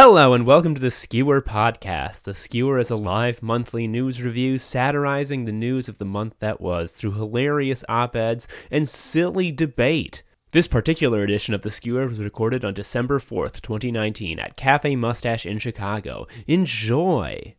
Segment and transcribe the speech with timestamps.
[0.00, 2.22] Hello and welcome to the Skewer Podcast.
[2.22, 6.60] The Skewer is a live monthly news review satirizing the news of the month that
[6.60, 10.22] was through hilarious op eds and silly debate.
[10.52, 15.44] This particular edition of The Skewer was recorded on December 4th, 2019, at Cafe Mustache
[15.44, 16.28] in Chicago.
[16.46, 17.56] Enjoy!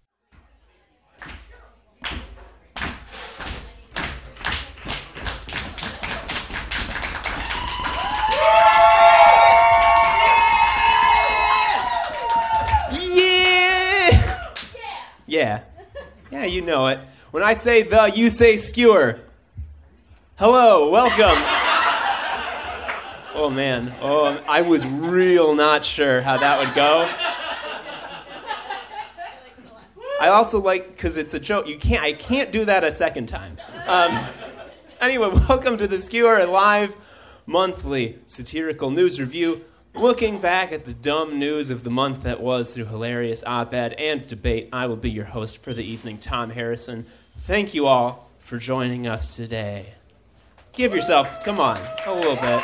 [15.30, 15.62] Yeah.
[16.32, 17.00] Yeah, you know it.
[17.30, 19.20] When I say the, you say skewer.
[20.38, 21.38] Hello, welcome.
[23.36, 27.08] Oh man, oh, I was real not sure how that would go.
[30.20, 31.68] I also like because it's a joke.
[31.68, 32.02] You can't.
[32.02, 33.56] I can't do that a second time.
[33.86, 34.20] Um,
[35.00, 36.96] anyway, welcome to the Skewer live
[37.46, 39.64] monthly satirical news review,
[39.96, 44.26] looking back at the dumb news of the month that was through hilarious op-ed and
[44.28, 44.70] debate.
[44.72, 47.06] I will be your host for the evening, Tom Harrison.
[47.42, 49.94] Thank you all for joining us today.
[50.74, 52.64] Give yourself, come on, a little bit.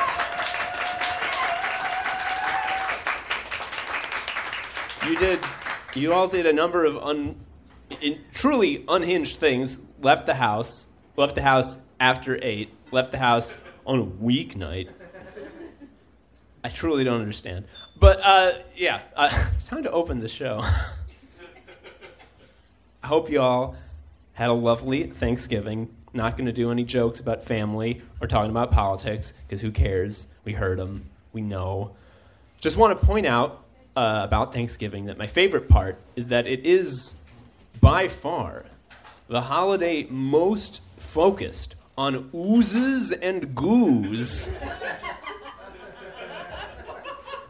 [5.09, 5.39] You did.
[5.93, 7.35] You all did a number of un,
[8.01, 9.79] in, truly unhinged things.
[10.01, 10.87] Left the house.
[11.15, 12.69] Left the house after eight.
[12.91, 14.89] Left the house on a weeknight.
[16.65, 17.65] I truly don't understand.
[17.99, 20.63] But uh, yeah, uh, it's time to open the show.
[23.03, 23.75] I hope you all
[24.33, 25.95] had a lovely Thanksgiving.
[26.11, 30.25] Not going to do any jokes about family or talking about politics because who cares?
[30.43, 31.05] We heard them.
[31.33, 31.91] We know.
[32.57, 33.63] Just want to point out
[33.95, 37.13] uh, about Thanksgiving that my favorite part is that it is
[37.79, 38.65] by far
[39.27, 44.49] the holiday most focused on oozes and goos.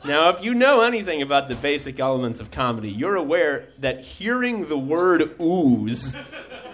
[0.07, 4.65] now, if you know anything about the basic elements of comedy, you're aware that hearing
[4.67, 6.15] the word ooze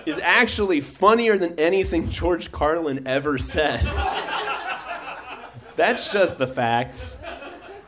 [0.05, 3.81] is actually funnier than anything George Carlin ever said.
[5.75, 7.17] That's just the facts.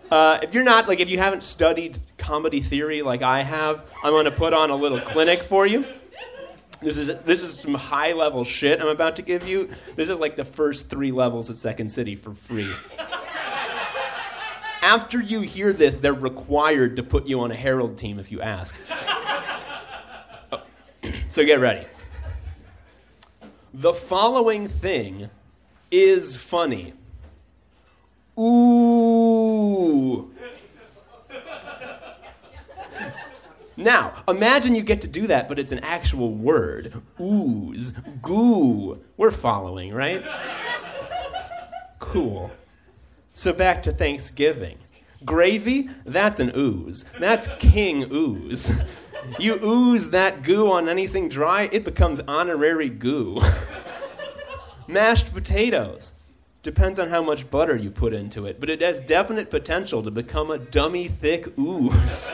[0.09, 4.12] Uh, if you're not like if you haven't studied comedy theory like I have, I'm
[4.12, 5.86] going to put on a little clinic for you.
[6.82, 9.70] This is this is some high level shit I'm about to give you.
[9.96, 12.72] This is like the first three levels of Second City for free.
[14.84, 18.42] After you hear this, they're required to put you on a Herald team if you
[18.42, 18.76] ask.
[20.52, 20.62] Oh,
[21.30, 21.88] so get ready.
[23.74, 25.30] The following thing
[25.90, 26.94] is funny.
[28.38, 30.30] Ooh.
[33.78, 37.02] Now, imagine you get to do that, but it's an actual word.
[37.22, 39.00] Ooze, goo.
[39.16, 40.22] We're following, right?
[42.00, 42.52] Cool.
[43.34, 44.78] So back to Thanksgiving.
[45.26, 47.04] Gravy, that's an ooze.
[47.20, 48.72] That's king ooze.
[49.40, 53.40] You ooze that goo on anything dry, it becomes honorary goo.
[54.88, 56.14] Mashed potatoes.
[56.62, 60.12] Depends on how much butter you put into it, but it has definite potential to
[60.12, 62.34] become a dummy thick ooze.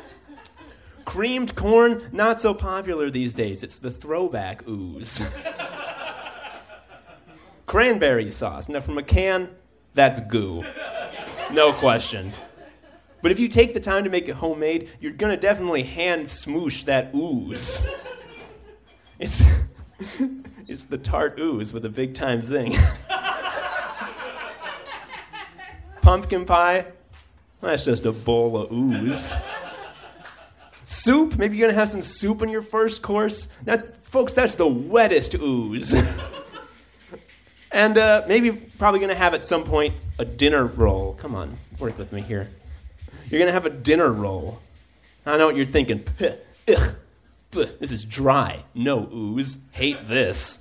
[1.04, 3.62] Creamed corn, not so popular these days.
[3.62, 5.20] It's the throwback ooze.
[7.66, 8.68] Cranberry sauce.
[8.68, 9.50] Now, from a can,
[9.96, 10.64] that's goo.
[11.50, 12.32] No question.
[13.22, 16.26] But if you take the time to make it homemade, you're going to definitely hand
[16.26, 17.82] smoosh that ooze.
[19.18, 19.42] It's,
[20.68, 22.76] it's the tart ooze with a big time zing.
[26.02, 26.86] Pumpkin pie,
[27.60, 29.34] that's just a bowl of ooze.
[30.84, 33.48] Soup, maybe you're gonna have some soup in your first course.
[33.64, 35.92] That's, folks, that's the wettest ooze.
[37.76, 41.12] and uh, maybe probably gonna have at some point a dinner roll.
[41.12, 42.48] Come on, work with me here.
[43.28, 44.60] You're gonna have a dinner roll.
[45.26, 46.04] I know what you're thinking.
[46.68, 46.94] Ugh,
[47.50, 48.64] this is dry.
[48.74, 49.58] No ooze.
[49.72, 50.58] Hate this.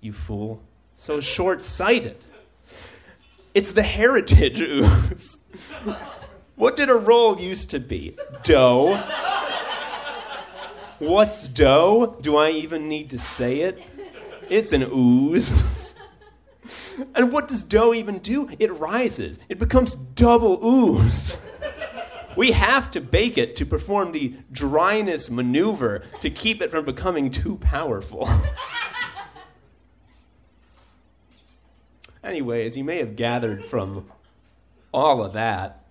[0.00, 0.60] You fool.
[0.96, 2.16] So short sighted.
[3.54, 5.38] It's the heritage ooze.
[6.56, 8.16] What did a roll used to be?
[8.42, 8.96] Dough.
[10.98, 12.18] What's dough?
[12.20, 13.82] Do I even need to say it?
[14.50, 15.94] It's an ooze.
[17.14, 18.50] and what does dough even do?
[18.58, 21.38] It rises, it becomes double ooze.
[22.36, 27.30] We have to bake it to perform the dryness maneuver to keep it from becoming
[27.30, 28.28] too powerful.
[32.24, 34.10] anyway, as you may have gathered from
[34.94, 35.84] all of that,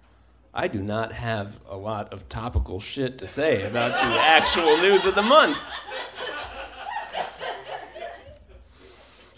[0.54, 5.06] I do not have a lot of topical shit to say about the actual news
[5.06, 5.58] of the month.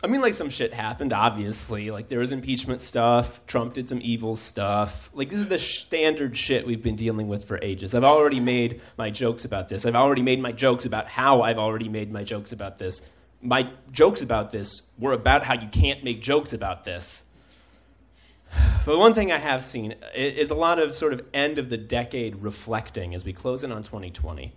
[0.03, 1.91] I mean, like some shit happened, obviously.
[1.91, 3.45] Like there was impeachment stuff.
[3.45, 5.11] Trump did some evil stuff.
[5.13, 7.93] Like this is the standard shit we've been dealing with for ages.
[7.93, 9.85] I've already made my jokes about this.
[9.85, 13.03] I've already made my jokes about how I've already made my jokes about this.
[13.43, 17.23] My jokes about this were about how you can't make jokes about this.
[18.83, 21.77] But one thing I have seen is a lot of sort of end of the
[21.77, 24.55] decade reflecting as we close in on 2020.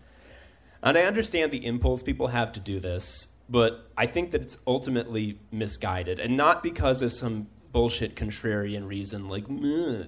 [0.83, 4.59] And I understand the impulse people have to do this but I think that it's
[4.67, 9.47] ultimately misguided, and not because of some bullshit contrarian reason like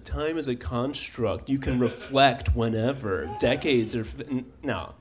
[0.04, 1.50] time is a construct.
[1.50, 3.34] You can reflect whenever.
[3.40, 4.14] Decades are f-
[4.62, 4.94] no.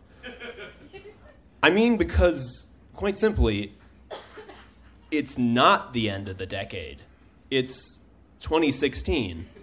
[1.61, 3.73] I mean because quite simply,
[5.11, 7.01] it's not the end of the decade.
[7.51, 7.99] It's
[8.39, 9.45] 2016.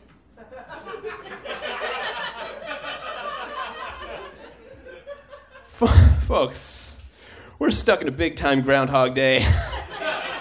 [5.81, 6.92] F- folks,
[7.63, 9.47] we're stuck in a big time Groundhog Day.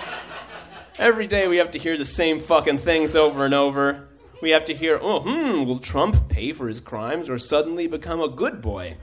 [0.97, 4.07] Every day we have to hear the same fucking things over and over.
[4.41, 8.21] We have to hear, oh, hmm, will Trump pay for his crimes or suddenly become
[8.21, 8.97] a good boy?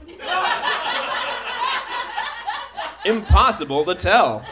[3.05, 4.43] Impossible to tell.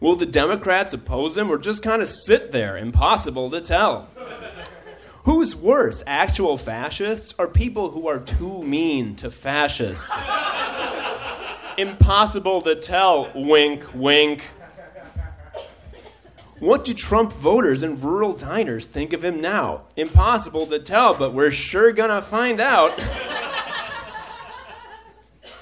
[0.00, 2.76] Will the Democrats oppose him or just kind of sit there?
[2.76, 4.08] Impossible to tell.
[5.26, 10.22] Who's worse, actual fascists or people who are too mean to fascists?
[11.78, 13.30] Impossible to tell.
[13.34, 14.44] Wink, wink.
[16.58, 19.82] What do Trump voters and rural diners think of him now?
[19.96, 22.96] Impossible to tell, but we're sure gonna find out.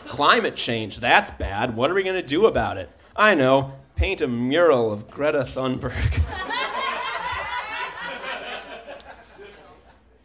[0.09, 1.75] Climate change, that's bad.
[1.75, 2.91] What are we gonna do about it?
[3.17, 6.23] I know, paint a mural of Greta Thunberg.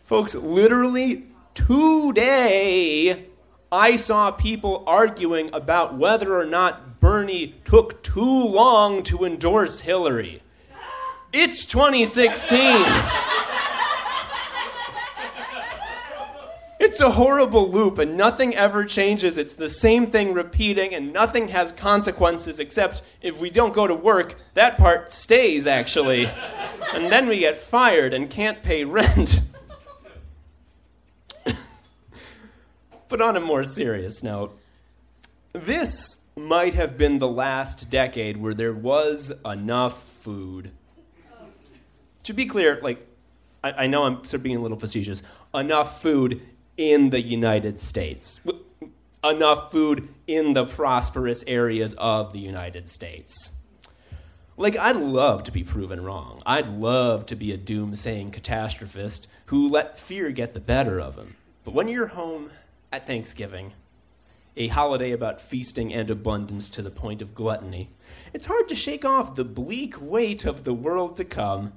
[0.04, 3.28] Folks, literally today,
[3.75, 10.42] I saw people arguing about whether or not Bernie took too long to endorse Hillary.
[11.33, 12.56] It's 2016.
[16.80, 19.38] It's a horrible loop, and nothing ever changes.
[19.38, 23.94] It's the same thing repeating, and nothing has consequences except if we don't go to
[23.94, 26.27] work, that part stays, actually.
[26.94, 29.42] And then we get fired and can't pay rent.
[33.07, 34.57] But on a more serious note,
[35.54, 40.72] this might have been the last decade where there was enough food.
[42.24, 43.06] To be clear, like,
[43.63, 45.22] I, I know I'm sort of being a little facetious,
[45.54, 46.42] enough food
[46.78, 48.42] in the United States.
[49.24, 53.51] Enough food in the prosperous areas of the United States.
[54.58, 56.42] Like, I'd love to be proven wrong.
[56.46, 61.36] I'd love to be a doomsaying catastrophist who let fear get the better of him.
[61.63, 62.51] But when you're home
[62.96, 63.74] at Thanksgiving,
[64.56, 67.90] a holiday about feasting and abundance to the point of gluttony,
[68.34, 71.74] it's hard to shake off the bleak weight of the world to come,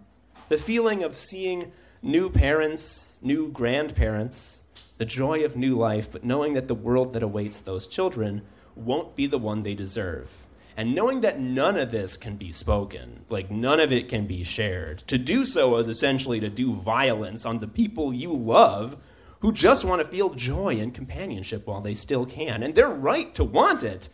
[0.49, 1.73] the feeling of seeing
[2.03, 4.63] new parents, new grandparents,
[4.99, 8.43] the joy of new life, but knowing that the world that awaits those children
[8.77, 10.31] won't be the one they deserve.
[10.77, 14.45] And knowing that none of this can be spoken, like none of it can be
[14.45, 18.97] shared, to do so is essentially to do violence on the people you love
[19.41, 22.63] who just want to feel joy and companionship while they still can.
[22.63, 24.09] And they're right to want it.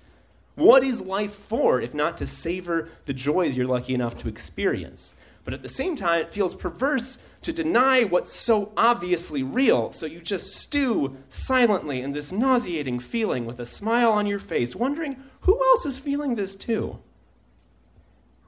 [0.55, 5.15] What is life for if not to savor the joys you're lucky enough to experience?
[5.45, 10.07] But at the same time, it feels perverse to deny what's so obviously real, so
[10.07, 15.23] you just stew silently in this nauseating feeling with a smile on your face, wondering
[15.41, 16.99] who else is feeling this too?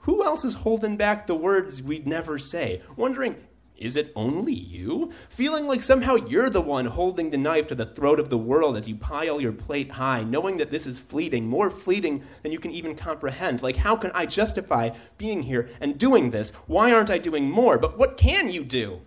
[0.00, 2.80] Who else is holding back the words we'd never say?
[2.96, 3.36] Wondering,
[3.76, 5.12] is it only you?
[5.28, 8.76] Feeling like somehow you're the one holding the knife to the throat of the world
[8.76, 12.58] as you pile your plate high, knowing that this is fleeting, more fleeting than you
[12.58, 13.62] can even comprehend.
[13.62, 16.50] Like, how can I justify being here and doing this?
[16.66, 17.78] Why aren't I doing more?
[17.78, 19.00] But what can you do?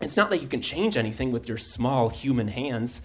[0.00, 3.02] It's not like you can change anything with your small human hands.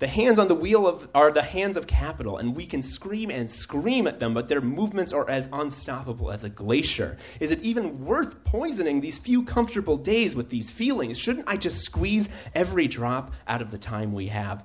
[0.00, 3.30] The hands on the wheel of, are the hands of capital, and we can scream
[3.30, 7.18] and scream at them, but their movements are as unstoppable as a glacier.
[7.38, 11.18] Is it even worth poisoning these few comfortable days with these feelings?
[11.18, 14.64] Shouldn't I just squeeze every drop out of the time we have?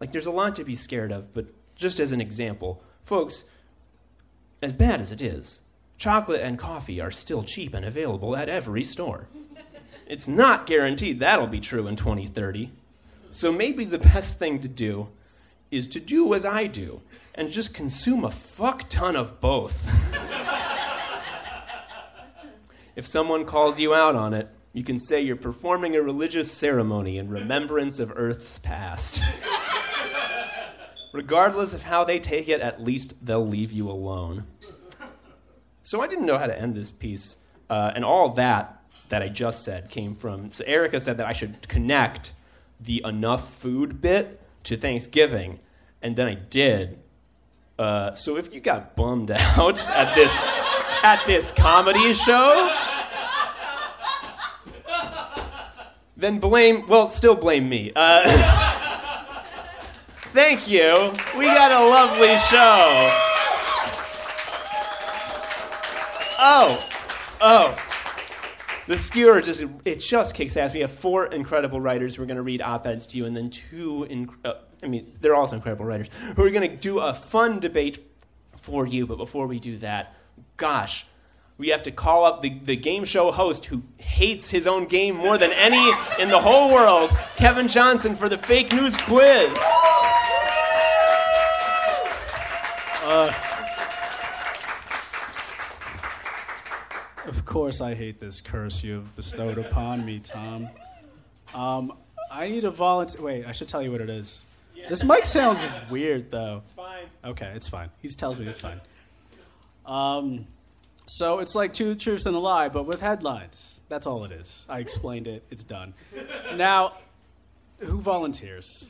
[0.00, 1.46] Like, there's a lot to be scared of, but
[1.76, 3.44] just as an example, folks,
[4.60, 5.60] as bad as it is,
[5.98, 9.28] chocolate and coffee are still cheap and available at every store.
[10.08, 12.72] It's not guaranteed that'll be true in 2030.
[13.30, 15.08] So maybe the best thing to do
[15.70, 17.02] is to do as I do
[17.34, 19.86] and just consume a fuck ton of both.
[22.96, 27.18] if someone calls you out on it, you can say you're performing a religious ceremony
[27.18, 29.22] in remembrance of Earth's past.
[31.12, 34.44] Regardless of how they take it, at least they'll leave you alone.
[35.82, 37.36] So I didn't know how to end this piece,
[37.70, 40.52] uh, and all that that I just said came from.
[40.52, 42.32] So Erica said that I should connect
[42.80, 45.60] the enough food bit to Thanksgiving,
[46.02, 46.98] and then I did.
[47.78, 50.36] Uh, so if you got bummed out at this
[51.02, 52.74] at this comedy show,
[56.16, 56.86] then blame.
[56.88, 57.92] Well, still blame me.
[57.94, 59.34] Uh,
[60.32, 61.14] thank you.
[61.36, 63.08] We got a lovely show.
[66.40, 66.88] Oh,
[67.40, 67.87] oh.
[68.88, 70.72] The skewer just it just kicks ass.
[70.72, 73.50] We have four incredible writers who are going to read op-eds to you, and then
[73.50, 74.06] two.
[74.10, 77.60] Inc- uh, I mean, they're also incredible writers who are going to do a fun
[77.60, 77.98] debate
[78.56, 79.06] for you.
[79.06, 80.14] But before we do that,
[80.56, 81.06] gosh,
[81.58, 85.16] we have to call up the, the game show host who hates his own game
[85.16, 89.50] more than any in the whole world, Kevin Johnson, for the fake news quiz.
[97.58, 100.68] Course, I hate this curse you have bestowed upon me, Tom.
[101.52, 101.92] Um,
[102.30, 103.20] I need a volunteer.
[103.20, 104.44] Wait, I should tell you what it is.
[104.88, 106.62] This mic sounds weird, though.
[106.64, 107.06] It's fine.
[107.24, 107.90] Okay, it's fine.
[108.00, 108.80] He tells me it's fine.
[109.84, 110.46] Um,
[111.06, 113.80] so it's like two truths and a lie, but with headlines.
[113.88, 114.64] That's all it is.
[114.68, 115.42] I explained it.
[115.50, 115.94] It's done.
[116.54, 116.92] Now,
[117.80, 118.86] who volunteers?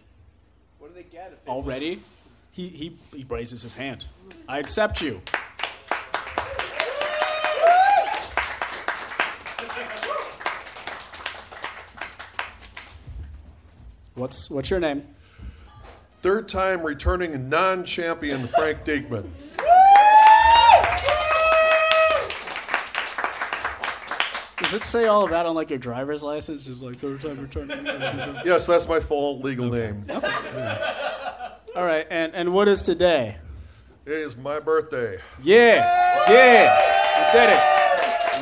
[0.78, 1.32] What do they get?
[1.32, 2.02] If Already?
[2.50, 4.04] He, he, he raises his hand.
[4.46, 5.22] I accept you.
[14.18, 15.04] What's, what's your name?
[16.22, 19.30] Third time returning non champion Frank Diekman.
[24.60, 26.64] Does it say all of that on like your driver's license?
[26.64, 27.86] Just like third time returning.
[28.44, 30.04] Yes, that's my full legal name.
[30.10, 33.36] all right, and, and what is today?
[34.04, 35.20] It is my birthday.
[35.42, 37.62] Yeah, yeah, you did it.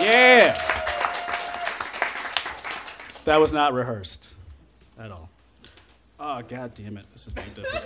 [0.02, 0.62] Yeah.
[3.24, 4.34] That was not rehearsed
[4.98, 5.28] at all.
[6.18, 7.04] Oh, god damn it.
[7.12, 7.84] This is being difficult.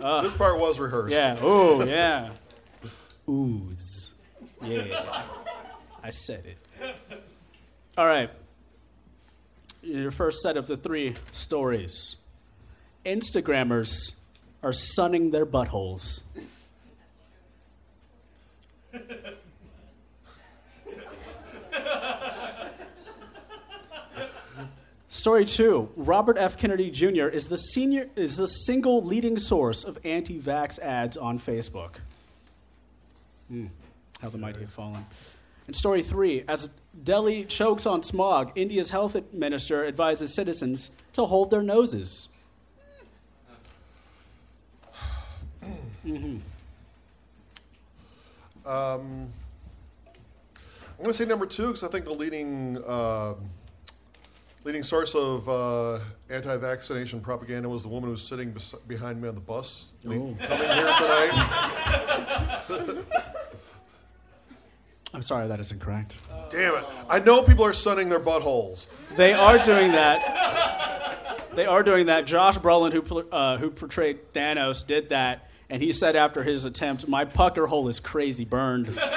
[0.22, 1.14] This part was rehearsed.
[1.14, 2.30] Yeah, Oh yeah.
[3.28, 4.10] Ooze.
[4.62, 5.22] Yeah.
[6.02, 6.94] I said it.
[7.96, 8.28] All right.
[9.82, 12.16] Your first set of the three stories.
[13.06, 14.12] Instagrammers
[14.62, 16.20] are sunning their buttholes.
[25.14, 26.58] Story two: Robert F.
[26.58, 27.28] Kennedy Jr.
[27.28, 31.92] is the senior is the single leading source of anti-vax ads on Facebook.
[33.48, 33.66] Hmm.
[34.20, 35.06] How the mighty have fallen.
[35.68, 36.68] And story three: As
[37.04, 42.28] Delhi chokes on smog, India's health minister advises citizens to hold their noses.
[48.66, 49.30] Um,
[50.86, 53.36] I'm going to say number two because I think the leading um
[54.64, 59.28] leading source of uh, anti-vaccination propaganda was the woman who was sitting bes- behind me
[59.28, 60.36] on the bus le- Oh.
[60.42, 61.32] coming here tonight.
[65.14, 66.18] I'm sorry, that is incorrect.
[66.50, 66.84] Damn it!
[67.08, 68.88] I know people are sunning their buttholes.
[69.16, 71.40] They are doing that.
[71.54, 72.26] They are doing that.
[72.26, 77.06] Josh Brolin, who uh, who portrayed Thanos, did that, and he said after his attempt,
[77.06, 78.98] "My pucker hole is crazy burned."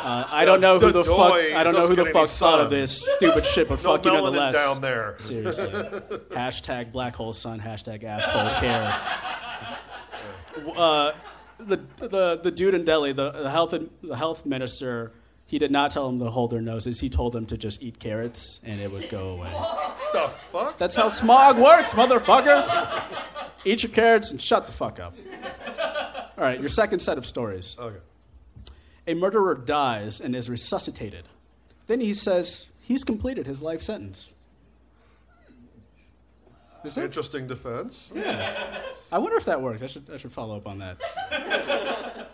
[0.00, 1.32] Uh, I don't know who the fuck.
[1.32, 4.12] I don't know who the fuck thought of this stupid shit, but No fuck you
[4.12, 4.54] nonetheless.
[4.54, 5.16] down there.
[5.18, 5.64] Seriously.
[6.30, 7.60] hashtag black hole sun.
[7.60, 8.94] Hashtag asshole care.
[10.76, 11.12] Uh,
[11.58, 15.12] the, the the dude in Delhi, the, the health the health minister,
[15.46, 17.00] he did not tell them to hold their noses.
[17.00, 19.50] He told them to just eat carrots and it would go away.
[20.12, 20.78] the fuck?
[20.78, 23.02] That's how smog works, motherfucker.
[23.64, 25.16] Eat your carrots and shut the fuck up.
[26.38, 27.76] All right, your second set of stories.
[27.78, 27.96] Okay.
[29.08, 31.24] A murderer dies and is resuscitated.
[31.86, 34.34] Then he says he's completed his life sentence.
[36.84, 38.12] Is that, Interesting defense.
[38.14, 38.82] Yeah.
[39.10, 39.82] I wonder if that works.
[39.82, 40.98] I should, I should follow up on that.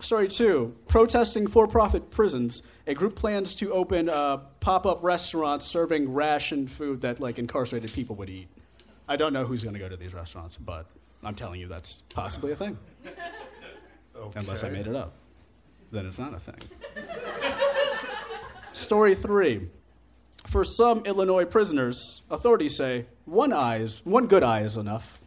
[0.00, 2.60] Story two protesting for profit prisons.
[2.86, 7.90] A group plans to open uh, pop up restaurants serving rationed food that like incarcerated
[7.92, 8.48] people would eat.
[9.08, 10.86] I don't know who's going to go to these restaurants, but
[11.24, 12.78] I'm telling you that's possibly a thing.
[14.14, 14.40] Okay.
[14.40, 15.14] Unless I made it up.
[15.90, 16.60] Then it's not a thing.
[18.72, 19.68] Story three.
[20.46, 25.20] For some Illinois prisoners, authorities say one eye is one good eye is enough.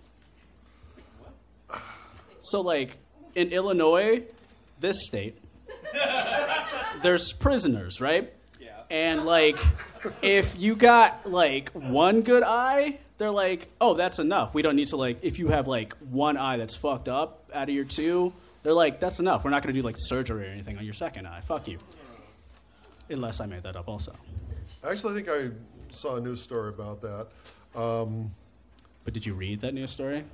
[2.41, 2.97] So like
[3.35, 4.23] in Illinois,
[4.79, 5.37] this state,
[7.01, 8.33] there's prisoners, right?
[8.59, 8.81] Yeah.
[8.89, 9.57] And like
[10.21, 14.53] if you got like one good eye, they're like, "Oh, that's enough.
[14.53, 17.69] We don't need to like if you have like one eye that's fucked up out
[17.69, 19.43] of your two, They're like, that's enough.
[19.43, 21.41] We're not going to do like surgery or anything on your second eye.
[21.41, 21.77] Fuck you.
[23.09, 24.13] Unless I made that up also.
[24.83, 27.27] I actually, I think I saw a news story about that.
[27.79, 28.33] Um,
[29.03, 30.23] But did you read that news story?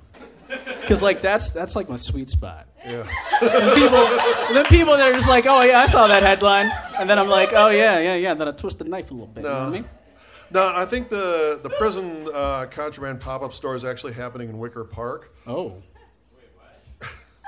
[0.80, 2.66] Because like that's that's like my sweet spot.
[2.84, 3.06] yeah.
[3.40, 3.98] And people,
[4.48, 7.20] and then people that are just like, oh yeah, I saw that headline, and then
[7.20, 8.32] I'm like, oh yeah, yeah, yeah.
[8.32, 9.44] And then I twist the knife a little bit.
[9.44, 9.70] You know what I No.
[9.70, 9.84] mean?
[10.50, 14.58] No, I think the the prison uh, contraband pop up store is actually happening in
[14.58, 15.32] Wicker Park.
[15.46, 15.80] Oh.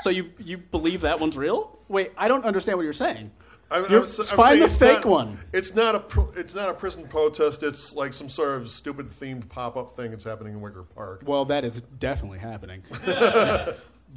[0.02, 1.78] So you you believe that one's real?
[1.88, 3.30] Wait, I don't understand what you're saying.
[3.70, 5.38] I'm, You're- s- find the fake not- one.
[5.52, 7.62] It's not a pro, it's not a prison protest.
[7.62, 11.22] It's like some sort of stupid themed pop up thing that's happening in Wicker Park.
[11.24, 12.82] Well, that is definitely happening.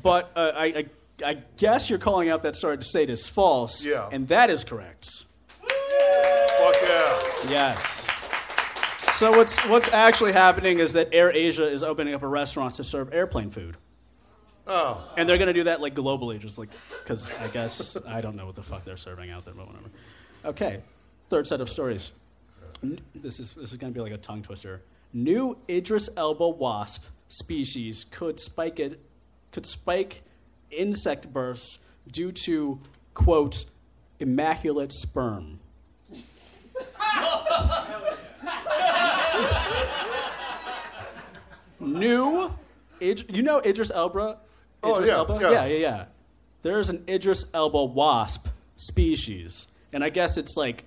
[0.03, 0.85] but uh, I, I
[1.23, 3.81] I guess you're calling out that story to say it is false.
[3.83, 4.09] Yeah.
[4.11, 5.07] And that is correct.
[5.61, 7.21] Fuck yeah!
[7.49, 8.07] Yes.
[9.17, 12.83] So what's what's actually happening is that Air Asia is opening up a restaurant to
[12.83, 13.77] serve airplane food.
[14.67, 16.69] Oh, And they're going to do that like globally, just like
[17.03, 19.89] because I guess I don't know what the fuck they're serving out there, but whatever.
[20.43, 20.81] Okay,
[21.29, 22.11] third set of stories.
[22.83, 24.81] N- This is this is going to be like a tongue twister.
[25.13, 28.99] New Idris elba wasp species could spike it
[29.51, 30.23] could spike
[30.71, 31.77] insect births
[32.11, 32.79] due to
[33.13, 33.65] quote
[34.19, 35.59] immaculate sperm.
[41.79, 42.53] New,
[42.99, 44.37] Id- you know Idris Elba.
[44.85, 45.37] Oh, Idris yeah, Elba?
[45.41, 45.51] yeah.
[45.51, 46.05] yeah, yeah, yeah.
[46.61, 50.85] There's an Idris Elba wasp species, and I guess it's like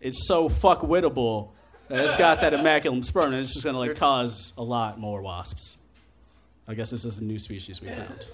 [0.00, 1.50] it's so fuck wittable
[1.88, 5.22] that it's got that immaculate sperm, and it's just gonna like cause a lot more
[5.22, 5.76] wasps.
[6.66, 8.26] I guess this is a new species we found.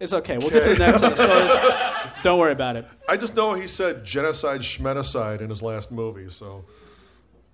[0.00, 0.38] It's okay.
[0.38, 2.12] We'll get to the next set of stories.
[2.22, 2.86] Don't worry about it.
[3.06, 6.30] I just know he said genocide schmeticide in his last movie.
[6.30, 6.64] So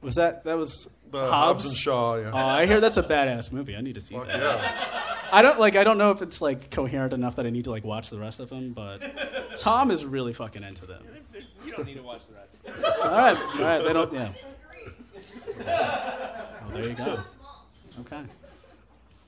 [0.02, 1.30] Was that that was the Hobbs?
[1.30, 2.16] Hobbs, and Shaw.
[2.16, 2.30] Yeah.
[2.32, 3.74] Oh, I hear that's a badass movie.
[3.76, 4.38] I need to see Fuck that.
[4.40, 5.02] yeah.
[5.32, 5.74] I don't like.
[5.76, 8.18] I don't know if it's like coherent enough that I need to like watch the
[8.18, 8.72] rest of them.
[8.72, 11.02] But Tom is really fucking into them.
[11.64, 13.00] You don't need to watch the rest.
[13.00, 13.82] All right, all right.
[13.82, 14.12] They don't.
[14.12, 14.32] Yeah.
[15.68, 17.20] Oh, there you go.
[18.00, 18.22] Okay.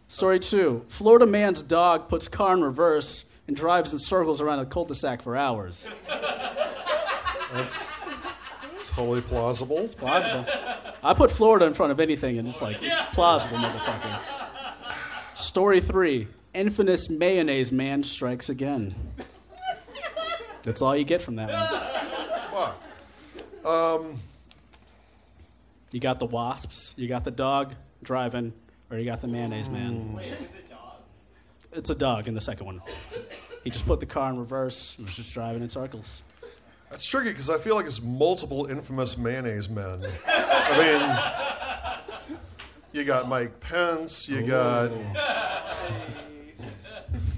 [0.08, 4.66] Story two: Florida man's dog puts car in reverse and drives in circles around a
[4.66, 5.88] cul-de-sac for hours.
[7.52, 7.92] That's
[8.84, 9.78] totally plausible.
[9.78, 10.46] It's Plausible.
[11.02, 14.20] I put Florida in front of anything, and it's like it's plausible, motherfucker.
[15.34, 18.94] Story three: Infamous mayonnaise man strikes again.
[20.62, 21.50] That's all you get from that
[22.52, 22.74] one.
[23.62, 23.64] Fuck.
[23.64, 24.20] Um,
[25.90, 28.52] you got the wasps, you got the dog driving,
[28.90, 29.94] or you got the mayonnaise man.
[29.94, 30.18] Hmm.
[31.72, 32.82] It's a dog in the second one.
[33.62, 36.22] He just put the car in reverse and was just driving in circles.
[36.90, 40.07] That's tricky because I feel like it's multiple infamous mayonnaise men.
[40.27, 42.38] I mean,
[42.92, 44.29] you got Mike Pence.
[44.29, 44.90] You got.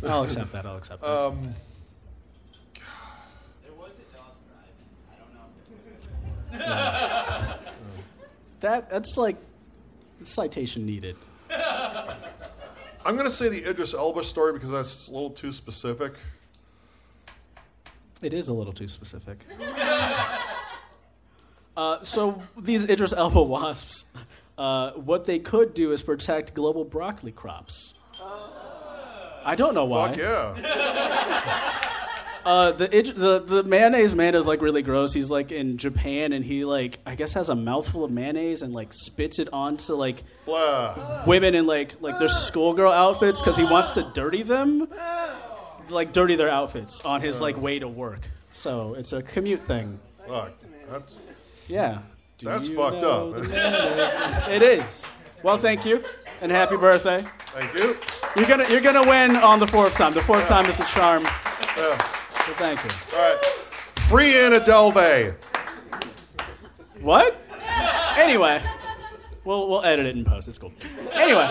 [0.06, 0.64] I'll accept that.
[0.66, 1.08] I'll accept that.
[1.10, 1.54] Um,
[3.62, 4.70] There was a dog drive.
[5.10, 5.46] I don't know
[6.52, 6.68] if it
[7.50, 7.58] was.
[8.60, 9.36] that that's like
[10.22, 11.16] citation needed.
[13.04, 16.14] I'm going to say the Idris Elba story because that's a little too specific.
[18.22, 19.44] It is a little too specific.
[21.76, 24.04] uh, so these Idris Elba wasps,
[24.58, 27.94] uh, what they could do is protect global broccoli crops.
[29.42, 30.10] I don't know why.
[30.10, 31.86] Fuck yeah.
[32.42, 35.12] Uh, the, the the mayonnaise man is like really gross.
[35.12, 38.72] He's like in Japan and he like I guess has a mouthful of mayonnaise and
[38.72, 41.24] like spits it onto like Blah.
[41.26, 44.88] women in like like their schoolgirl outfits because he wants to dirty them,
[45.88, 48.20] like dirty their outfits on his like way to work.
[48.52, 49.98] So it's a commute thing.
[50.28, 50.52] Fuck.
[50.90, 51.16] That's,
[51.68, 51.98] Yeah.
[52.38, 53.42] Do That's you fucked know up.
[53.42, 55.06] the it is.
[55.42, 56.02] Well, thank you
[56.40, 57.24] and happy birthday.
[57.54, 57.96] thank you.
[58.36, 60.14] You're gonna you're gonna win on the fourth time.
[60.14, 61.22] The fourth time is a charm.
[61.24, 61.98] Yeah.
[62.46, 62.90] So thank you.
[63.16, 63.44] All right.
[64.08, 65.34] Free Anna Delvey.
[67.00, 67.40] What?
[68.16, 68.62] Anyway,
[69.44, 70.48] we'll we'll edit it in post.
[70.48, 70.72] It's cool.
[71.12, 71.48] Anyway,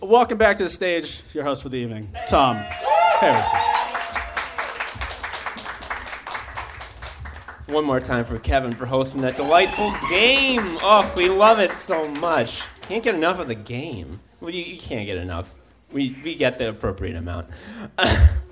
[0.00, 1.22] welcome back to the stage.
[1.32, 3.60] Your host for the evening, Tom Harrison.
[7.66, 10.78] One more time for Kevin for hosting that delightful game.
[10.82, 12.62] Oh, we love it so much.
[12.82, 14.20] Can't get enough of the game.
[14.40, 15.52] Well, you, you can't get enough.
[15.90, 17.48] We, we get the appropriate amount.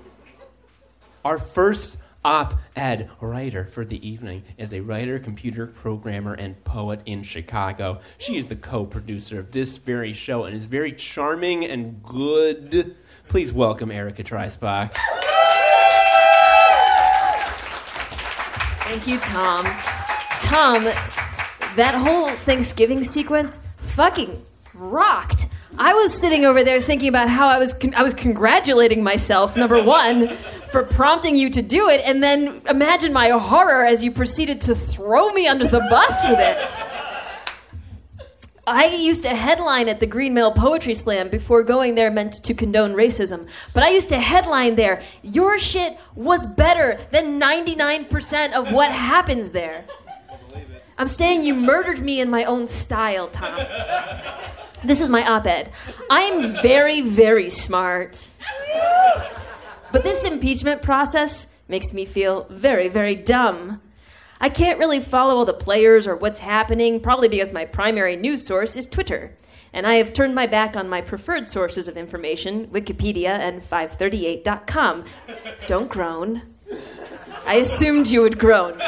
[1.25, 7.01] Our first op ed writer for the evening is a writer, computer programmer, and poet
[7.05, 7.99] in Chicago.
[8.17, 12.95] She is the co producer of this very show and is very charming and good.
[13.27, 14.91] Please welcome Erica Dreisbach.
[18.83, 19.65] Thank you, Tom.
[20.39, 20.83] Tom,
[21.75, 25.47] that whole Thanksgiving sequence, fucking rocked.
[25.77, 29.55] I was sitting over there thinking about how I was con- I was congratulating myself
[29.55, 30.37] number 1
[30.73, 34.73] for prompting you to do it and then imagine my horror as you proceeded to
[34.73, 36.57] throw me under the bus with it.
[38.65, 42.55] I used to headline at the Green Mill Poetry Slam before going there meant to
[42.55, 43.47] condone racism.
[43.75, 49.51] But I used to headline there, your shit was better than 99% of what happens
[49.51, 49.85] there.
[50.97, 53.59] I'm saying you murdered me in my own style, Tom.
[54.83, 55.71] This is my op ed.
[56.09, 58.27] I am very, very smart.
[59.93, 63.79] But this impeachment process makes me feel very, very dumb.
[64.41, 68.43] I can't really follow all the players or what's happening, probably because my primary news
[68.45, 69.37] source is Twitter.
[69.71, 75.05] And I have turned my back on my preferred sources of information, Wikipedia and 538.com.
[75.67, 76.41] Don't groan.
[77.45, 78.79] I assumed you would groan.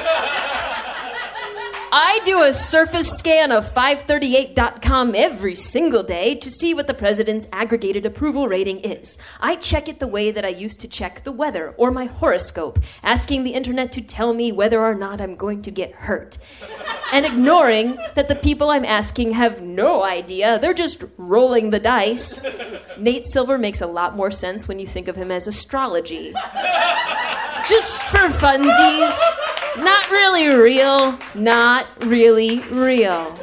[1.97, 7.47] I do a surface scan of 538.com every single day to see what the president's
[7.53, 9.17] aggregated approval rating is.
[9.39, 12.79] I check it the way that I used to check the weather or my horoscope,
[13.01, 16.37] asking the internet to tell me whether or not I'm going to get hurt.
[17.13, 22.41] And ignoring that the people I'm asking have no idea, they're just rolling the dice.
[22.97, 26.33] Nate Silver makes a lot more sense when you think of him as astrology.
[27.65, 29.17] Just for funsies.
[29.77, 31.19] Not really real.
[31.33, 33.37] Not really real.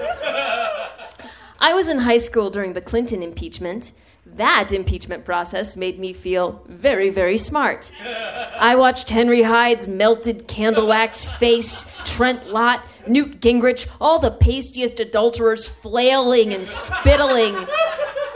[1.58, 3.92] I was in high school during the Clinton impeachment.
[4.36, 7.92] That impeachment process made me feel very, very smart.
[8.02, 15.00] I watched Henry Hyde's melted candle wax face, Trent Lott, Newt Gingrich, all the pastiest
[15.00, 17.66] adulterers flailing and spittling.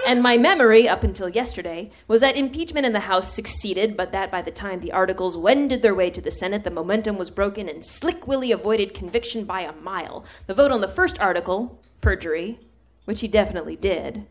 [0.06, 4.30] And my memory, up until yesterday, was that impeachment in the House succeeded, but that
[4.30, 7.68] by the time the articles wended their way to the Senate, the momentum was broken
[7.68, 10.24] and Slick Willie avoided conviction by a mile.
[10.46, 12.60] The vote on the first article, perjury,
[13.04, 14.26] which he definitely did,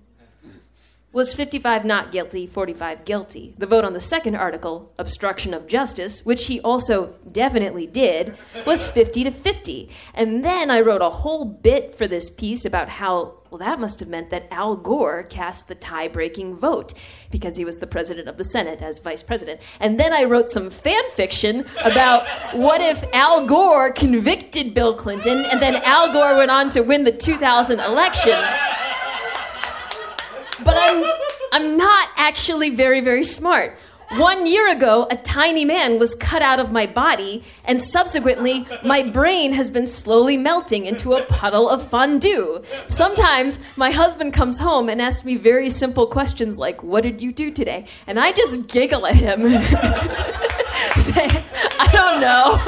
[1.15, 3.53] was 55 not guilty, 45 guilty.
[3.57, 8.89] The vote on the second article, obstruction of justice, which he also definitely did, was
[8.89, 9.89] 50 to 50.
[10.13, 14.01] And then I wrote a whole bit for this piece about how, well, that must
[14.01, 16.93] have meant that Al Gore cast the tie breaking vote
[17.31, 19.61] because he was the president of the Senate as vice president.
[19.79, 25.45] And then I wrote some fan fiction about what if Al Gore convicted Bill Clinton
[25.45, 28.43] and then Al Gore went on to win the 2000 election
[30.63, 31.03] but I'm
[31.51, 33.77] I'm not actually very very smart.
[34.11, 39.01] One year ago, a tiny man was cut out of my body, and subsequently, my
[39.01, 42.61] brain has been slowly melting into a puddle of fondue.
[42.87, 47.31] Sometimes, my husband comes home and asks me very simple questions like, What did you
[47.31, 47.87] do today?
[48.05, 49.41] And I just giggle at him.
[50.99, 51.43] Say,
[51.79, 52.61] I don't know.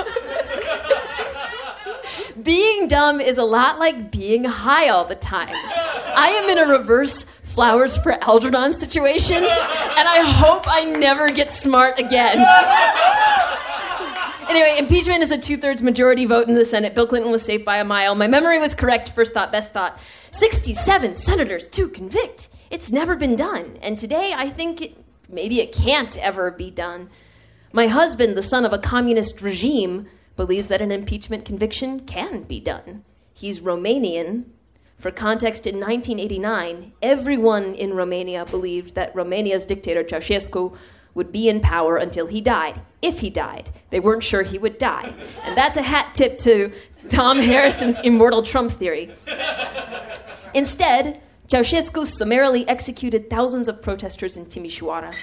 [2.43, 5.54] being dumb is a lot like being high all the time.
[5.54, 7.26] I am in a reverse
[7.57, 9.43] flowers for Algernon situation, and
[10.07, 12.37] I hope I never get smart again.
[14.47, 16.93] Anyway, impeachment is a two thirds majority vote in the Senate.
[16.93, 18.13] Bill Clinton was safe by a mile.
[18.13, 19.09] My memory was correct.
[19.09, 19.97] First thought, best thought.
[20.29, 22.49] 67 senators to convict.
[22.69, 23.79] It's never been done.
[23.81, 27.09] And today, I think it, maybe it can't ever be done.
[27.73, 32.59] My husband, the son of a communist regime, believes that an impeachment conviction can be
[32.59, 33.03] done.
[33.33, 34.45] He's Romanian,
[34.97, 40.75] for context, in 1989, everyone in Romania believed that Romania's dictator Ceausescu
[41.13, 42.81] would be in power until he died.
[43.01, 45.13] If he died, they weren't sure he would die.
[45.43, 46.71] And that's a hat tip to
[47.10, 49.13] Tom Harrison's immortal Trump theory.
[50.55, 55.13] Instead, Ceausescu summarily executed thousands of protesters in Timișoara.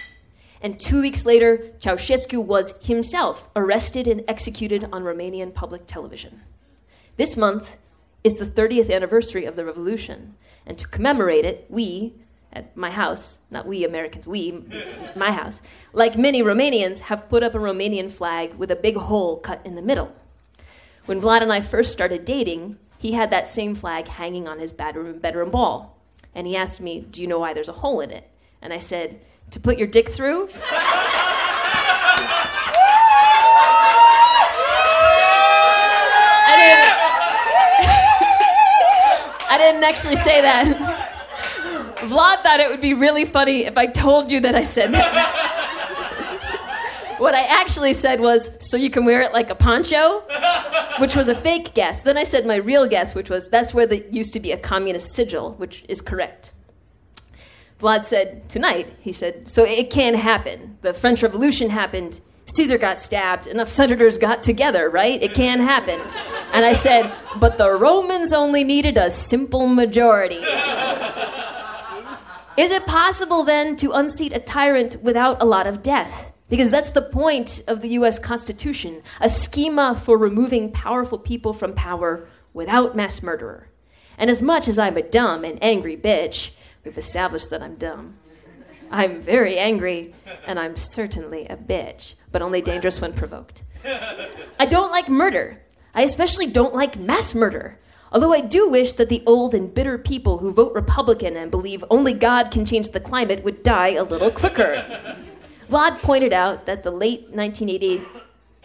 [0.63, 6.43] And two weeks later, Ceausescu was himself arrested and executed on Romanian public television.
[7.17, 7.77] This month,
[8.25, 10.35] is the 30th anniversary of the revolution.
[10.67, 12.15] And to commemorate it, we,
[12.55, 14.65] at my house, not we Americans, we,
[15.17, 15.61] my house,
[15.93, 19.75] like many Romanians, have put up a Romanian flag with a big hole cut in
[19.75, 20.11] the middle.
[21.05, 24.73] When Vlad and I first started dating, he had that same flag hanging on his
[24.73, 25.99] bedroom, bedroom wall.
[26.35, 28.27] And he asked me, Do you know why there's a hole in it?
[28.63, 30.49] And I said, To put your dick through?
[39.55, 40.67] I didn't actually say that.
[41.99, 45.31] Vlad thought it would be really funny if I told you that I said that.
[47.19, 50.25] what I actually said was, so you can wear it like a poncho,
[50.99, 52.03] which was a fake guess.
[52.03, 54.59] Then I said my real guess, which was, that's where there used to be a
[54.59, 56.53] communist sigil, which is correct.
[57.81, 60.79] Vlad said, tonight, he said, so it can happen.
[60.83, 62.21] The French Revolution happened.
[62.47, 63.47] Caesar got stabbed.
[63.47, 65.23] Enough senators got together, right?
[65.23, 66.01] It can happen.
[66.55, 70.41] And I said, but the Romans only needed a simple majority.
[72.57, 76.33] Is it possible then to unseat a tyrant without a lot of death?
[76.49, 81.75] Because that's the point of the US Constitution a schema for removing powerful people from
[81.75, 83.69] power without mass murderer.
[84.17, 86.51] And as much as I'm a dumb and angry bitch,
[86.85, 88.19] we've established that I'm dumb.
[88.93, 90.15] I'm very angry,
[90.47, 93.65] and I'm certainly a bitch, but only dangerous when provoked.
[93.85, 95.61] I don't like murder.
[95.95, 97.79] I especially don't like mass murder.
[98.13, 101.85] Although I do wish that the old and bitter people who vote Republican and believe
[101.91, 105.17] only God can change the climate would die a little quicker.
[105.69, 108.03] Vlad pointed out that the late 1980,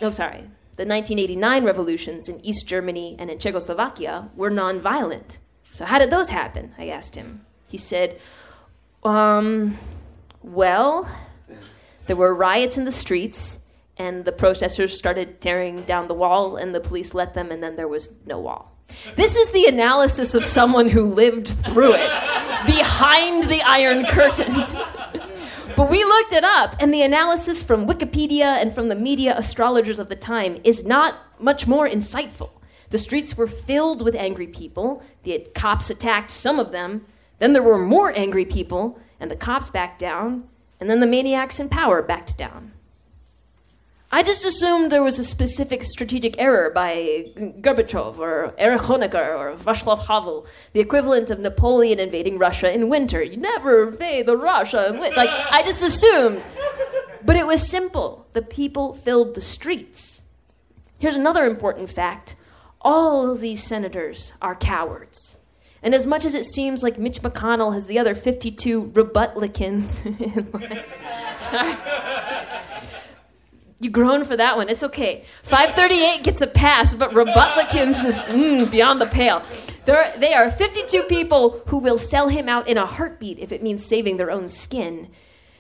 [0.02, 0.42] no, sorry,
[0.76, 5.38] the 1989 revolutions in East Germany and in Czechoslovakia were nonviolent.
[5.72, 6.74] So how did those happen?
[6.78, 7.46] I asked him.
[7.68, 8.20] He said,
[9.04, 9.78] um,
[10.42, 11.10] well,
[12.08, 13.59] there were riots in the streets,
[14.00, 17.76] and the protesters started tearing down the wall, and the police let them, and then
[17.76, 18.76] there was no wall.
[19.16, 22.10] This is the analysis of someone who lived through it,
[22.66, 24.54] behind the Iron Curtain.
[25.76, 30.00] but we looked it up, and the analysis from Wikipedia and from the media astrologers
[30.00, 32.52] of the time is not much more insightful.
[32.92, 37.06] The streets were filled with angry people, the cops attacked some of them,
[37.38, 40.46] then there were more angry people, and the cops backed down,
[40.80, 42.72] and then the maniacs in power backed down.
[44.12, 49.56] I just assumed there was a specific strategic error by Gorbachev or Erich Honecker or
[49.56, 53.22] Václav Havel, the equivalent of Napoleon invading Russia in winter.
[53.22, 55.16] You never invade the Russia in winter.
[55.16, 56.44] Like, I just assumed.
[57.24, 58.26] But it was simple.
[58.34, 60.24] The people filled the streets.
[60.98, 62.36] Here's another important fact
[62.82, 65.36] all of these senators are cowards.
[65.84, 70.02] And as much as it seems like Mitch McConnell has the other 52 rebutlicans,
[71.38, 71.78] sorry.
[73.82, 74.68] You groan for that one.
[74.68, 75.24] It's okay.
[75.44, 79.42] 538 gets a pass, but Rebutlicans is mm, beyond the pale.
[79.86, 83.64] There, they are 52 people who will sell him out in a heartbeat if it
[83.64, 85.10] means saving their own skin.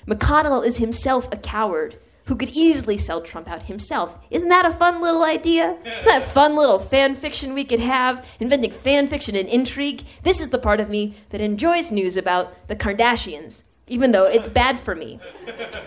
[0.05, 4.17] McConnell is himself a coward who could easily sell Trump out himself.
[4.29, 5.77] Isn't that a fun little idea?
[5.85, 8.25] Isn't that fun little fan fiction we could have?
[8.39, 10.03] Inventing fan fiction and intrigue?
[10.23, 14.47] This is the part of me that enjoys news about the Kardashians even though it's
[14.47, 15.19] bad for me.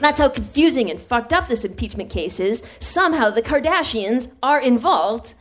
[0.00, 2.62] That's how confusing and fucked up this impeachment case is.
[2.78, 5.34] Somehow the Kardashians are involved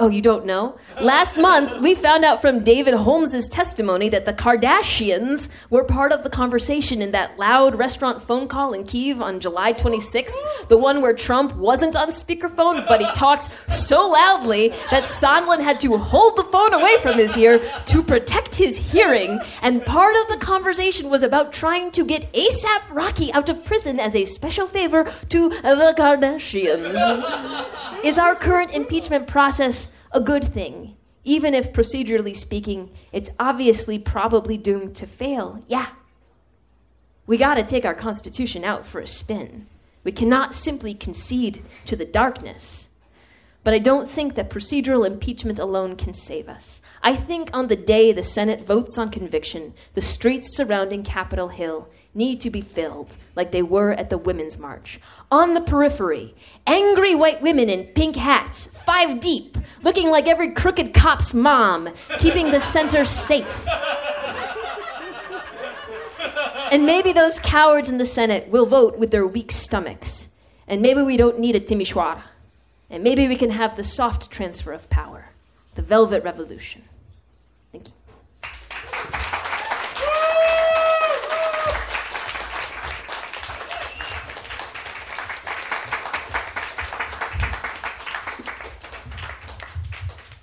[0.00, 0.78] Oh, you don't know?
[0.98, 6.22] Last month, we found out from David Holmes' testimony that the Kardashians were part of
[6.22, 11.02] the conversation in that loud restaurant phone call in Kiev on July 26th, the one
[11.02, 16.38] where Trump wasn't on speakerphone, but he talks so loudly that Sondland had to hold
[16.38, 19.38] the phone away from his ear to protect his hearing.
[19.60, 24.00] And part of the conversation was about trying to get ASAP Rocky out of prison
[24.00, 26.96] as a special favor to the Kardashians.
[28.02, 34.56] Is our current impeachment process a good thing, even if procedurally speaking, it's obviously probably
[34.56, 35.62] doomed to fail.
[35.68, 35.88] Yeah.
[37.26, 39.66] We got to take our Constitution out for a spin.
[40.02, 42.88] We cannot simply concede to the darkness.
[43.62, 46.80] But I don't think that procedural impeachment alone can save us.
[47.02, 51.88] I think on the day the Senate votes on conviction, the streets surrounding Capitol Hill
[52.14, 54.98] need to be filled like they were at the Women's March.
[55.30, 56.34] On the periphery,
[56.66, 62.50] angry white women in pink hats, five deep, looking like every crooked cop's mom, keeping
[62.50, 63.46] the center safe.
[66.72, 70.28] and maybe those cowards in the Senate will vote with their weak stomachs.
[70.66, 72.22] And maybe we don't need a Timisoara.
[72.90, 75.26] And maybe we can have the soft transfer of power,
[75.76, 76.82] the Velvet Revolution.
[77.70, 77.92] Thank you.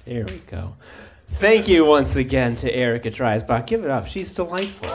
[0.05, 0.75] There we go.
[1.33, 3.67] Thank you once again to Erica Dreisbach.
[3.67, 4.07] Give it up.
[4.07, 4.89] She's delightful.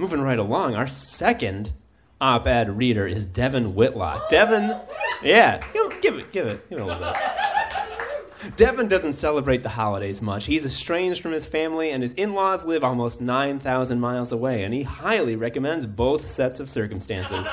[0.00, 1.72] Moving right along, our second
[2.20, 4.30] op ed reader is Devin Whitlock.
[4.30, 4.76] Devin,
[5.24, 8.56] yeah, give it, give it, give it a little bit.
[8.56, 10.46] Devin doesn't celebrate the holidays much.
[10.46, 14.72] He's estranged from his family, and his in laws live almost 9,000 miles away, and
[14.72, 17.48] he highly recommends both sets of circumstances.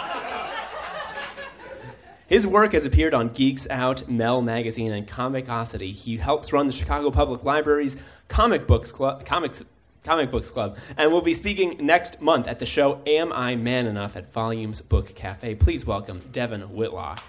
[2.27, 5.91] His work has appeared on Geeks Out, Mel Magazine, and Comicosity.
[5.91, 9.63] He helps run the Chicago Public Library's Comic Books Club, Comics,
[10.05, 13.87] Comic Books Club, and we'll be speaking next month at the show Am I Man
[13.87, 15.55] Enough at Volumes Book Cafe.
[15.55, 17.23] Please welcome Devin Whitlock.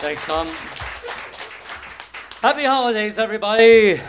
[0.00, 0.48] Thanks, Tom.
[2.42, 4.00] Happy holidays, everybody!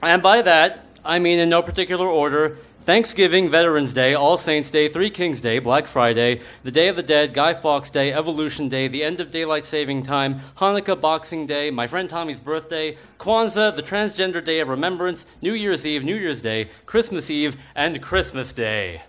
[0.00, 4.88] And by that, I mean in no particular order Thanksgiving, Veterans Day, All Saints Day,
[4.88, 8.88] Three Kings Day, Black Friday, the Day of the Dead, Guy Fawkes Day, Evolution Day,
[8.88, 13.84] the end of daylight saving time, Hanukkah, Boxing Day, my friend Tommy's birthday, Kwanzaa, the
[13.84, 19.02] Transgender Day of Remembrance, New Year's Eve, New Year's Day, Christmas Eve, and Christmas Day.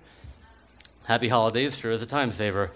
[1.06, 2.70] Happy holidays sure is a time saver.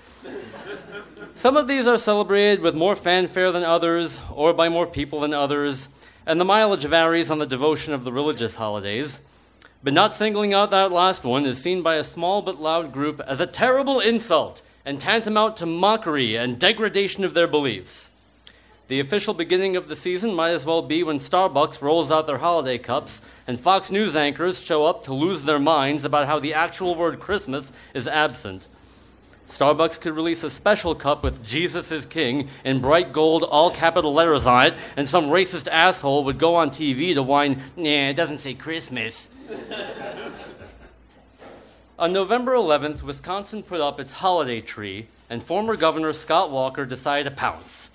[1.36, 5.36] Some of these are celebrated with more fanfare than others, or by more people than
[5.36, 5.90] others,
[6.26, 9.20] and the mileage varies on the devotion of the religious holidays.
[9.84, 13.22] But not singling out that last one is seen by a small but loud group
[13.22, 18.10] as a terrible insult and tantamount to mockery and degradation of their beliefs.
[18.88, 22.38] The official beginning of the season might as well be when Starbucks rolls out their
[22.38, 26.54] holiday cups and Fox News anchors show up to lose their minds about how the
[26.54, 28.66] actual word Christmas is absent.
[29.50, 34.14] Starbucks could release a special cup with Jesus is King in bright gold, all capital
[34.14, 38.16] letters on it, and some racist asshole would go on TV to whine, nah, it
[38.16, 39.28] doesn't say Christmas.
[42.00, 47.24] On November 11th, Wisconsin put up its holiday tree, and former Governor Scott Walker decided
[47.24, 47.90] to pounce.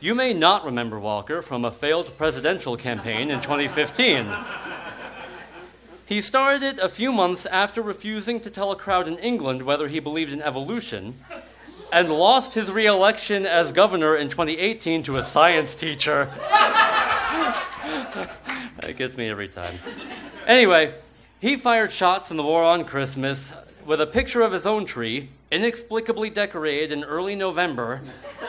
[0.00, 4.32] You may not remember Walker from a failed presidential campaign in 2015.
[6.12, 9.98] He started a few months after refusing to tell a crowd in England whether he
[9.98, 11.18] believed in evolution,
[11.90, 16.30] and lost his re election as governor in 2018 to a science teacher.
[18.80, 19.78] that gets me every time.
[20.46, 20.92] Anyway,
[21.40, 23.50] he fired shots in the war on Christmas
[23.86, 28.02] with a picture of his own tree, inexplicably decorated in early November,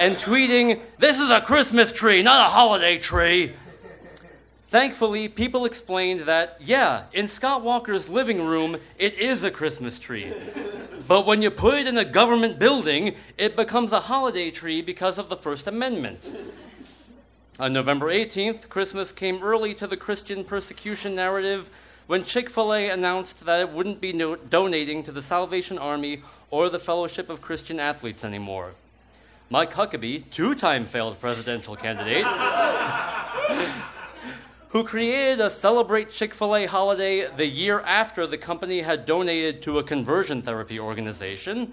[0.00, 3.54] and tweeting, This is a Christmas tree, not a holiday tree.
[4.68, 10.32] Thankfully, people explained that, yeah, in Scott Walker's living room, it is a Christmas tree.
[11.06, 15.18] But when you put it in a government building, it becomes a holiday tree because
[15.18, 16.32] of the First Amendment.
[17.60, 21.70] On November 18th, Christmas came early to the Christian persecution narrative
[22.06, 26.22] when Chick fil A announced that it wouldn't be no- donating to the Salvation Army
[26.50, 28.72] or the Fellowship of Christian Athletes anymore.
[29.50, 32.24] Mike Huckabee, two time failed presidential candidate,
[34.74, 39.62] who created a Celebrate Chick fil A holiday the year after the company had donated
[39.62, 41.72] to a conversion therapy organization,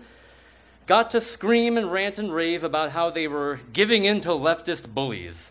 [0.86, 4.94] got to scream and rant and rave about how they were giving in to leftist
[4.94, 5.50] bullies.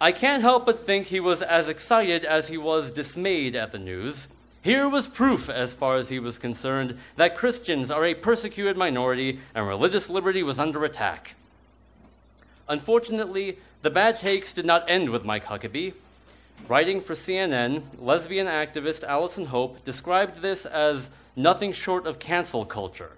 [0.00, 3.80] I can't help but think he was as excited as he was dismayed at the
[3.80, 4.28] news.
[4.62, 9.40] Here was proof, as far as he was concerned, that Christians are a persecuted minority
[9.52, 11.34] and religious liberty was under attack.
[12.68, 15.94] Unfortunately, the bad takes did not end with Mike Huckabee.
[16.68, 23.12] Writing for CNN, lesbian activist Allison Hope described this as nothing short of cancel culture.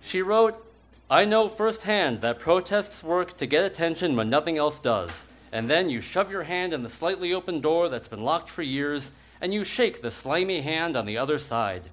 [0.00, 0.64] She wrote,
[1.10, 5.88] I know firsthand that protests work to get attention when nothing else does and then
[5.88, 9.54] you shove your hand in the slightly open door that's been locked for years, and
[9.54, 11.84] you shake the slimy hand on the other side.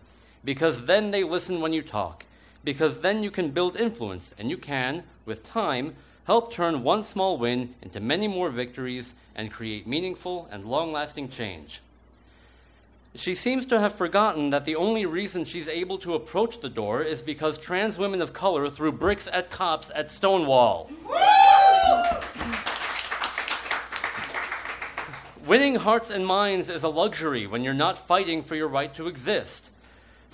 [0.44, 2.26] Because then they listen when you talk.
[2.64, 7.38] Because then you can build influence, and you can, with time, help turn one small
[7.38, 11.82] win into many more victories and create meaningful and long lasting change.
[13.14, 17.02] She seems to have forgotten that the only reason she's able to approach the door
[17.02, 20.90] is because trans women of color threw bricks at cops at Stonewall.
[25.46, 29.08] Winning hearts and minds is a luxury when you're not fighting for your right to
[29.08, 29.72] exist.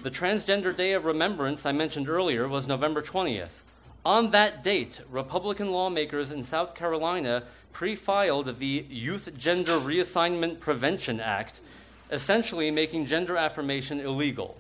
[0.04, 3.64] The Transgender Day of Remembrance I mentioned earlier was November 20th.
[4.08, 7.44] On that date, Republican lawmakers in South Carolina
[7.74, 11.60] pre filed the Youth Gender Reassignment Prevention Act,
[12.10, 14.56] essentially making gender affirmation illegal.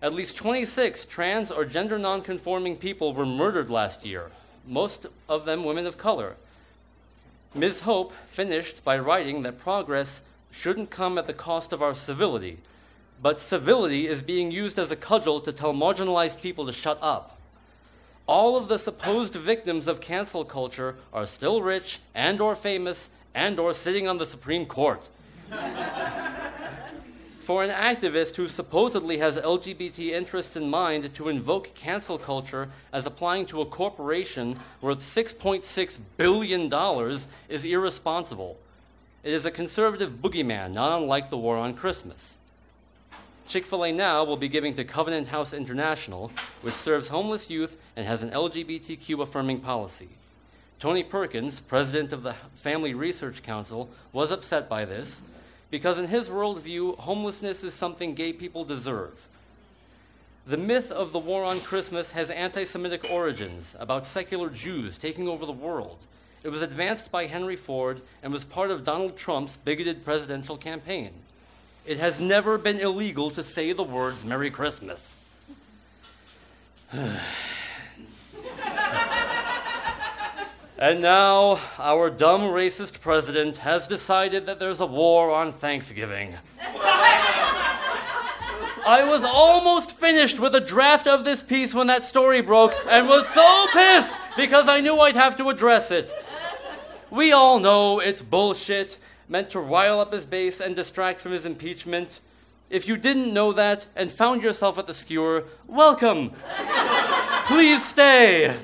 [0.00, 4.30] At least 26 trans or gender nonconforming people were murdered last year,
[4.64, 6.36] most of them women of color.
[7.56, 7.80] Ms.
[7.80, 10.20] Hope finished by writing that progress
[10.52, 12.58] shouldn't come at the cost of our civility,
[13.20, 17.34] but civility is being used as a cudgel to tell marginalized people to shut up.
[18.28, 23.58] All of the supposed victims of cancel culture are still rich and or famous and
[23.58, 25.08] or sitting on the Supreme Court.
[27.40, 33.06] For an activist who supposedly has LGBT interests in mind to invoke cancel culture as
[33.06, 36.70] applying to a corporation worth $6.6 billion
[37.48, 38.58] is irresponsible.
[39.22, 42.37] It is a conservative boogeyman, not unlike the war on Christmas.
[43.48, 46.30] Chick fil A now will be giving to Covenant House International,
[46.60, 50.10] which serves homeless youth and has an LGBTQ affirming policy.
[50.78, 55.22] Tony Perkins, president of the Family Research Council, was upset by this
[55.70, 59.26] because, in his worldview, homelessness is something gay people deserve.
[60.46, 65.26] The myth of the war on Christmas has anti Semitic origins about secular Jews taking
[65.26, 65.96] over the world.
[66.44, 71.12] It was advanced by Henry Ford and was part of Donald Trump's bigoted presidential campaign.
[71.88, 75.16] It has never been illegal to say the words Merry Christmas.
[76.92, 77.18] and
[81.00, 86.34] now, our dumb racist president has decided that there's a war on Thanksgiving.
[88.86, 93.08] I was almost finished with a draft of this piece when that story broke and
[93.08, 96.12] was so pissed because I knew I'd have to address it.
[97.10, 98.98] We all know it's bullshit,
[99.28, 102.20] meant to rile up his base and distract from his impeachment.
[102.70, 106.32] If you didn't know that and found yourself at the skewer, welcome.
[107.46, 108.56] Please stay.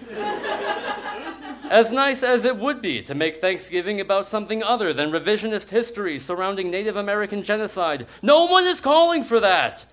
[1.70, 6.18] As nice as it would be to make Thanksgiving about something other than revisionist history
[6.18, 9.86] surrounding Native American genocide, no one is calling for that.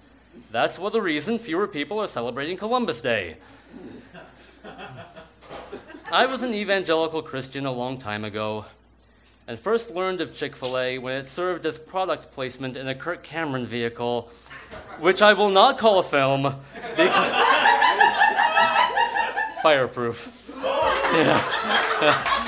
[0.52, 3.38] That's of the reason fewer people are celebrating Columbus Day.
[6.12, 8.66] I was an evangelical Christian a long time ago,
[9.48, 12.96] and first learned of Chick fil A when it served as product placement in a
[12.96, 14.30] Kirk Cameron vehicle,
[15.00, 16.56] which I will not call a film.
[19.62, 20.30] Fireproof.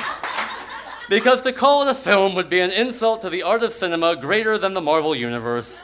[1.10, 4.16] Because to call it a film would be an insult to the art of cinema
[4.16, 5.82] greater than the Marvel Universe.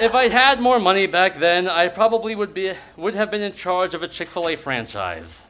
[0.00, 3.52] If I'd had more money back then, I probably would, be, would have been in
[3.52, 5.44] charge of a Chick fil A franchise.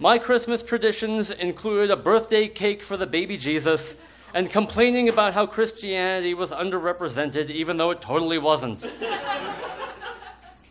[0.00, 3.96] My Christmas traditions included a birthday cake for the baby Jesus
[4.32, 8.86] and complaining about how Christianity was underrepresented, even though it totally wasn't.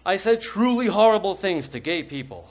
[0.05, 2.49] I said truly horrible things to gay people.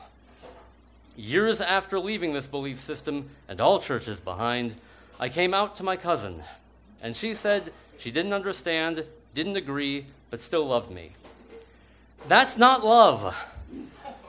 [1.17, 4.75] Years after leaving this belief system and all churches behind,
[5.19, 6.43] I came out to my cousin,
[7.01, 11.13] and she said she didn't understand, didn't agree, but still loved me.
[12.29, 13.35] That's not love.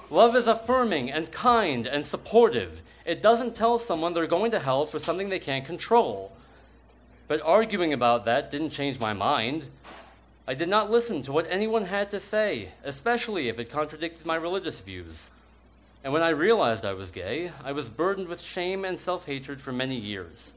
[0.10, 2.82] Love is affirming and kind and supportive.
[3.06, 6.32] It doesn't tell someone they're going to hell for something they can't control.
[7.28, 9.68] But arguing about that didn't change my mind.
[10.48, 14.36] I did not listen to what anyone had to say, especially if it contradicted my
[14.36, 15.30] religious views.
[16.06, 19.60] And when I realized I was gay, I was burdened with shame and self hatred
[19.60, 20.54] for many years.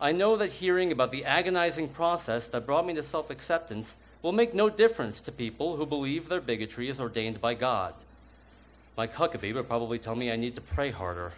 [0.00, 4.32] I know that hearing about the agonizing process that brought me to self acceptance will
[4.32, 7.94] make no difference to people who believe their bigotry is ordained by God.
[8.98, 11.30] Mike Huckabee would probably tell me I need to pray harder.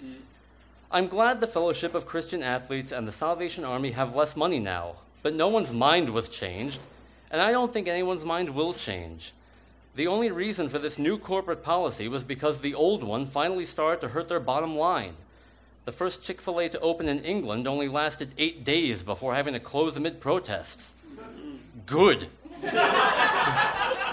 [0.00, 0.14] Mm.
[0.88, 4.94] I'm glad the Fellowship of Christian Athletes and the Salvation Army have less money now,
[5.20, 6.78] but no one's mind was changed,
[7.28, 9.32] and I don't think anyone's mind will change.
[9.96, 14.00] The only reason for this new corporate policy was because the old one finally started
[14.02, 15.16] to hurt their bottom line.
[15.84, 19.54] The first Chick fil A to open in England only lasted eight days before having
[19.54, 20.94] to close amid protests.
[21.16, 21.58] Mm.
[21.84, 22.28] Good.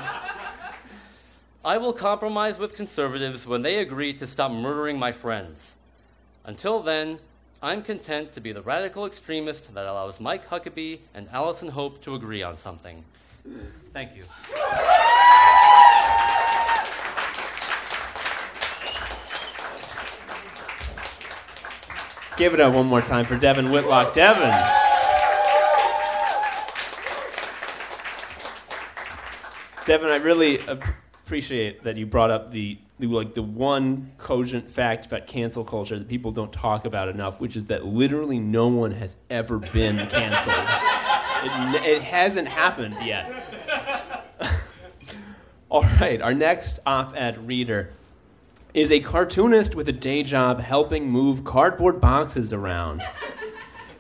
[1.63, 5.75] I will compromise with conservatives when they agree to stop murdering my friends.
[6.45, 7.19] Until then,
[7.61, 12.15] I'm content to be the radical extremist that allows Mike Huckabee and Allison Hope to
[12.15, 13.03] agree on something.
[13.91, 14.23] Thank you.
[22.37, 24.13] Give it up one more time for Devin Whitlock.
[24.13, 24.49] Devin.
[29.85, 30.77] Devin, I really uh,
[31.29, 35.99] appreciate that you brought up the, the like the one cogent fact about cancel culture
[35.99, 40.07] that people don't talk about enough, which is that literally no one has ever been
[40.07, 40.55] canceled.
[41.85, 44.33] it, it hasn't happened yet.
[45.69, 47.91] All right, our next op-ed reader
[48.73, 53.03] is a cartoonist with a day job helping move cardboard boxes around.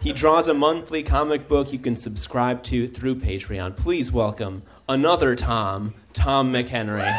[0.01, 3.77] He draws a monthly comic book you can subscribe to through Patreon.
[3.77, 7.15] Please welcome another Tom, Tom McHenry.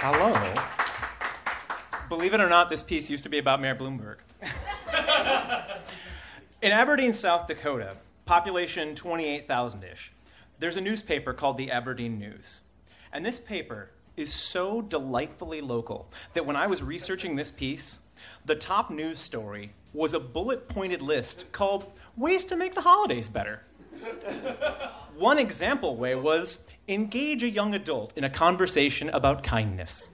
[0.00, 0.54] Hello.
[2.08, 4.16] Believe it or not, this piece used to be about Mayor Bloomberg.
[6.62, 10.12] In Aberdeen, South Dakota, population 28,000 ish,
[10.58, 12.62] there's a newspaper called the Aberdeen News.
[13.12, 17.98] And this paper is so delightfully local that when I was researching this piece,
[18.46, 23.28] the top news story was a bullet pointed list called Ways to Make the Holidays
[23.28, 23.62] Better.
[25.16, 30.10] One example way was engage a young adult in a conversation about kindness.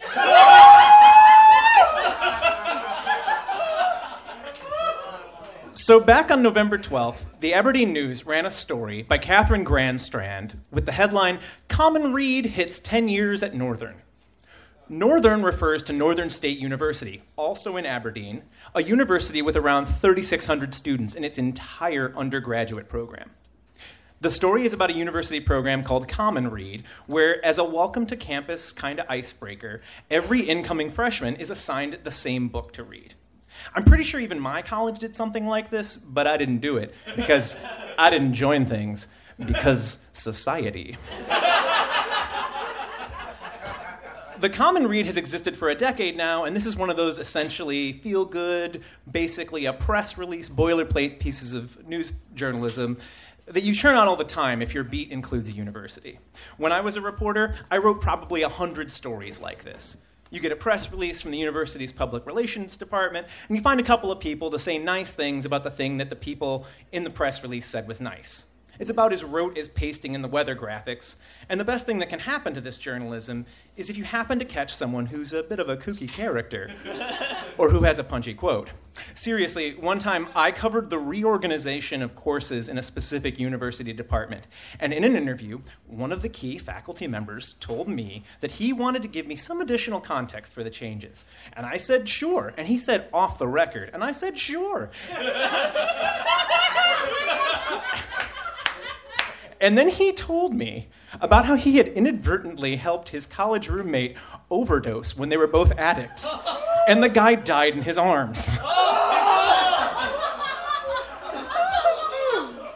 [5.86, 10.84] So, back on November 12th, the Aberdeen News ran a story by Catherine Grandstrand with
[10.84, 13.94] the headline Common Read Hits 10 Years at Northern.
[14.88, 21.16] Northern refers to Northern State University, also in Aberdeen, a university with around 3,600 students
[21.16, 23.30] in its entire undergraduate program.
[24.20, 28.16] The story is about a university program called Common Read, where, as a welcome to
[28.16, 33.14] campus kind of icebreaker, every incoming freshman is assigned the same book to read.
[33.74, 36.94] I'm pretty sure even my college did something like this, but I didn't do it
[37.16, 37.56] because
[37.98, 40.96] I didn't join things because society.
[44.40, 47.18] the common read has existed for a decade now, and this is one of those
[47.18, 52.98] essentially feel good, basically a press release, boilerplate pieces of news journalism
[53.46, 56.18] that you churn on all the time if your beat includes a university.
[56.56, 59.96] When I was a reporter, I wrote probably 100 stories like this.
[60.30, 63.84] You get a press release from the university's public relations department, and you find a
[63.84, 67.10] couple of people to say nice things about the thing that the people in the
[67.10, 68.46] press release said was nice.
[68.78, 71.16] It's about as rote as pasting in the weather graphics.
[71.48, 73.46] And the best thing that can happen to this journalism
[73.76, 76.72] is if you happen to catch someone who's a bit of a kooky character
[77.58, 78.68] or who has a punchy quote.
[79.14, 84.46] Seriously, one time I covered the reorganization of courses in a specific university department.
[84.80, 89.02] And in an interview, one of the key faculty members told me that he wanted
[89.02, 91.24] to give me some additional context for the changes.
[91.52, 92.54] And I said, sure.
[92.56, 93.90] And he said, off the record.
[93.92, 94.90] And I said, sure.
[99.66, 100.86] And then he told me
[101.20, 104.16] about how he had inadvertently helped his college roommate
[104.48, 106.28] overdose when they were both addicts.
[106.88, 108.44] And the guy died in his arms.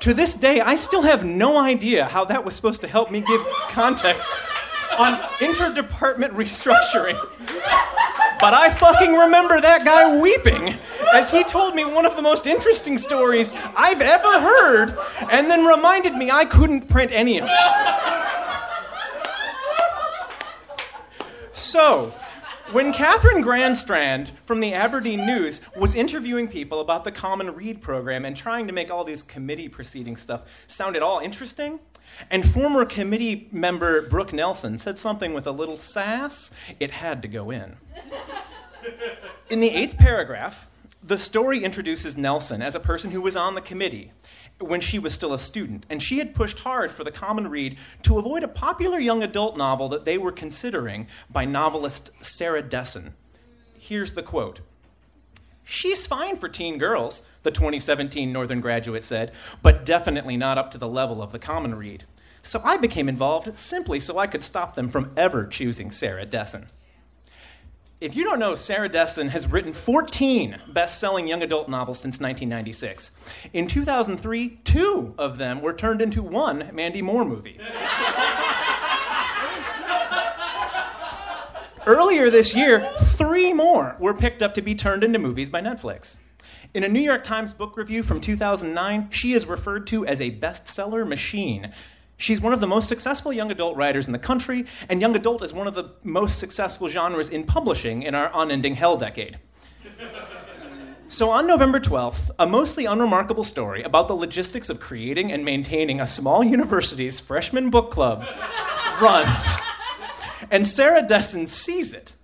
[0.01, 3.21] to this day, I still have no idea how that was supposed to help me
[3.21, 4.29] give context
[4.99, 7.15] on interdepartment restructuring.
[8.41, 10.75] But I fucking remember that guy weeping
[11.13, 14.99] as he told me one of the most interesting stories I've ever heard
[15.31, 18.01] and then reminded me I couldn't print any of it.
[21.53, 22.15] So,
[22.73, 28.25] when Catherine Grandstrand from the Aberdeen News was interviewing people about the Common Read program
[28.25, 31.81] and trying to make all these committee proceeding stuff sound at all interesting,
[32.31, 37.29] and former committee member Brooke Nelson said something with a little sass, it had to
[37.29, 37.77] go in.
[39.49, 40.67] In the eighth paragraph,
[41.03, 44.13] the story introduces Nelson as a person who was on the committee
[44.59, 47.79] when she was still a student, and she had pushed hard for the common read
[48.03, 53.15] to avoid a popular young adult novel that they were considering by novelist Sarah Dessen.
[53.79, 54.61] Here's the quote
[55.65, 59.33] She's fine for teen girls, the 2017 Northern graduate said,
[59.63, 62.05] but definitely not up to the level of the common read.
[62.43, 66.67] So I became involved simply so I could stop them from ever choosing Sarah Dessen.
[68.01, 72.19] If you don't know, Sarah Dessen has written 14 best selling young adult novels since
[72.19, 73.11] 1996.
[73.53, 77.61] In 2003, two of them were turned into one Mandy Moore movie.
[81.91, 86.19] Earlier this year, three more were picked up to be turned into movies by Netflix.
[86.73, 90.31] In a New York Times book review from 2009, she is referred to as a
[90.31, 91.73] bestseller machine.
[92.17, 95.43] She's one of the most successful young adult writers in the country, and young adult
[95.43, 99.41] is one of the most successful genres in publishing in our unending hell decade.
[101.09, 106.01] So, on November 12th, a mostly unremarkable story about the logistics of creating and maintaining
[106.01, 108.25] a small university's freshman book club
[109.03, 109.57] runs.
[110.51, 112.15] And Sarah Dessen sees it.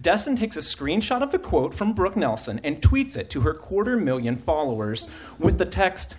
[0.00, 3.54] Dessen takes a screenshot of the quote from Brooke Nelson and tweets it to her
[3.54, 5.08] quarter million followers
[5.38, 6.16] with the text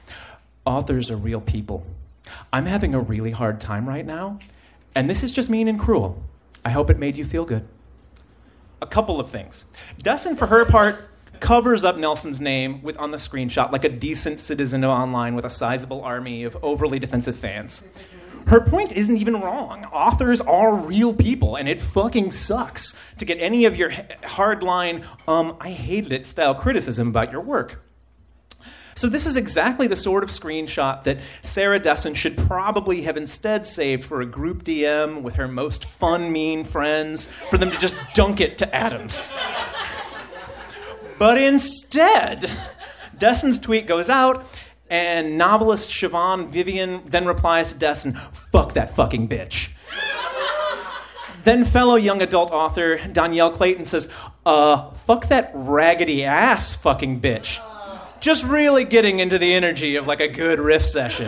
[0.66, 1.86] Authors are real people.
[2.52, 4.40] I'm having a really hard time right now,
[4.96, 6.24] and this is just mean and cruel.
[6.64, 7.68] I hope it made you feel good.
[8.82, 9.66] A couple of things.
[10.02, 11.08] Dessen, for her part,
[11.40, 15.46] covers up Nelson's name with on the screenshot like a decent citizen of online with
[15.46, 17.84] a sizable army of overly defensive fans.
[18.48, 19.86] Her point isn't even wrong.
[19.86, 25.58] Authors are real people, and it fucking sucks to get any of your hardline, um,
[25.60, 27.82] I hated it style criticism about your work.
[28.98, 33.68] So this is exactly the sort of screenshot that Sarah Dessen should probably have instead
[33.68, 37.98] saved for a group DM with her most fun, mean friends for them to just
[38.14, 39.34] dunk it to Adams.
[41.18, 42.50] but instead,
[43.18, 44.46] Dessen's tweet goes out,
[44.90, 49.70] and novelist Siobhan Vivian then replies to Dessen, fuck that fucking bitch.
[51.44, 54.10] then fellow young adult author Dhonielle Clayton says,
[54.46, 57.60] uh, fuck that raggedy ass fucking bitch
[58.26, 61.28] just really getting into the energy of like a good riff session.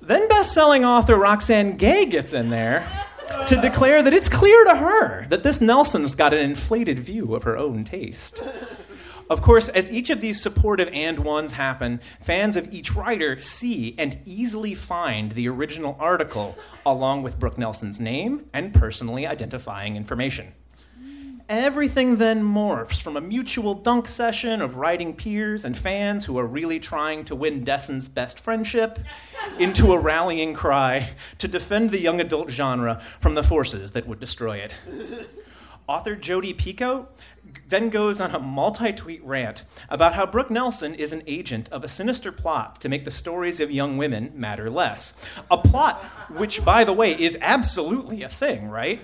[0.00, 2.88] then best-selling author Roxane Gay gets in there
[3.48, 7.42] to declare that it's clear to her that this Nelson's got an inflated view of
[7.42, 8.40] her own taste.
[9.30, 13.94] Of course, as each of these supportive and ones happen, fans of each writer see
[13.96, 20.52] and easily find the original article along with Brooke Nelson's name and personally identifying information.
[21.48, 26.46] Everything then morphs from a mutual dunk session of writing peers and fans who are
[26.46, 28.98] really trying to win Dessen's best friendship
[29.60, 34.18] into a rallying cry to defend the young adult genre from the forces that would
[34.18, 34.74] destroy it.
[35.88, 37.08] Author Jodi Picoult
[37.70, 41.84] then goes on a multi tweet rant about how Brooke Nelson is an agent of
[41.84, 45.14] a sinister plot to make the stories of young women matter less.
[45.50, 46.04] A plot
[46.36, 49.00] which, by the way, is absolutely a thing, right?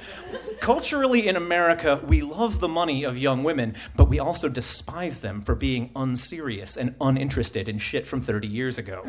[0.61, 5.41] Culturally in America, we love the money of young women, but we also despise them
[5.41, 9.05] for being unserious and uninterested in shit from 30 years ago.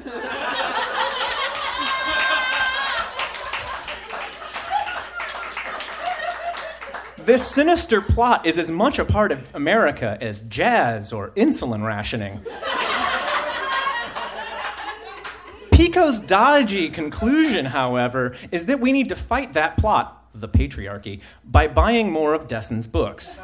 [7.28, 12.40] This sinister plot is as much a part of America as jazz or insulin rationing.
[15.72, 21.68] Picoult's dodgy conclusion, however, is that we need to fight that plot, the patriarchy, by
[21.68, 23.38] buying more of Dessen's books.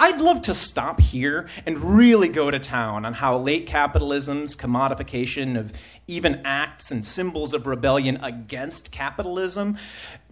[0.00, 5.58] I'd love to stop here and really go to town on how late capitalism's commodification
[5.58, 5.72] of
[6.06, 9.76] even acts and symbols of rebellion against capitalism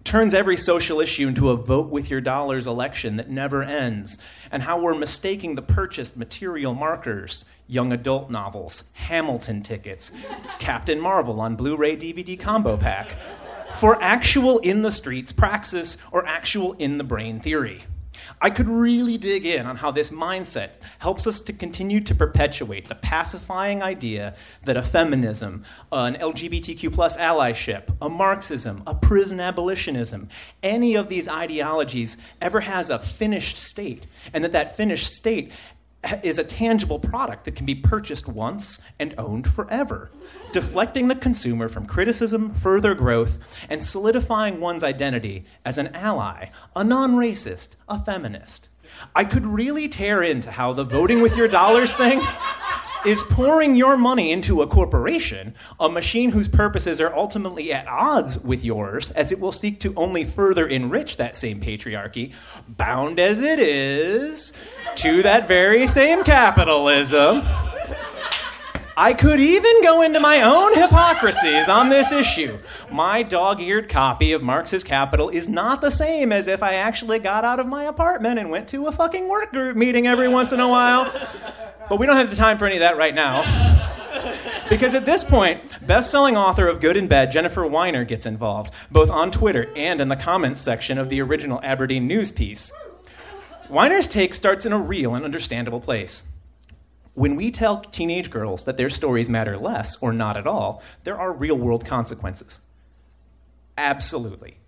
[0.05, 4.19] turns every social issue into a vote with your dollars election that never ends,
[4.53, 10.13] and how we're mistaking the purchased material markers, young adult novels, Hamilton tickets,
[10.61, 13.17] Captain Marvel on Blu ray DVD combo pack,
[13.75, 17.83] for actual in the streets praxis or actual in the brain theory.
[18.41, 22.89] I could really dig in on how this mindset helps us to continue to perpetuate
[22.89, 30.29] the pacifying idea that a feminism, an LGBTQ plus allyship, a Marxism, a prison abolitionism,
[30.63, 35.53] any of these ideologies ever has a finished state, and that that finished state
[36.23, 40.11] is a tangible product that can be purchased once and owned forever,
[40.53, 43.39] deflecting the consumer from criticism, further growth,
[43.69, 48.69] and solidifying one's identity as an ally, a non racist, a feminist.
[49.15, 52.21] I could really tear into how the voting with your dollars thing
[53.05, 58.39] is pouring your money into a corporation, a machine whose purposes are ultimately at odds
[58.39, 62.33] with yours, as it will seek to only further enrich that same patriarchy,
[62.69, 64.53] bound as it is
[64.97, 67.43] to that very same capitalism.
[68.99, 72.59] I could even go into my own hypocrisies on this issue.
[72.91, 77.19] My dog eared copy of Marx's Capital is not the same as if I actually
[77.19, 80.53] got out of my apartment and went to a fucking work group meeting every once
[80.53, 81.13] in a while.
[81.91, 83.43] But we don't have the time for any of that right now.
[84.71, 88.73] Because at this point, best selling author of Good and Bad, Jennifer Weiner, gets involved,
[88.91, 92.73] both on Twitter and in the comments section of the original Aberdeen News piece.
[93.69, 96.23] Weiner's take starts in a real and understandable place.
[97.17, 101.19] When we tell teenage girls that their stories matter less or not at all, there
[101.19, 102.61] are real world consequences.
[103.79, 104.59] Absolutely.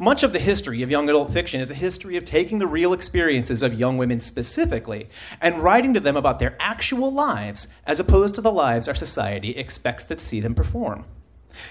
[0.00, 2.92] Much of the history of young adult fiction is a history of taking the real
[2.92, 5.08] experiences of young women specifically
[5.40, 9.50] and writing to them about their actual lives as opposed to the lives our society
[9.50, 11.04] expects to see them perform.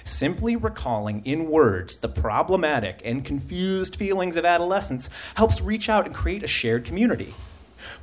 [0.06, 6.16] Simply recalling in words the problematic and confused feelings of adolescence helps reach out and
[6.16, 7.34] create a shared community.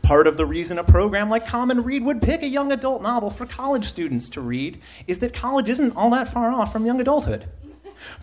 [0.02, 3.30] Part of the reason a program like Common Read would pick a young adult novel
[3.30, 7.00] for college students to read is that college isn't all that far off from young
[7.00, 7.46] adulthood.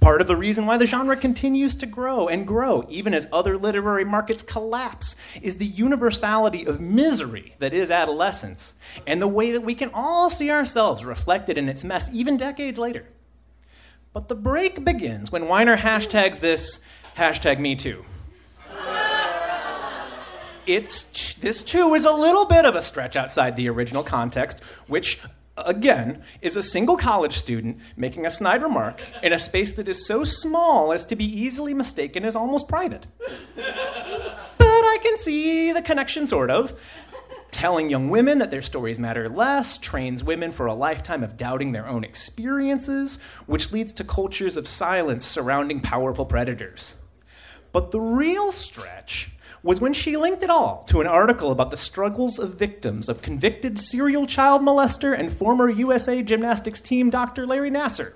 [0.02, 3.58] Part of the reason why the genre continues to grow and grow, even as other
[3.58, 8.74] literary markets collapse, is the universality of misery that is adolescence
[9.06, 12.80] and the way that we can all see ourselves reflected in its mess even decades
[12.80, 13.06] later.
[14.14, 16.80] But the break begins when Weiner hashtags this
[17.16, 18.04] hashtag me too
[20.68, 25.22] it's this too is a little bit of a stretch outside the original context, which
[25.58, 30.06] again is a single college student making a snide remark in a space that is
[30.06, 33.08] so small as to be easily mistaken as almost private.
[33.56, 36.80] but I can see the connection, sort of.
[37.50, 41.72] Telling young women that their stories matter less trains women for a lifetime of doubting
[41.72, 46.98] their own experiences, which leads to cultures of silence surrounding powerful predators.
[47.72, 49.32] But the real stretch
[49.64, 53.22] was when she linked it all to an article about the struggles of victims of
[53.22, 57.46] convicted serial child molester and former USA gymnastics team Dr.
[57.46, 58.14] Larry Nassar.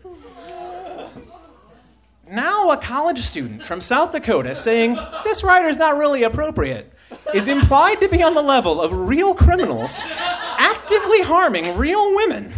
[2.30, 6.94] Now, a college student from South Dakota saying this writer's not really appropriate
[7.34, 12.54] is implied to be on the level of real criminals actively harming real women.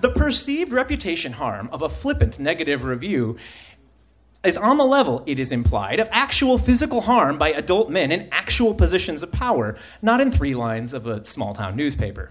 [0.00, 3.36] The perceived reputation harm of a flippant negative review
[4.44, 8.28] is on the level, it is implied, of actual physical harm by adult men in
[8.32, 12.30] actual positions of power, not in three lines of a small town newspaper.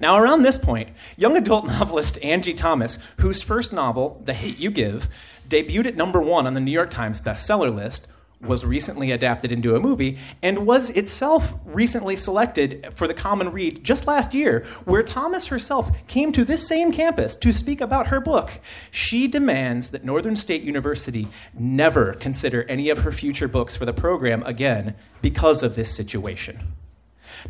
[0.00, 4.70] Now, around this point, young adult novelist Angie Thomas, whose first novel, The Hate You
[4.70, 5.08] Give,
[5.48, 8.06] debuted at number one on the New York Times bestseller list,
[8.42, 13.84] was recently adapted into a movie and was itself recently selected for the Common Read
[13.84, 18.20] just last year, where Thomas herself came to this same campus to speak about her
[18.20, 18.60] book.
[18.90, 23.92] She demands that Northern State University never consider any of her future books for the
[23.92, 26.74] program again because of this situation.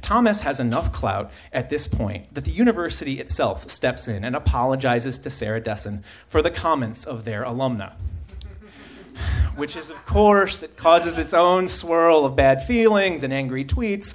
[0.00, 5.18] Thomas has enough clout at this point that the university itself steps in and apologizes
[5.18, 7.92] to Sarah Dessen for the comments of their alumna
[9.56, 14.14] which is, of course, it causes its own swirl of bad feelings and angry tweets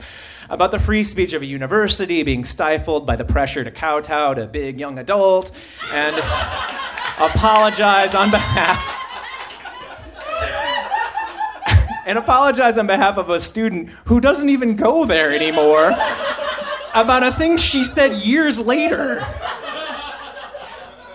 [0.50, 4.44] about the free speech of a university being stifled by the pressure to kowtow to
[4.44, 5.52] a big young adult
[5.92, 6.16] and
[7.18, 9.04] apologize on behalf.
[12.06, 15.92] and apologize on behalf of a student who doesn't even go there anymore
[16.94, 19.26] about a thing she said years later.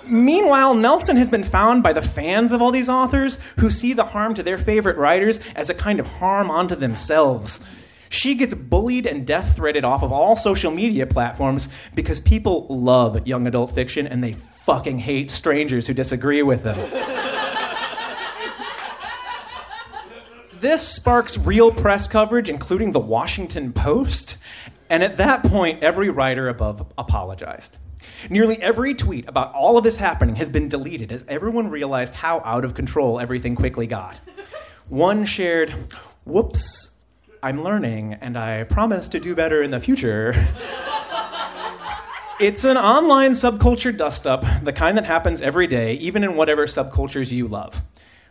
[0.07, 4.05] Meanwhile, Nelson has been found by the fans of all these authors who see the
[4.05, 7.61] harm to their favorite writers as a kind of harm onto themselves.
[8.09, 13.27] She gets bullied and death threatened off of all social media platforms because people love
[13.27, 14.35] young adult fiction and they
[14.65, 16.79] fucking hate strangers who disagree with them.
[20.61, 24.37] this sparks real press coverage, including the Washington Post,
[24.91, 27.79] and at that point, every writer above apologized.
[28.31, 32.41] Nearly every tweet about all of this happening has been deleted as everyone realized how
[32.45, 34.21] out of control everything quickly got.
[34.89, 35.75] One shared,
[36.25, 36.91] Whoops,
[37.43, 40.33] I'm learning, and I promise to do better in the future.
[42.41, 46.67] it's an online subculture dust up, the kind that happens every day, even in whatever
[46.67, 47.83] subcultures you love.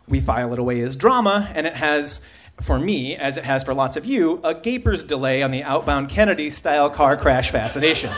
[0.08, 2.20] We file it away as drama, and it has
[2.60, 6.08] for me, as it has for lots of you, a gaper's delay on the outbound
[6.08, 8.12] Kennedy style car crash fascination.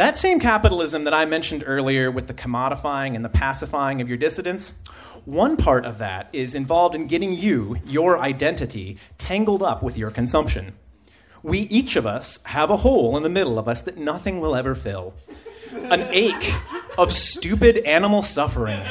[0.00, 4.16] That same capitalism that I mentioned earlier with the commodifying and the pacifying of your
[4.16, 4.72] dissidents,
[5.26, 10.10] one part of that is involved in getting you, your identity, tangled up with your
[10.10, 10.72] consumption.
[11.42, 14.56] We, each of us, have a hole in the middle of us that nothing will
[14.56, 15.12] ever fill.
[15.70, 16.50] An ache
[16.96, 18.82] of stupid animal suffering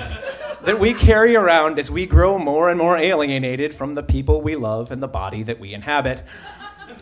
[0.64, 4.56] that we carry around as we grow more and more alienated from the people we
[4.56, 6.24] love and the body that we inhabit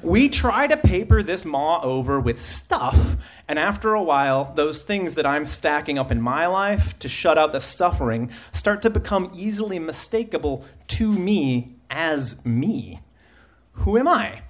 [0.04, 3.18] we try to paper this maw over with stuff,
[3.48, 7.38] and after a while, those things that I'm stacking up in my life to shut
[7.38, 13.00] out the suffering start to become easily mistakable to me as me.
[13.74, 14.42] Who am I?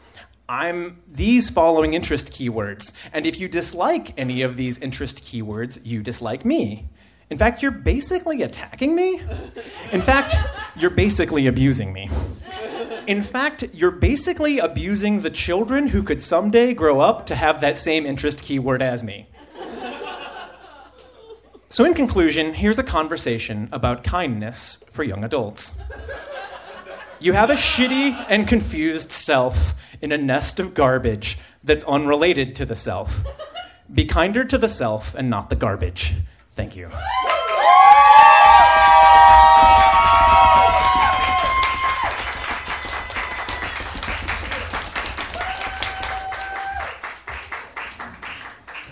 [0.50, 6.02] I'm these following interest keywords, and if you dislike any of these interest keywords, you
[6.02, 6.89] dislike me.
[7.30, 9.22] In fact, you're basically attacking me.
[9.91, 10.36] In fact,
[10.78, 12.10] you're basically abusing me.
[13.08, 17.78] In fact, you're basically abusing the children who could someday grow up to have that
[17.78, 19.30] same interest keyword as me.
[21.70, 25.76] So, in conclusion, here's a conversation about kindness for young adults.
[27.20, 32.66] You have a shitty and confused self in a nest of garbage that's unrelated to
[32.66, 33.24] the self.
[33.93, 36.14] Be kinder to the self and not the garbage.
[36.55, 36.89] Thank you.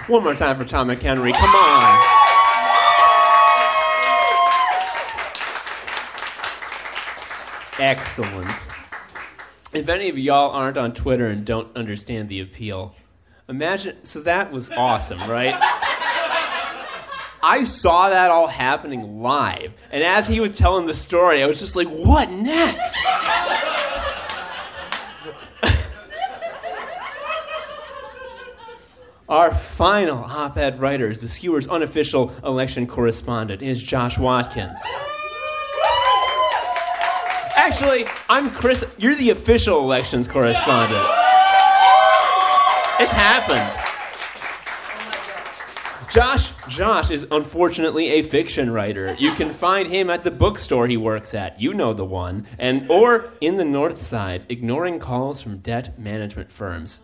[0.08, 1.34] One more time for Tom McHenry.
[1.34, 2.06] Come on.
[7.80, 8.52] Excellent.
[9.74, 12.96] If any of y'all aren't on Twitter and don't understand the appeal,
[13.50, 14.06] imagine.
[14.06, 15.56] So that was awesome, right?
[17.42, 19.74] I saw that all happening live.
[19.92, 22.96] And as he was telling the story, I was just like, what next?
[29.36, 34.82] Our final op ed writer the Skewer's unofficial election correspondent, is Josh Watkins.
[37.58, 38.86] Actually, I'm Chris.
[38.98, 41.06] You're the official elections correspondent.
[42.98, 43.78] It's happened.
[46.10, 49.18] Josh Josh is unfortunately a fiction writer.
[49.20, 51.60] You can find him at the bookstore he works at.
[51.60, 52.48] You know the one.
[52.58, 57.02] And or in the North Side, ignoring calls from debt management firms.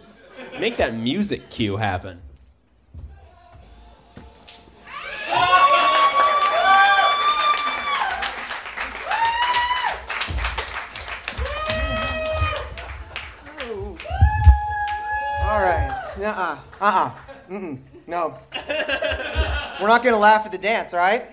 [0.59, 2.21] Make that music cue happen.
[15.43, 15.91] All right.
[16.17, 16.57] Uh-uh.
[16.79, 17.11] Uh-uh.
[17.49, 17.79] Mm-mm.
[18.07, 18.37] No.
[19.79, 21.25] We're not going to laugh at the dance, all right?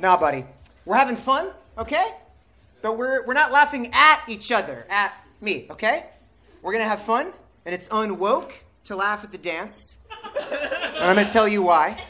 [0.00, 0.44] No, buddy.
[0.84, 2.04] We're having fun, okay?
[2.82, 6.06] But we're, we're not laughing at each other, at me, okay?
[6.64, 7.30] We're going to have fun,
[7.66, 8.52] and it's unwoke
[8.84, 9.98] to laugh at the dance.
[10.34, 12.02] And I'm going to tell you why.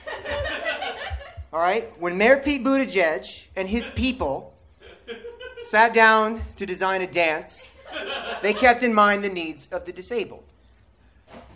[1.53, 1.93] All right?
[2.01, 4.55] When Mayor Pete Buttigieg and his people
[5.65, 7.73] sat down to design a dance,
[8.45, 10.45] they kept in mind the needs of the disabled.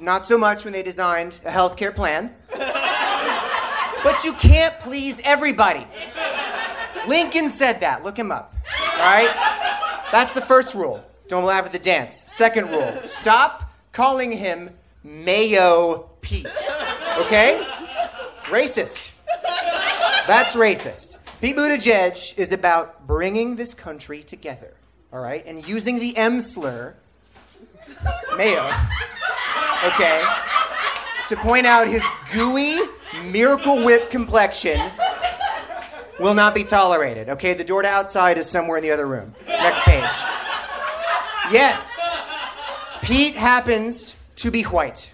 [0.00, 2.34] Not so much when they designed a health care plan.
[4.02, 5.86] But you can't please everybody.
[7.06, 8.02] Lincoln said that.
[8.02, 8.56] Look him up.
[8.94, 9.30] All right?
[10.10, 11.04] That's the first rule.
[11.28, 12.24] Don't laugh at the dance.
[12.26, 14.70] Second rule stop calling him
[15.04, 16.46] Mayo Pete.
[17.18, 17.66] Okay?
[18.44, 19.12] Racist.
[20.26, 21.18] That's racist.
[21.40, 24.74] Pete Buttigieg is about bringing this country together,
[25.12, 26.94] all right, and using the M slur,
[28.36, 28.68] Mayo,
[29.84, 30.22] okay,
[31.28, 32.02] to point out his
[32.34, 32.78] gooey
[33.22, 34.80] Miracle Whip complexion
[36.18, 37.28] will not be tolerated.
[37.28, 39.34] Okay, the door to outside is somewhere in the other room.
[39.46, 40.10] Next page.
[41.50, 41.98] Yes,
[43.02, 45.10] Pete happens to be white.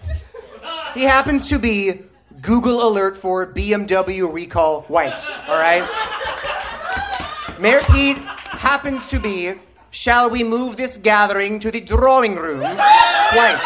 [0.95, 2.03] He happens to be
[2.41, 5.25] Google alert for BMW recall white.
[5.49, 5.83] All right.
[7.59, 9.55] Mayor Pete happens to be.
[9.91, 12.61] Shall we move this gathering to the drawing room?
[12.61, 13.65] White.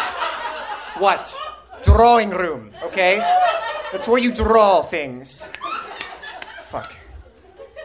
[0.99, 1.35] What?
[1.81, 2.71] Drawing room.
[2.83, 3.17] Okay.
[3.91, 5.43] That's where you draw things.
[6.65, 6.95] Fuck.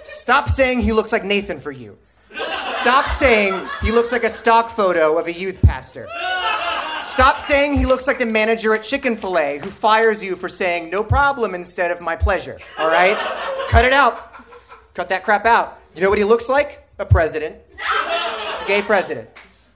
[0.03, 1.97] Stop saying he looks like Nathan for you.
[2.37, 6.09] Stop saying he looks like a stock photo of a youth pastor.
[7.01, 10.91] Stop saying he looks like the manager at Chicken Filet who fires you for saying
[10.91, 12.59] no problem instead of my pleasure.
[12.77, 13.17] All right?
[13.69, 14.35] Cut it out.
[14.95, 15.81] Cut that crap out.
[15.95, 16.89] You know what he looks like?
[16.99, 17.57] A president.
[17.81, 19.29] A gay president.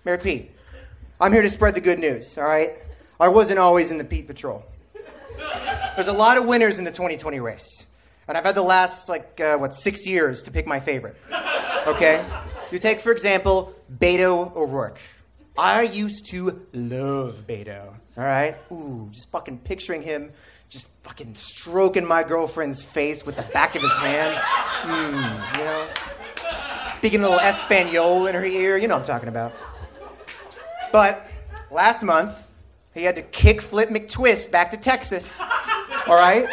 [0.04, 0.50] Mayor Pete.
[1.20, 2.74] I'm here to spread the good news, all right?
[3.20, 4.64] I wasn't always in the Pete Patrol.
[5.94, 7.86] There's a lot of winners in the 2020 race.
[8.28, 11.16] And I've had the last, like, uh, what, six years to pick my favorite.
[11.86, 12.24] Okay?
[12.70, 15.00] You take, for example, Beto O'Rourke.
[15.56, 17.86] I used to love Beto.
[18.16, 18.56] All right?
[18.70, 20.30] Ooh, just fucking picturing him
[20.70, 24.36] just fucking stroking my girlfriend's face with the back of his hand.
[24.82, 25.88] Mm, you know?
[26.52, 28.76] Speaking a little Espanol in her ear.
[28.76, 29.54] You know what I'm talking about.
[30.92, 31.26] But
[31.70, 32.34] last month,
[32.92, 35.40] he had to kick Flip McTwist back to Texas.
[36.06, 36.46] All right?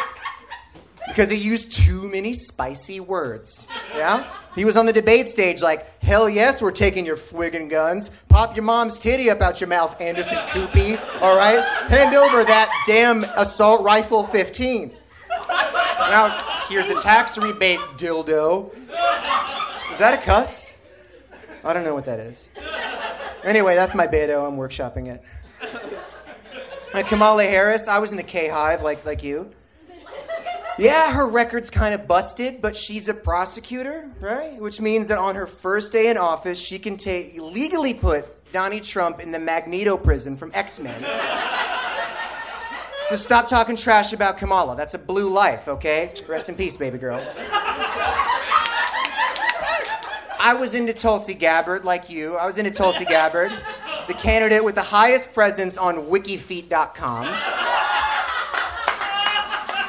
[1.16, 3.68] Because he used too many spicy words.
[3.94, 4.30] Yeah?
[4.54, 8.10] He was on the debate stage like, hell yes, we're taking your friggin' guns.
[8.28, 10.98] Pop your mom's titty up out your mouth, Anderson Coopy.
[11.22, 11.64] All right?
[11.88, 14.92] Hand over that damn assault rifle 15.
[15.48, 16.38] Now,
[16.68, 18.74] here's a tax rebate, dildo.
[19.90, 20.74] Is that a cuss?
[21.64, 22.46] I don't know what that is.
[23.42, 24.34] Anyway, that's my Beto.
[24.34, 27.06] Oh, I'm workshopping it.
[27.06, 29.50] Kamala Harris, I was in the K Hive like, like you.
[30.78, 34.60] Yeah, her record's kind of busted, but she's a prosecutor, right?
[34.60, 38.80] Which means that on her first day in office, she can take legally put Donnie
[38.80, 41.02] Trump in the Magneto prison from X Men.
[43.08, 44.76] so stop talking trash about Kamala.
[44.76, 46.12] That's a blue life, okay?
[46.28, 47.22] Rest in peace, baby girl.
[50.38, 52.36] I was into Tulsi Gabbard, like you.
[52.36, 53.50] I was into Tulsi Gabbard,
[54.08, 57.75] the candidate with the highest presence on wikifeet.com.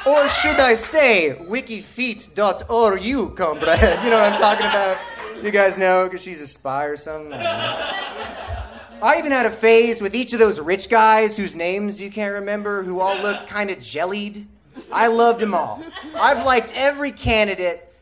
[0.08, 4.02] Or should I say, wikifeet.ru, comrade?
[4.02, 4.96] You know what I'm talking about?
[5.44, 7.34] You guys know, because she's a spy or something?
[7.34, 12.32] I, even had a phase with each of those rich guys whose names you can't
[12.32, 14.48] remember, who all look kind of jellied.
[14.90, 15.84] I loved them all.
[16.14, 17.92] I've liked every candidate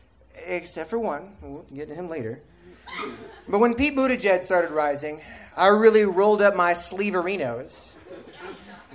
[0.45, 1.35] except for one.
[1.41, 2.41] We'll get to him later.
[3.49, 5.19] But when Pete Buttigieg started rising,
[5.57, 7.95] I really rolled up my sleeverinos.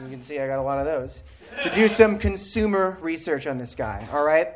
[0.03, 1.21] You can see I got a lot of those.
[1.63, 4.49] To do some consumer research on this guy, all right?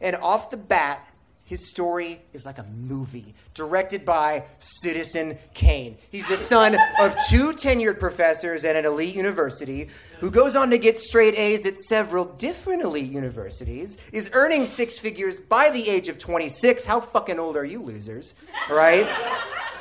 [0.00, 1.06] And off the bat,
[1.44, 5.98] his story is like a movie directed by Citizen Kane.
[6.10, 9.88] He's the son of two tenured professors at an elite university
[10.20, 14.98] who goes on to get straight A's at several different elite universities, is earning six
[14.98, 16.86] figures by the age of 26.
[16.86, 18.34] How fucking old are you, losers?
[18.70, 19.06] Right?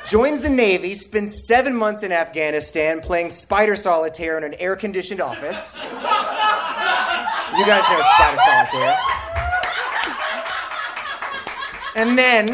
[0.05, 5.21] Joins the Navy, spends seven months in Afghanistan playing spider solitaire in an air conditioned
[5.21, 5.75] office.
[5.75, 9.32] You guys know spider solitaire.
[11.95, 12.47] And then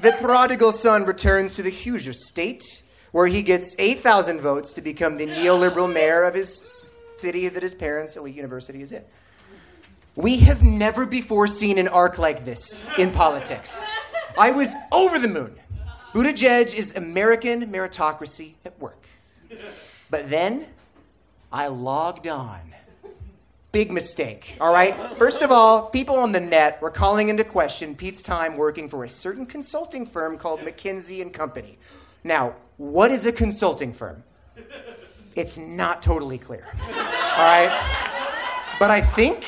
[0.00, 5.16] the prodigal son returns to the Hoosier state, where he gets 8,000 votes to become
[5.16, 9.02] the neoliberal mayor of his city that his parents' elite university is in.
[10.16, 13.88] We have never before seen an arc like this in politics.
[14.38, 15.58] I was over the moon.
[16.12, 19.06] Buttigieg is American meritocracy at work.
[20.10, 20.66] But then
[21.52, 22.74] I logged on.
[23.72, 24.96] Big mistake, all right?
[25.16, 29.04] First of all, people on the net were calling into question Pete's time working for
[29.04, 31.78] a certain consulting firm called McKinsey and Company.
[32.24, 34.22] Now, what is a consulting firm?
[35.34, 36.66] It's not totally clear.
[36.80, 37.70] All right?
[38.78, 39.44] But I think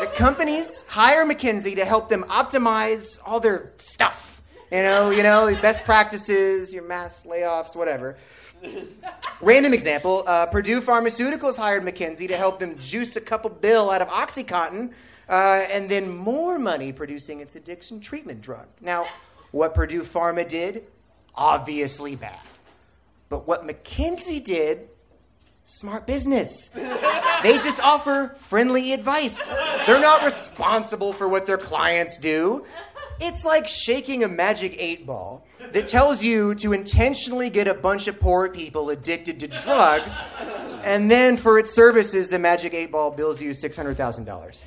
[0.00, 4.42] that companies hire McKinsey to help them optimize all their stuff.
[4.70, 8.16] You know, you know, best practices, your mass layoffs, whatever.
[9.40, 14.02] Random example: uh, Purdue Pharmaceuticals hired McKinsey to help them juice a couple bill out
[14.02, 14.92] of OxyContin,
[15.28, 15.32] uh,
[15.70, 18.66] and then more money producing its addiction treatment drug.
[18.80, 19.06] Now,
[19.50, 20.86] what Purdue Pharma did,
[21.34, 22.40] obviously bad.
[23.28, 24.88] But what McKinsey did,
[25.68, 26.70] smart business.
[27.42, 29.50] They just offer friendly advice.
[29.86, 32.64] They're not responsible for what their clients do.
[33.20, 38.08] It's like shaking a magic eight ball that tells you to intentionally get a bunch
[38.08, 40.18] of poor people addicted to drugs,
[40.84, 44.62] and then for its services, the magic eight ball bills you $600,000.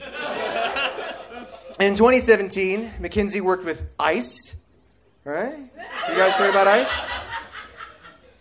[1.80, 4.56] In 2017, McKinsey worked with ICE,
[5.24, 5.58] right?
[5.58, 7.10] You guys heard about ICE?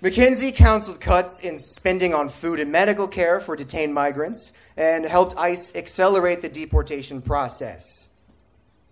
[0.03, 5.37] McKinsey counseled cuts in spending on food and medical care for detained migrants and helped
[5.37, 8.09] ICE accelerate the deportation process.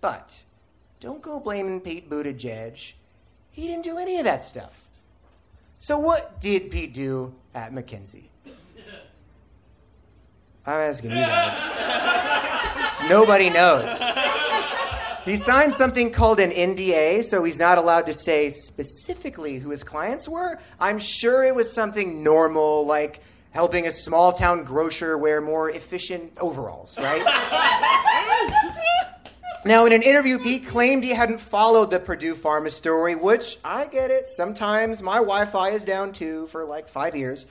[0.03, 0.43] But
[1.01, 2.93] don't go blaming Pete Buttigieg.
[3.51, 4.79] He didn't do any of that stuff.
[5.79, 8.25] So, what did Pete do at McKinsey?
[10.67, 13.09] I'm asking you guys.
[13.09, 13.99] Nobody knows.
[15.29, 19.85] He signed something called an NDA, so he's not allowed to say specifically who his
[19.85, 20.59] clients were.
[20.81, 23.21] I'm sure it was something normal, like
[23.51, 27.23] helping a small town grocer wear more efficient overalls, right?
[29.67, 33.87] now, in an interview, Pete claimed he hadn't followed the Purdue Pharma story, which I
[33.87, 34.29] get it.
[34.29, 37.45] Sometimes my Wi Fi is down too for like five years.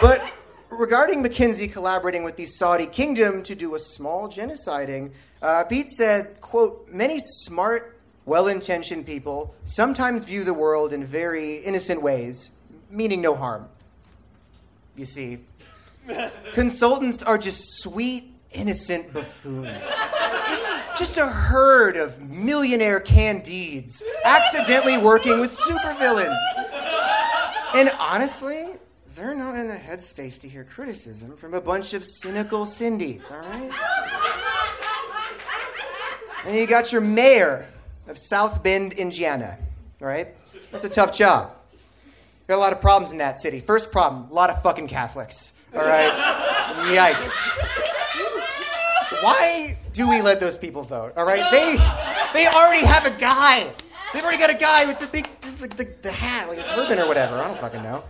[0.00, 0.32] But
[0.78, 6.40] regarding McKinsey collaborating with the Saudi kingdom to do a small genociding, uh, Pete said,
[6.40, 12.50] quote, many smart, well-intentioned people sometimes view the world in very innocent ways,
[12.90, 13.68] meaning no harm.
[14.96, 15.38] You see,
[16.54, 19.88] consultants are just sweet, innocent buffoons.
[20.48, 26.38] Just, just a herd of millionaire candides accidentally working with supervillains.
[27.74, 28.74] And honestly,
[29.14, 33.38] they're not in the headspace to hear criticism from a bunch of cynical Cindy's, all
[33.38, 33.70] right?
[36.46, 37.66] And you got your mayor
[38.08, 39.58] of South Bend, Indiana,
[40.00, 40.28] all right?
[40.70, 41.52] That's a tough job.
[42.48, 43.60] Got a lot of problems in that city.
[43.60, 46.12] First problem, a lot of fucking Catholics, all right?
[46.86, 47.30] Yikes.
[49.22, 51.50] Why do we let those people vote, all right?
[51.52, 51.76] They,
[52.32, 53.72] they already have a guy.
[54.12, 56.98] They've already got a guy with the big, the, the, the hat, like a turban
[56.98, 57.36] or whatever.
[57.36, 58.02] I don't fucking know.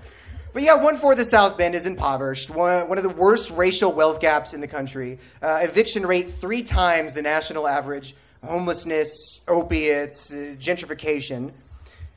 [0.53, 3.91] But yeah, one fourth of South Bend is impoverished, one, one of the worst racial
[3.91, 5.19] wealth gaps in the country.
[5.41, 11.53] Uh, eviction rate three times the national average, homelessness, opiates, uh, gentrification.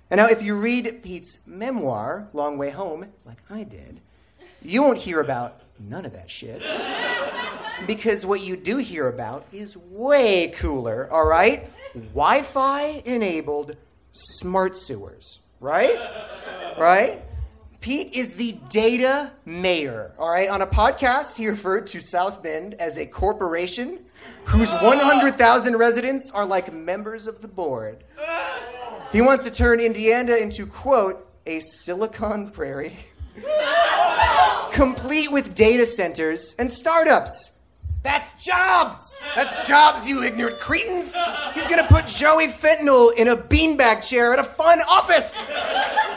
[0.10, 4.02] And now, if you read Pete's memoir, Long Way Home, like I did,
[4.62, 6.62] you won't hear about none of that shit.
[7.88, 11.70] because what you do hear about is way cooler, all right?
[11.94, 13.78] Wi Fi enabled
[14.12, 15.98] smart sewers, right?
[16.78, 17.22] Right?
[17.86, 20.12] Pete is the data mayor.
[20.18, 20.50] All right.
[20.50, 24.04] On a podcast, he referred to South Bend as a corporation
[24.46, 28.04] whose 100,000 residents are like members of the board.
[29.12, 32.98] He wants to turn Indiana into, quote, a Silicon Prairie,
[34.72, 37.52] complete with data centers and startups.
[38.06, 39.20] That's jobs!
[39.34, 41.12] That's jobs, you ignorant cretins!
[41.56, 45.44] He's gonna put Joey Fentanyl in a beanbag chair at a fun office!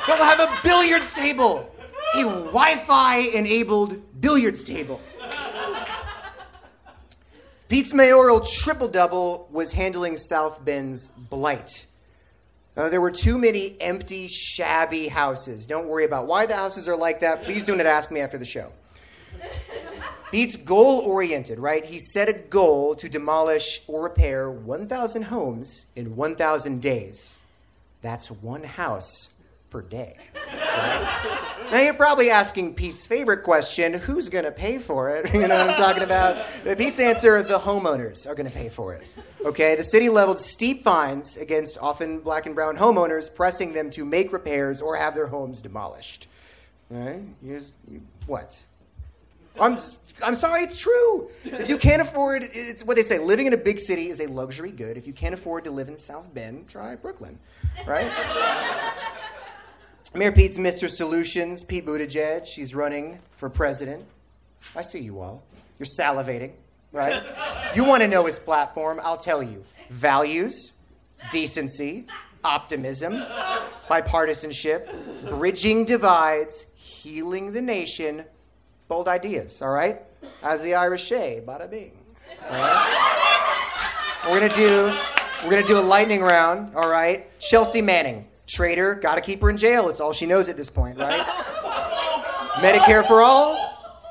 [0.07, 1.75] They'll have a billiards table!
[2.15, 5.01] A Wi Fi enabled billiards table.
[7.69, 11.87] Pete's mayoral triple double was handling South Bend's blight.
[12.77, 15.65] Uh, there were too many empty, shabby houses.
[15.65, 17.45] Don't worry about why the houses are like that.
[17.45, 18.73] Please do not ask me after the show.
[20.31, 21.85] Pete's goal oriented, right?
[21.85, 27.39] He set a goal to demolish or repair 1,000 homes in 1,000 days.
[28.03, 29.31] That's one house
[29.71, 30.17] per day.
[30.53, 31.69] Right?
[31.73, 35.33] now you're probably asking Pete's favorite question who's going to pay for it?
[35.39, 36.45] You know what I'm talking about?
[36.77, 39.05] Pete's answer the homeowners are going to pay for it.
[39.45, 44.05] Okay, the city leveled steep fines against often black and brown homeowners, pressing them to
[44.05, 46.27] make repairs or have their homes demolished.
[46.91, 47.23] Right?
[47.47, 48.61] Just, you, what?
[49.61, 49.79] I'm,
[50.23, 51.31] I'm sorry, it's true.
[51.45, 54.27] If you can't afford, it's what they say, living in a big city is a
[54.27, 54.97] luxury good.
[54.97, 57.39] If you can't afford to live in South Bend, try Brooklyn,
[57.87, 58.13] right?
[60.15, 60.89] Mayor Pete's Mr.
[60.89, 64.05] Solutions, Pete Buttigieg, he's running for president.
[64.75, 65.43] I see you all.
[65.79, 66.53] You're salivating,
[66.93, 67.23] right?
[67.75, 69.01] You want to know his platform?
[69.03, 70.73] I'll tell you values,
[71.31, 72.07] decency,
[72.43, 73.25] optimism,
[73.89, 78.25] bipartisanship, bridging divides, healing the nation.
[78.89, 80.01] Bold ideas, all right?
[80.43, 81.93] As the Irish say, bada bing.
[82.51, 84.25] Right?
[84.27, 84.99] We're gonna do
[85.45, 87.39] we're gonna do a lightning round, all right?
[87.39, 89.89] Chelsea Manning, traitor, gotta keep her in jail.
[89.91, 91.21] It's all she knows at this point, right?
[92.57, 93.57] Medicare for all,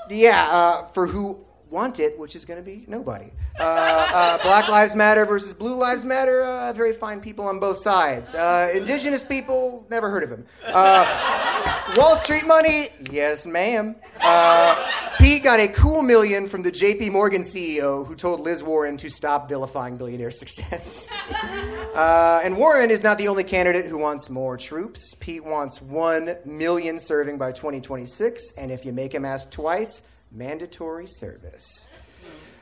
[0.10, 3.32] yeah, uh, for who want it, which is to be nobody.
[3.60, 7.80] Uh, uh, Black Lives Matter versus Blue Lives Matter, uh, very fine people on both
[7.80, 8.36] sides.
[8.36, 10.46] Uh, indigenous people, never heard of them.
[10.64, 13.96] Uh, Wall Street money, yes, ma'am.
[14.22, 18.96] Uh, Pete got a cool million from the JP Morgan CEO who told Liz Warren
[18.98, 21.08] to stop vilifying billionaire success.
[21.96, 25.16] And Warren is not the only candidate who wants more troops.
[25.20, 31.08] Pete wants 1 million serving by 2026, and if you make him ask twice, mandatory
[31.08, 31.87] service.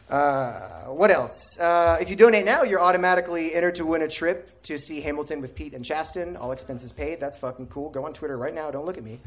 [0.10, 1.58] Uh, what else?
[1.60, 5.42] Uh, if you donate now, you're automatically entered to win a trip to see Hamilton
[5.42, 6.38] with Pete and Chasten.
[6.38, 7.20] all expenses paid.
[7.20, 7.90] That's fucking cool.
[7.90, 8.70] Go on Twitter right now.
[8.70, 9.20] Don't look at me.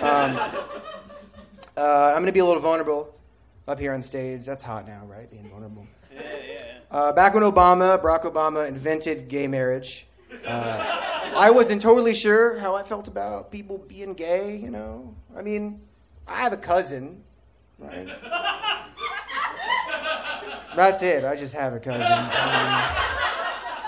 [0.00, 0.36] Um,
[1.76, 3.14] uh, I'm going to be a little vulnerable
[3.66, 4.44] up here on stage.
[4.46, 5.28] That's hot now, right?
[5.30, 5.86] Being vulnerable.
[6.90, 10.06] Uh, back when Obama, Barack Obama, invented gay marriage,
[10.46, 11.00] uh,
[11.36, 15.14] I wasn't totally sure how I felt about people being gay, you know?
[15.36, 15.80] I mean,
[16.26, 17.22] I have a cousin,
[17.80, 18.06] right?
[20.76, 21.24] That's it.
[21.24, 22.02] I just have a cousin.
[22.02, 22.08] Um,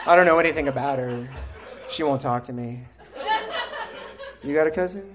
[0.05, 1.28] I don't know anything about her.
[1.88, 2.80] She won't talk to me.
[4.43, 5.14] You got a cousin?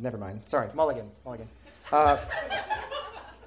[0.00, 0.42] Never mind.
[0.46, 1.10] Sorry, Mulligan.
[1.24, 1.48] Mulligan.
[1.92, 2.18] Uh,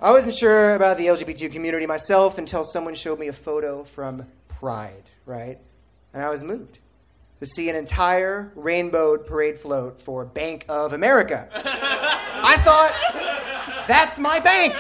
[0.02, 4.28] I wasn't sure about the LGBT community myself until someone showed me a photo from
[4.48, 5.58] Pride, right?
[6.14, 6.80] And I was moved
[7.42, 11.50] to see an entire rainbowed parade float for Bank of America.
[11.56, 12.94] I thought,
[13.88, 14.76] that's my bank.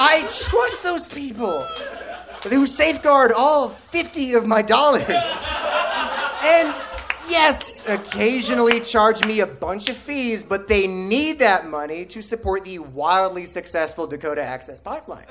[0.00, 1.62] I trust those people
[2.50, 5.06] who safeguard all 50 of my dollars.
[6.42, 6.74] And
[7.30, 12.64] yes, occasionally charge me a bunch of fees, but they need that money to support
[12.64, 15.26] the wildly successful Dakota Access Pipeline.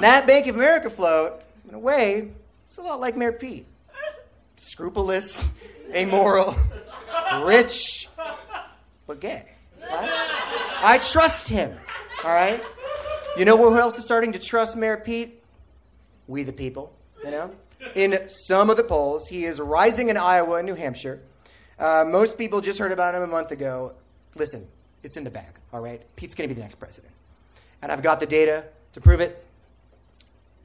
[0.00, 2.32] that Bank of America float, in a way,
[2.72, 3.66] it's a lot like Mayor Pete.
[4.56, 5.50] Scrupulous,
[5.92, 6.56] amoral,
[7.44, 8.08] rich,
[9.06, 9.44] but gay.
[9.78, 10.78] Right?
[10.82, 11.76] I trust him.
[12.24, 12.62] All right?
[13.36, 15.42] You know who else is starting to trust Mayor Pete?
[16.26, 17.54] We the people, you know?
[17.94, 21.20] In some of the polls, he is rising in Iowa and New Hampshire.
[21.78, 23.92] Uh, most people just heard about him a month ago.
[24.34, 24.66] Listen,
[25.02, 26.00] it's in the bag, all right?
[26.16, 27.12] Pete's going to be the next president.
[27.82, 28.64] And I've got the data
[28.94, 29.44] to prove it.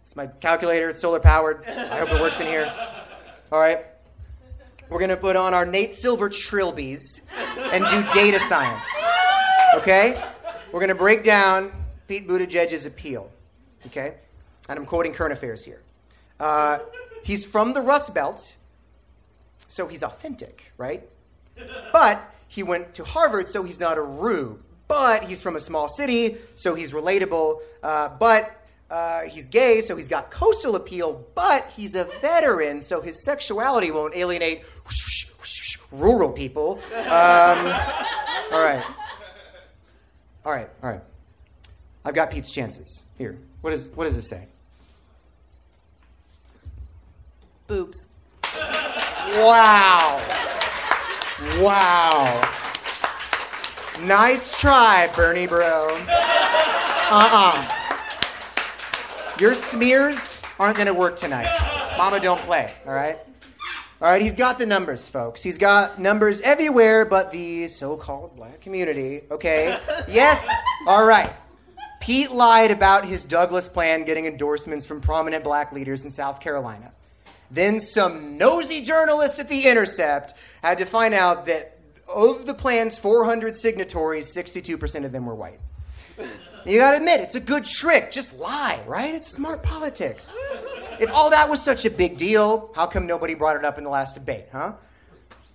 [0.07, 1.65] It's my calculator, it's solar powered.
[1.67, 2.73] I hope it works in here.
[3.51, 3.83] All right?
[4.87, 7.19] We're going to put on our Nate Silver trilbies
[7.73, 8.85] and do data science.
[9.75, 10.17] Okay?
[10.71, 11.73] We're going to break down
[12.07, 13.29] Pete Buttigieg's appeal.
[13.87, 14.13] Okay?
[14.69, 15.81] And I'm quoting current affairs here.
[16.39, 16.79] Uh,
[17.23, 18.55] he's from the Rust Belt,
[19.67, 21.05] so he's authentic, right?
[21.91, 24.63] But he went to Harvard, so he's not a rube.
[24.87, 27.59] But he's from a small city, so he's relatable.
[27.83, 28.53] Uh, but
[28.89, 31.25] uh, he's gay, so he's got coastal appeal.
[31.35, 34.63] But he's a veteran, so his sexuality won't alienate
[35.91, 36.79] rural people.
[36.93, 37.67] Um,
[38.51, 38.83] all right.
[40.45, 41.01] All right, all right.
[42.05, 43.03] I've got Pete's chances.
[43.17, 43.37] Here.
[43.61, 44.47] What, is, what does this say?
[47.67, 48.07] Boobs.
[49.33, 50.21] Wow.
[51.59, 52.53] Wow.
[54.03, 55.89] Nice try, Bernie bro.
[57.09, 57.76] Uh-uh.
[59.39, 61.95] Your smears aren't going to work tonight.
[61.95, 63.19] Mama, don't play, all right?
[64.01, 65.43] All right, he's got the numbers, folks.
[65.43, 69.79] He's got numbers everywhere but the so called black community, okay?
[70.07, 70.47] yes,
[70.87, 71.33] all right.
[71.99, 76.91] Pete lied about his Douglass plan getting endorsements from prominent black leaders in South Carolina.
[77.51, 80.33] Then some nosy journalists at The Intercept
[80.63, 81.77] had to find out that
[82.07, 85.59] of the plan's 400 signatories, 62% of them were white.
[86.67, 88.11] You gotta admit, it's a good trick.
[88.11, 89.15] Just lie, right?
[89.15, 90.37] It's smart politics.
[90.99, 93.85] If all that was such a big deal, how come nobody brought it up in
[93.85, 94.73] the last debate, huh?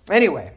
[0.09, 0.51] Anyway,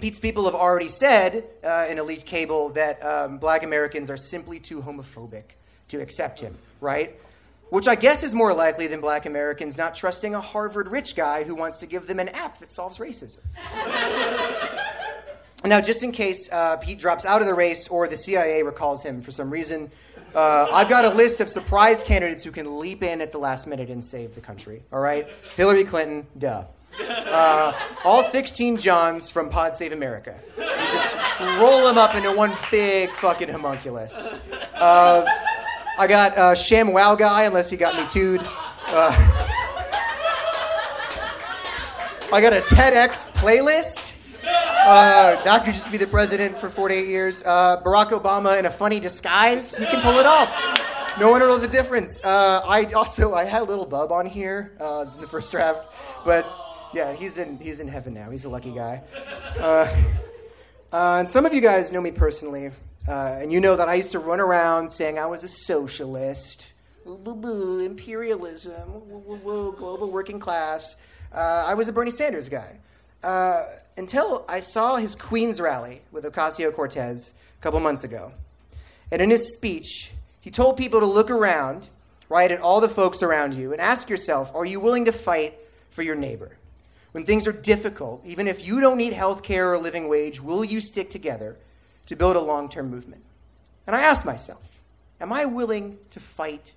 [0.00, 4.58] Pete's people have already said uh, in Elite Cable that um, black Americans are simply
[4.60, 5.44] too homophobic
[5.88, 7.18] to accept him, right?
[7.70, 11.44] Which I guess is more likely than black Americans not trusting a Harvard rich guy
[11.44, 13.38] who wants to give them an app that solves racism.
[15.64, 19.04] now, just in case uh, Pete drops out of the race or the CIA recalls
[19.04, 19.90] him for some reason,
[20.34, 23.66] uh, I've got a list of surprise candidates who can leap in at the last
[23.66, 24.82] minute and save the country.
[24.92, 25.26] All right?
[25.56, 26.64] Hillary Clinton, duh.
[27.00, 27.72] Uh,
[28.04, 30.34] all 16 Johns from Pod Save America.
[30.56, 31.16] You just
[31.58, 34.28] roll them up into one big fucking homunculus.
[34.74, 35.24] Uh,
[35.96, 38.42] I got uh, Sham Wow Guy, unless he got me tooed.
[38.86, 39.12] Uh,
[42.32, 44.14] I got a TEDx playlist.
[44.44, 47.42] Uh, that could just be the president for 48 years.
[47.44, 49.76] Uh, Barack Obama in a funny disguise.
[49.76, 50.48] He can pull it off.
[51.18, 52.22] No one will know the difference.
[52.24, 55.92] Uh, I also I had a little bub on here uh, in the first draft,
[56.24, 56.48] but
[56.94, 58.30] yeah, he's in he's in heaven now.
[58.30, 59.02] He's a lucky guy.
[59.58, 59.94] Uh,
[60.92, 62.70] uh, and some of you guys know me personally,
[63.08, 66.64] and you know that I used to run around saying I was a socialist.
[67.04, 69.02] Boo, boo, imperialism,
[69.76, 70.96] global working class.
[71.32, 72.78] I was a Bernie Sanders guy.
[73.98, 78.30] Until I saw his Queens rally with Ocasio Cortez a couple months ago.
[79.10, 81.88] And in his speech, he told people to look around,
[82.28, 85.58] right, at all the folks around you and ask yourself, are you willing to fight
[85.90, 86.56] for your neighbor?
[87.10, 90.40] When things are difficult, even if you don't need health care or a living wage,
[90.40, 91.56] will you stick together
[92.06, 93.24] to build a long term movement?
[93.84, 94.80] And I asked myself,
[95.20, 96.74] am I willing to fight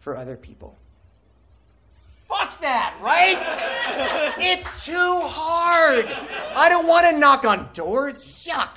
[0.00, 0.76] for other people?
[2.60, 3.38] That, right?
[4.38, 6.06] it's too hard.
[6.56, 8.44] I don't want to knock on doors.
[8.46, 8.76] Yuck.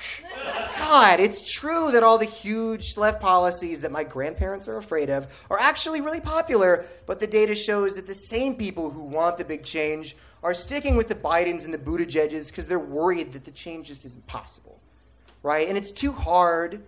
[0.78, 5.28] God, it's true that all the huge left policies that my grandparents are afraid of
[5.50, 9.46] are actually really popular, but the data shows that the same people who want the
[9.46, 13.52] big change are sticking with the Bidens and the Buttigiegs because they're worried that the
[13.52, 14.80] change just isn't possible,
[15.44, 15.68] right?
[15.68, 16.84] And it's too hard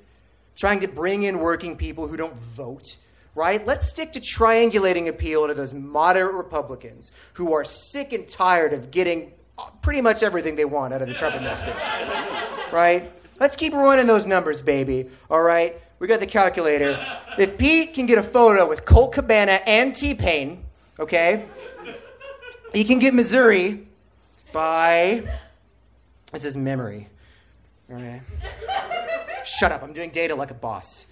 [0.56, 2.98] trying to bring in working people who don't vote
[3.36, 3.66] right?
[3.66, 8.92] Let's stick to triangulating appeal to those moderate Republicans who are sick and tired of
[8.92, 9.34] getting
[9.82, 11.80] pretty much everything they want out of the Trump administration,
[12.72, 13.12] right?
[13.40, 15.10] Let's keep running those numbers, baby.
[15.30, 17.04] All right, we got the calculator.
[17.38, 20.64] If Pete can get a photo with Colt Cabana and T Pain,
[21.00, 21.46] okay,
[22.74, 23.88] he can get Missouri
[24.52, 25.24] by
[26.32, 27.08] this is memory.
[27.92, 28.22] All right.
[29.46, 29.84] Shut up!
[29.84, 31.06] I'm doing data like a boss.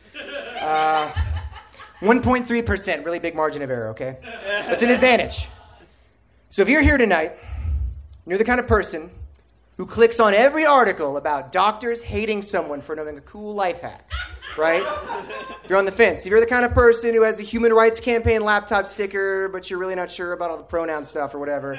[0.60, 1.12] Uh,
[2.02, 4.18] 1.3%, really big margin of error, okay?
[4.44, 5.48] That's an advantage.
[6.50, 7.38] So if you're here tonight,
[8.26, 9.12] you're the kind of person
[9.78, 14.10] who clicks on every article about doctors hating someone for knowing a cool life hack,
[14.58, 14.84] right?
[15.64, 17.72] If you're on the fence, if you're the kind of person who has a human
[17.72, 21.40] rights campaign laptop sticker, but you're really not sure about all the pronoun stuff or
[21.40, 21.74] whatever.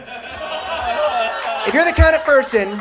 [1.66, 2.80] If you're the kind of person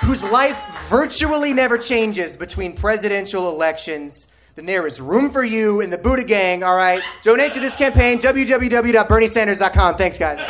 [0.00, 0.58] whose life
[0.88, 6.22] virtually never changes between presidential elections, then there is room for you in the Buddha
[6.22, 7.02] Gang, all right?
[7.22, 9.96] Donate to this campaign, www.berniesanders.com.
[9.96, 10.40] Thanks, guys.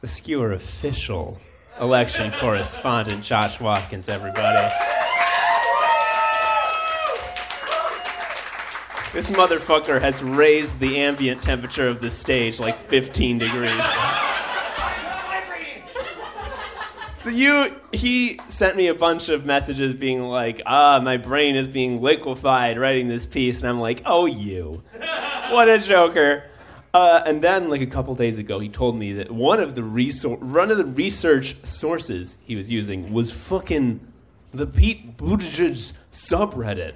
[0.00, 1.38] The skewer official
[1.80, 4.72] election correspondent Josh Watkins, everybody.
[9.12, 13.84] This motherfucker has raised the ambient temperature of the stage like 15 degrees.
[17.16, 21.68] So you, he sent me a bunch of messages being like, "Ah, my brain is
[21.68, 24.82] being liquefied writing this piece," and I'm like, "Oh, you,
[25.50, 26.44] what a joker!"
[26.92, 29.82] Uh, and then, like a couple days ago, he told me that one of the
[29.82, 34.00] one of the research sources he was using was fucking
[34.52, 36.94] the Pete Buttigieg subreddit,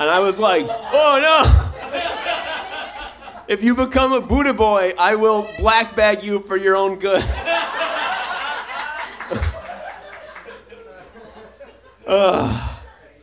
[0.00, 3.44] and I was like, "Oh no!
[3.48, 7.24] if you become a Buddha boy, I will black bag you for your own good."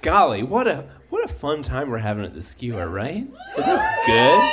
[0.03, 3.25] Golly, what a what a fun time we're having at the skewer, right?
[3.57, 4.51] Isn't this good?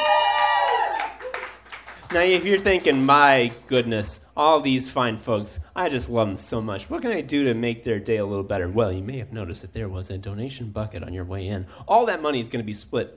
[2.13, 6.61] Now, if you're thinking, my goodness, all these fine folks, I just love them so
[6.61, 6.91] much.
[6.91, 8.69] What can I do to make their day a little better?
[8.69, 11.69] Well, you may have noticed that there was a donation bucket on your way in.
[11.87, 13.17] All that money is going to be split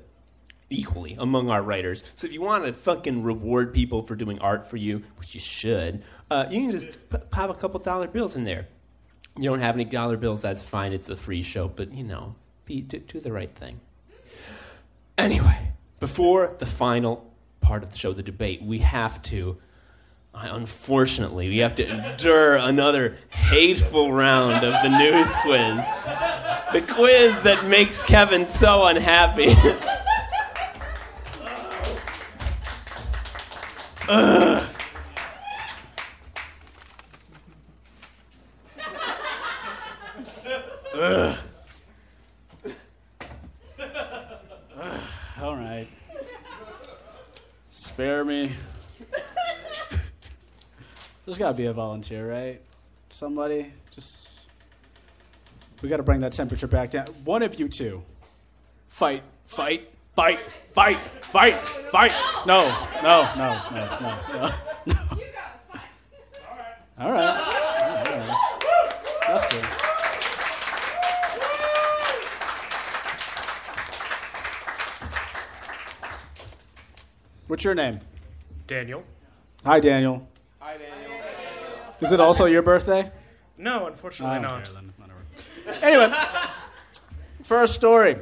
[0.69, 2.03] equally among our writers.
[2.13, 5.39] So if you want to fucking reward people for doing art for you, which you
[5.39, 8.67] should, uh, you can just p- pop a couple dollar bills in there.
[9.39, 10.93] You don't have any dollar bills, that's fine.
[10.93, 13.79] It's a free show, but you know, be, do, do the right thing.
[15.17, 17.32] Anyway, before the final
[17.63, 19.57] part of the show, the debate, we have to,
[20.33, 25.83] unfortunately, we have to endure another hateful round of the news quiz.
[26.73, 29.55] The quiz that makes Kevin so unhappy.
[34.09, 34.72] Ugh.
[51.33, 52.61] There's got to be a volunteer, right?
[53.09, 54.29] Somebody just.
[55.81, 57.07] We got to bring that temperature back down.
[57.25, 58.03] One of you two,
[58.87, 60.39] fight, fight Fight,
[60.73, 62.11] fight, fight, fight.
[62.45, 62.67] No,
[63.01, 64.53] no, no, no, no, no.
[64.85, 64.95] no.
[66.99, 67.33] All right.
[67.79, 68.35] All right.
[69.27, 69.65] That's good.
[77.47, 78.01] What's your name?
[78.67, 79.03] Daniel?
[79.65, 80.27] Hi, Daniel.
[80.59, 81.02] Hi, Daniel.
[82.03, 83.11] Is it also your birthday?
[83.57, 85.81] No, unfortunately don't not.
[85.81, 86.13] Anyway,
[87.43, 88.17] first story.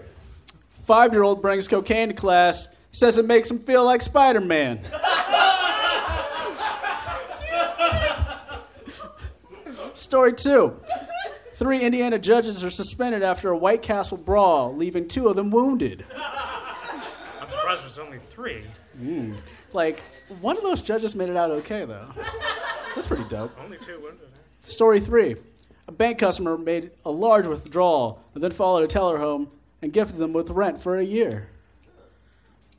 [0.86, 4.82] Five year old brings cocaine to class, says it makes him feel like Spider Man.
[9.94, 10.76] Story two.
[11.54, 16.06] Three Indiana judges are suspended after a White Castle brawl, leaving two of them wounded.
[16.16, 18.66] I'm surprised there's only three.
[19.00, 19.38] Mm.
[19.74, 20.02] Like,
[20.42, 22.08] one of those judges made it out okay, though.
[22.96, 23.52] That's pretty dope.
[23.60, 24.28] Only two wounded.
[24.62, 25.36] Story three.
[25.88, 29.50] A bank customer made a large withdrawal and then followed a teller home
[29.82, 31.50] and gifted them with rent for a year.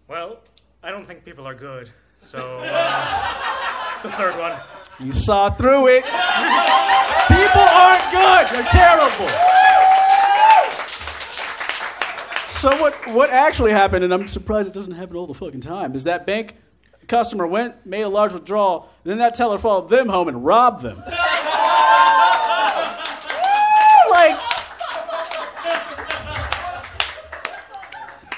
[0.08, 0.40] Well,
[0.82, 1.90] I don't think people are good.
[2.20, 4.58] So, uh, the third one.
[5.00, 6.04] You saw through it.
[6.04, 8.56] People aren't good.
[8.56, 9.30] They're terrible.
[12.62, 15.96] So what what actually happened, and I'm surprised it doesn't happen all the fucking time,
[15.96, 16.54] is that bank
[17.12, 20.82] customer went, made a large withdrawal, and then that teller followed them home and robbed
[20.82, 20.96] them.
[24.10, 24.40] like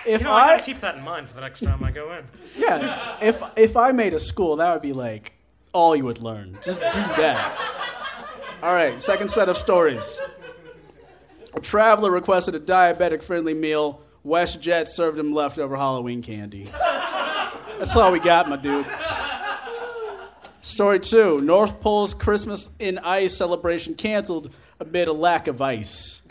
[0.05, 1.93] if you know, I I gotta keep that in mind for the next time I
[1.93, 2.25] go in.
[2.59, 5.35] yeah, if if I made a school, that would be like
[5.73, 6.59] all you would learn.
[6.65, 7.57] Just do that.
[8.61, 10.21] All right, second set of stories.
[11.55, 14.03] A traveler requested a diabetic-friendly meal.
[14.27, 16.73] WestJet served him leftover Halloween candy.
[17.79, 18.87] That's all we got, my dude.
[20.63, 26.23] Story two: North Pole's Christmas in ice celebration canceled amid a lack of ice.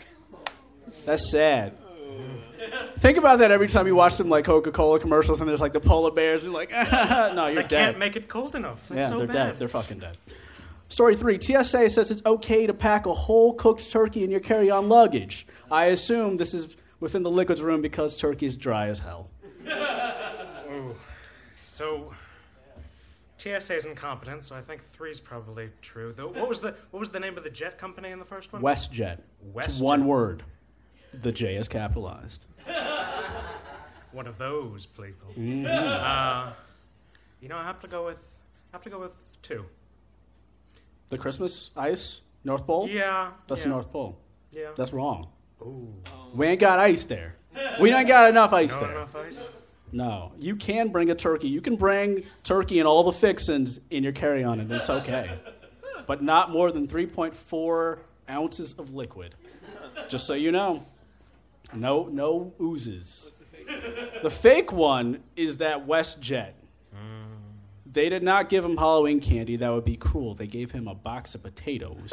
[1.04, 1.74] That's sad.
[2.98, 5.80] Think about that every time you watch them like Coca-Cola commercials and there's like the
[5.80, 7.70] polar bears and like, no, you're They dead.
[7.70, 8.88] can't make it cold enough.
[8.88, 9.32] That's yeah, so they're bad.
[9.34, 9.58] dead.
[9.58, 10.16] They're fucking dead.
[10.88, 14.88] Story three: TSA says it's okay to pack a whole cooked turkey in your carry-on
[14.88, 15.46] luggage.
[15.70, 16.68] I assume this is
[17.00, 19.28] within the liquids room because turkey's dry as hell.
[21.74, 22.14] So,
[23.38, 26.14] TSA is incompetent, so I think three's probably true.
[26.16, 28.52] Though, what was the what was the name of the jet company in the first
[28.52, 28.62] one?
[28.62, 29.18] WestJet.
[29.56, 30.44] It's one word.
[31.12, 32.46] The J is capitalized.
[34.12, 35.32] One of those people.
[35.36, 35.66] Mhm.
[35.66, 36.52] Uh,
[37.40, 38.18] you know, I have to go with
[38.72, 39.64] I have to go with two.
[41.08, 42.88] The Christmas ice, North Pole.
[42.88, 43.64] Yeah, that's yeah.
[43.64, 44.16] the North Pole.
[44.52, 44.68] Yeah.
[44.76, 45.26] that's wrong.
[45.60, 45.92] Ooh.
[46.34, 47.34] We ain't got ice there.
[47.80, 48.90] We ain't got enough ice No there.
[48.92, 49.48] enough ice.
[49.94, 51.46] No, you can bring a turkey.
[51.46, 55.38] You can bring turkey and all the fixins in your carry-on, and it's okay.
[56.08, 59.36] But not more than 3.4 ounces of liquid.
[60.08, 60.84] Just so you know.
[61.72, 63.30] No, no oozes.
[64.24, 66.54] The fake one is that WestJet.
[67.86, 69.54] They did not give him Halloween candy.
[69.54, 70.34] That would be cruel.
[70.34, 72.10] They gave him a box of potatoes.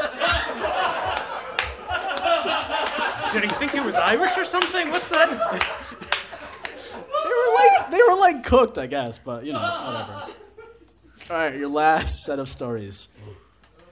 [3.34, 4.92] Did he think he was Irish or something?
[4.92, 6.08] What's that?
[7.62, 10.34] they were like they were like cooked, I guess, but you know, whatever.
[11.30, 13.08] All right, your last set of stories.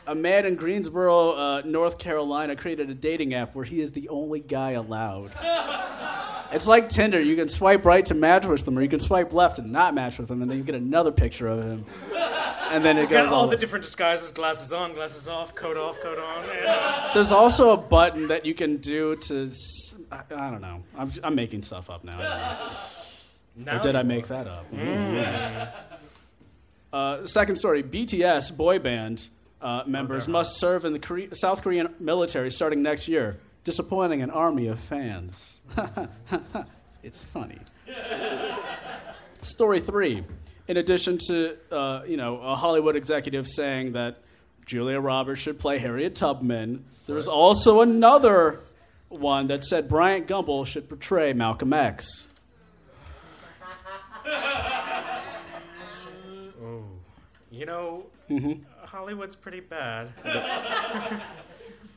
[0.08, 4.10] A man in Greensboro, uh, North Carolina, created a dating app where he is the
[4.10, 5.32] only guy allowed.
[6.52, 7.22] It's like Tinder.
[7.22, 9.94] You can swipe right to match with them, or you can swipe left and not
[9.94, 11.86] match with them, and then you get another picture of him.
[12.72, 15.54] And then it You got goes all all the different disguises: glasses on, glasses off,
[15.54, 16.44] coat off, coat on.
[16.48, 17.12] Yeah.
[17.14, 20.84] There's also a button that you can do to—I don't know.
[20.98, 22.72] I'm, I'm making stuff up now.
[23.60, 23.72] I don't know.
[23.74, 24.72] Now or did I make that up?
[24.72, 25.72] Mm.
[26.92, 29.30] Uh, second story BTS boy band
[29.62, 34.32] uh, members must serve in the Kore- South Korean military starting next year, disappointing an
[34.32, 35.60] army of fans.
[37.04, 37.60] it's funny.
[39.42, 40.24] Story three.
[40.68, 44.18] In addition to uh, you know a Hollywood executive saying that
[44.66, 48.62] Julia Roberts should play Harriet Tubman, there was also another
[49.10, 52.28] one that said Bryant Gumbel should portray Malcolm X.
[56.62, 56.84] Oh,
[57.52, 58.64] you know, Mhm.
[58.84, 60.12] Hollywood's pretty bad.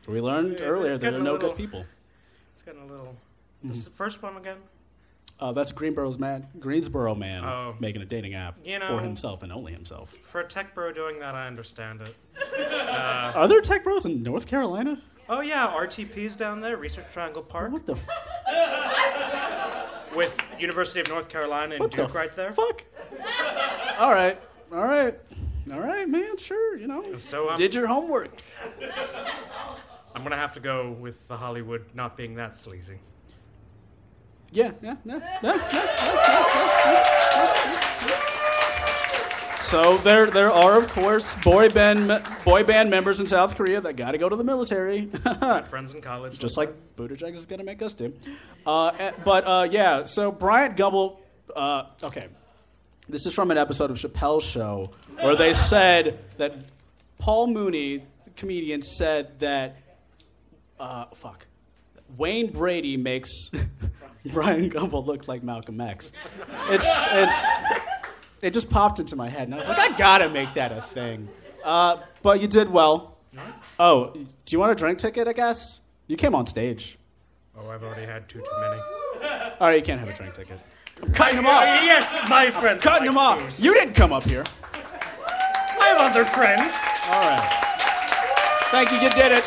[0.06, 1.84] We learned It's- earlier it's that there are no little- good people.
[2.52, 3.16] It's getting a little.
[3.62, 4.58] This is the first one again.
[5.40, 7.74] Uh, that's Greenboro's man, Greensboro man, Oh.
[7.80, 10.14] making a dating app You know- for himself and only himself.
[10.22, 12.14] For a tech bro doing that, I understand it.
[12.70, 15.02] Uh, Are there tech bros in North Carolina?
[15.28, 17.72] oh yeah, RTP's down there, Research Triangle Park.
[17.72, 17.94] What the
[20.14, 22.52] With University of North Carolina and What the Duke right there.
[22.52, 22.84] fuck?
[23.98, 24.38] All right,
[24.72, 25.18] all right,
[25.72, 26.36] all right, man.
[26.36, 27.16] Sure, you know.
[27.16, 28.30] So um, Did your homework?
[30.14, 32.98] I'm gonna have to go with the Hollywood not being that sleazy.
[34.50, 35.84] Yeah, yeah, yeah, yeah, yeah, yeah,
[36.86, 38.28] yeah, yeah.
[39.72, 43.96] So there, there are of course boy band boy band members in South Korea that
[43.96, 45.06] got to go to the military,
[45.70, 46.38] friends in college.
[46.38, 48.12] just like Buttigieg is going to make us do.
[48.66, 51.20] Uh, eh, but uh, yeah, so Bryant Gumbel.
[51.56, 52.28] Uh, okay,
[53.08, 56.54] this is from an episode of Chappelle's Show where they said that
[57.18, 59.78] Paul Mooney, the comedian, said that
[60.78, 61.46] uh, fuck,
[62.18, 63.50] Wayne Brady makes
[64.26, 66.12] Bryant Gumbel look like Malcolm X.
[66.68, 67.46] It's it's
[68.42, 70.82] it just popped into my head, and I was like, I gotta make that a
[70.82, 71.28] thing.
[71.64, 73.16] Uh, but you did well.
[73.78, 75.28] Oh, do you want a drink ticket?
[75.28, 76.98] I guess you came on stage.
[77.56, 78.80] Oh, I've already had two too many.
[79.60, 80.58] All right, you can't have a drink ticket.
[81.02, 81.62] I'm cutting him off.
[81.62, 82.80] yes, my friend.
[82.80, 83.60] Cutting him off.
[83.60, 84.44] You didn't come up here.
[84.74, 86.74] I have other friends.
[87.08, 87.68] All right.
[88.70, 88.98] Thank you.
[88.98, 89.44] You did it.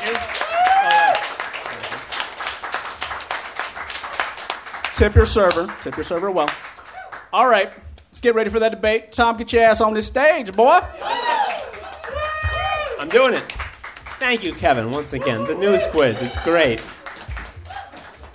[4.96, 5.74] Tip your server.
[5.82, 6.50] Tip your server well.
[7.34, 7.72] All right.
[8.16, 9.12] Let's get ready for that debate.
[9.12, 10.80] Tom, get your ass on this stage, boy.
[12.98, 13.44] I'm doing it.
[14.20, 15.44] Thank you, Kevin, once again.
[15.44, 16.80] The news quiz, it's great.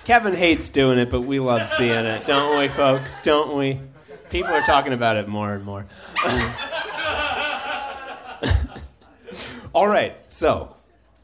[0.03, 3.17] Kevin hates doing it, but we love seeing it, don't we, folks?
[3.23, 3.79] Don't we?
[4.29, 5.87] People are talking about it more and more.
[9.73, 10.75] All right, so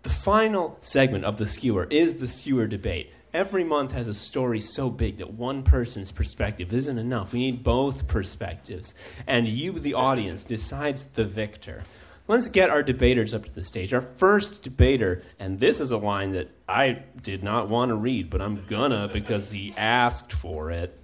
[0.02, 3.12] the final segment of the skewer is the skewer debate.
[3.38, 7.34] Every month has a story so big that one person's perspective isn't enough.
[7.34, 8.96] We need both perspectives.
[9.28, 11.84] And you, the audience, decides the victor.
[12.28, 13.94] Let's get our debaters up to the stage.
[13.94, 18.32] Our first debater, and this is a line that I did not want to read,
[18.32, 21.00] but I'm gonna because he asked for it.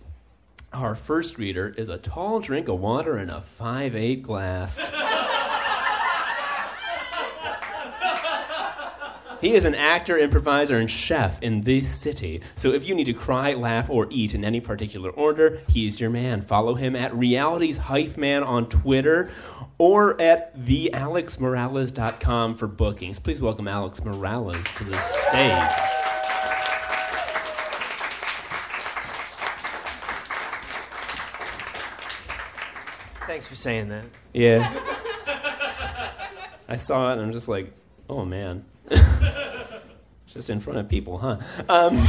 [0.73, 4.91] Our first reader is a tall drink of water in a 5'8 glass.
[9.43, 12.39] He is an actor, improviser, and chef in this city.
[12.55, 16.09] So if you need to cry, laugh, or eat in any particular order, he's your
[16.09, 16.41] man.
[16.41, 19.31] Follow him at Reality's Hype Man on Twitter
[19.77, 23.19] or at thealexmorales.com for bookings.
[23.19, 25.51] Please welcome Alex Morales to the stage.
[33.27, 34.05] Thanks for saying that.
[34.33, 34.73] Yeah.
[36.69, 37.73] I saw it and I'm just like,
[38.09, 38.63] oh man.
[40.27, 41.38] just in front of people, huh?
[41.69, 42.07] Um,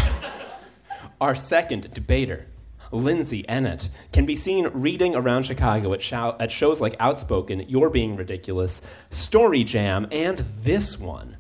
[1.21, 2.47] our second debater,
[2.91, 7.91] Lindsay Eanet, can be seen reading around Chicago at, show- at shows like Outspoken, You're
[7.91, 11.37] Being Ridiculous, Story Jam, and this one.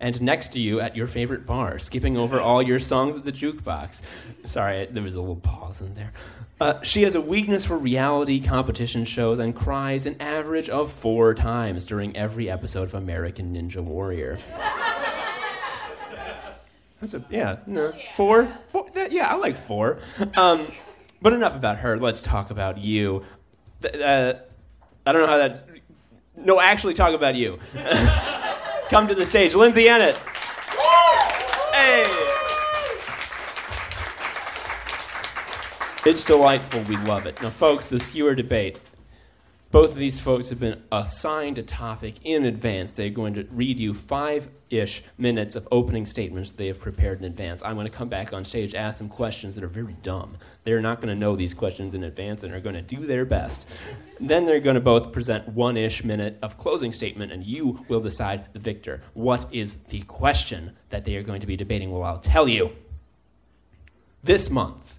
[0.00, 3.32] And next to you at your favorite bar, skipping over all your songs at the
[3.32, 4.02] jukebox.
[4.44, 6.12] Sorry, there was a little pause in there.
[6.60, 11.34] Uh, she has a weakness for reality competition shows and cries an average of four
[11.34, 14.38] times during every episode of American Ninja Warrior.
[17.00, 19.98] That's a yeah, no, four, four that, yeah, I like four.
[20.36, 20.68] Um,
[21.20, 21.98] but enough about her.
[21.98, 23.24] Let's talk about you.
[23.82, 24.34] Uh,
[25.04, 25.68] I don't know how that.
[26.36, 27.58] No, actually, talk about you.
[28.90, 30.14] Come to the stage, Lindsay Eanet.
[31.74, 32.23] Hey.
[36.06, 36.82] It's delightful.
[36.82, 37.40] We love it.
[37.40, 38.78] Now, folks, the skewer debate.
[39.70, 42.92] Both of these folks have been assigned a topic in advance.
[42.92, 47.24] They're going to read you five ish minutes of opening statements they have prepared in
[47.24, 47.62] advance.
[47.62, 50.36] I'm going to come back on stage, ask them questions that are very dumb.
[50.64, 53.24] They're not going to know these questions in advance and are going to do their
[53.24, 53.66] best.
[54.20, 58.00] Then they're going to both present one ish minute of closing statement, and you will
[58.00, 59.00] decide the victor.
[59.14, 61.90] What is the question that they are going to be debating?
[61.90, 62.72] Well, I'll tell you.
[64.22, 64.96] This month,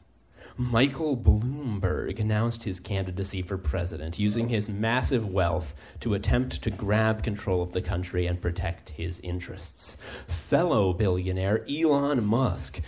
[0.57, 7.23] Michael Bloomberg announced his candidacy for president, using his massive wealth to attempt to grab
[7.23, 9.97] control of the country and protect his interests.
[10.27, 12.79] Fellow billionaire Elon Musk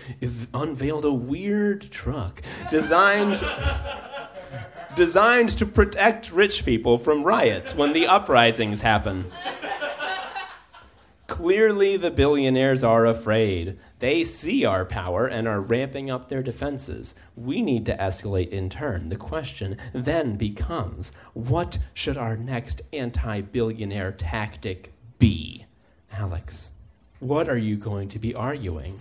[0.54, 2.42] unveiled a weird truck
[2.72, 3.44] designed.
[4.96, 9.30] Designed to protect rich people from riots when the uprisings happen.
[11.28, 13.78] Clearly, the billionaires are afraid.
[14.00, 17.16] They see our power and are ramping up their defenses.
[17.36, 19.10] We need to escalate in turn.
[19.10, 25.66] The question then becomes what should our next anti billionaire tactic be?
[26.14, 26.72] Alex,
[27.20, 29.00] what are you going to be arguing?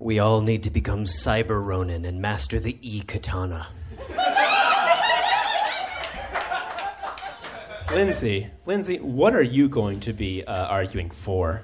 [0.00, 3.68] We all need to become Cyber Ronin and master the E Katana.
[7.92, 11.62] Lindsay, Lindsay, what are you going to be uh, arguing for?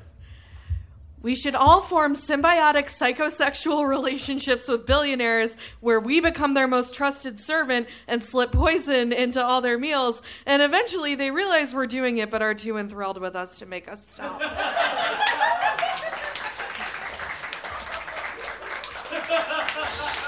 [1.22, 7.38] We should all form symbiotic psychosexual relationships with billionaires where we become their most trusted
[7.38, 12.30] servant and slip poison into all their meals, and eventually they realize we're doing it
[12.30, 14.42] but are too enthralled with us to make us stop.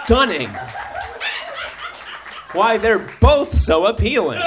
[0.09, 0.49] stunning.
[2.53, 4.41] Why they're both so appealing.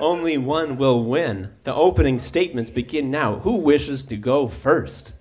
[0.00, 1.54] Only one will win.
[1.64, 3.38] The opening statements begin now.
[3.40, 5.12] Who wishes to go first?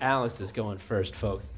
[0.00, 1.54] Alex is going first, folks.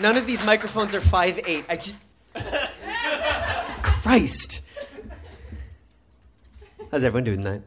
[0.00, 1.64] None of these microphones are five eight.
[1.68, 1.96] I just.
[3.82, 4.60] Christ.
[6.90, 7.62] How's everyone doing tonight?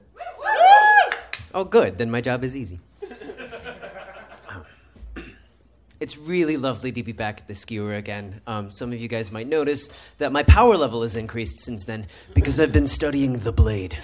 [1.53, 1.97] Oh, good.
[1.97, 2.79] Then my job is easy.
[5.99, 8.41] It's really lovely to be back at the skewer again.
[8.47, 12.07] Um, some of you guys might notice that my power level has increased since then
[12.34, 13.97] because I've been studying the blade.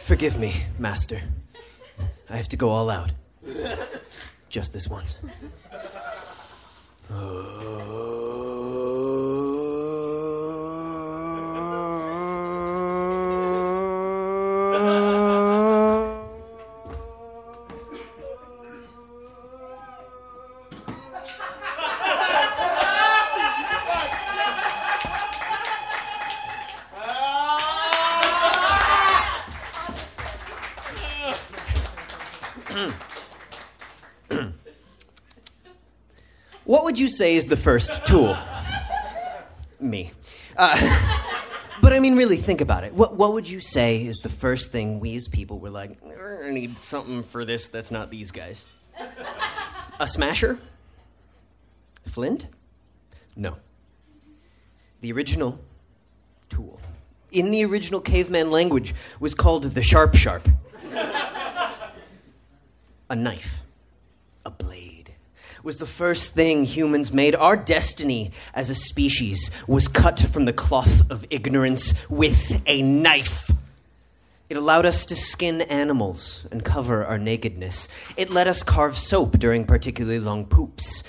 [0.00, 1.20] Forgive me, Master.
[2.30, 3.10] I have to go all out.
[4.48, 5.18] Just this once.
[7.08, 8.15] What
[36.96, 38.34] would you say is the first tool?
[39.78, 40.12] Me.
[40.56, 40.74] Uh,
[41.82, 42.94] but I mean, really, think about it.
[42.94, 46.50] What, what would you say is the first thing we as people were like, I
[46.50, 48.64] need something for this that's not these guys?
[50.00, 50.58] A smasher?
[52.06, 52.46] Flint?
[53.36, 53.56] No.
[55.02, 55.60] The original
[56.48, 56.80] tool,
[57.30, 60.48] in the original caveman language, was called the sharp sharp.
[63.10, 63.60] A knife,
[65.66, 67.34] was the first thing humans made.
[67.34, 73.50] Our destiny as a species was cut from the cloth of ignorance with a knife.
[74.48, 77.88] It allowed us to skin animals and cover our nakedness.
[78.16, 81.02] It let us carve soap during particularly long poops.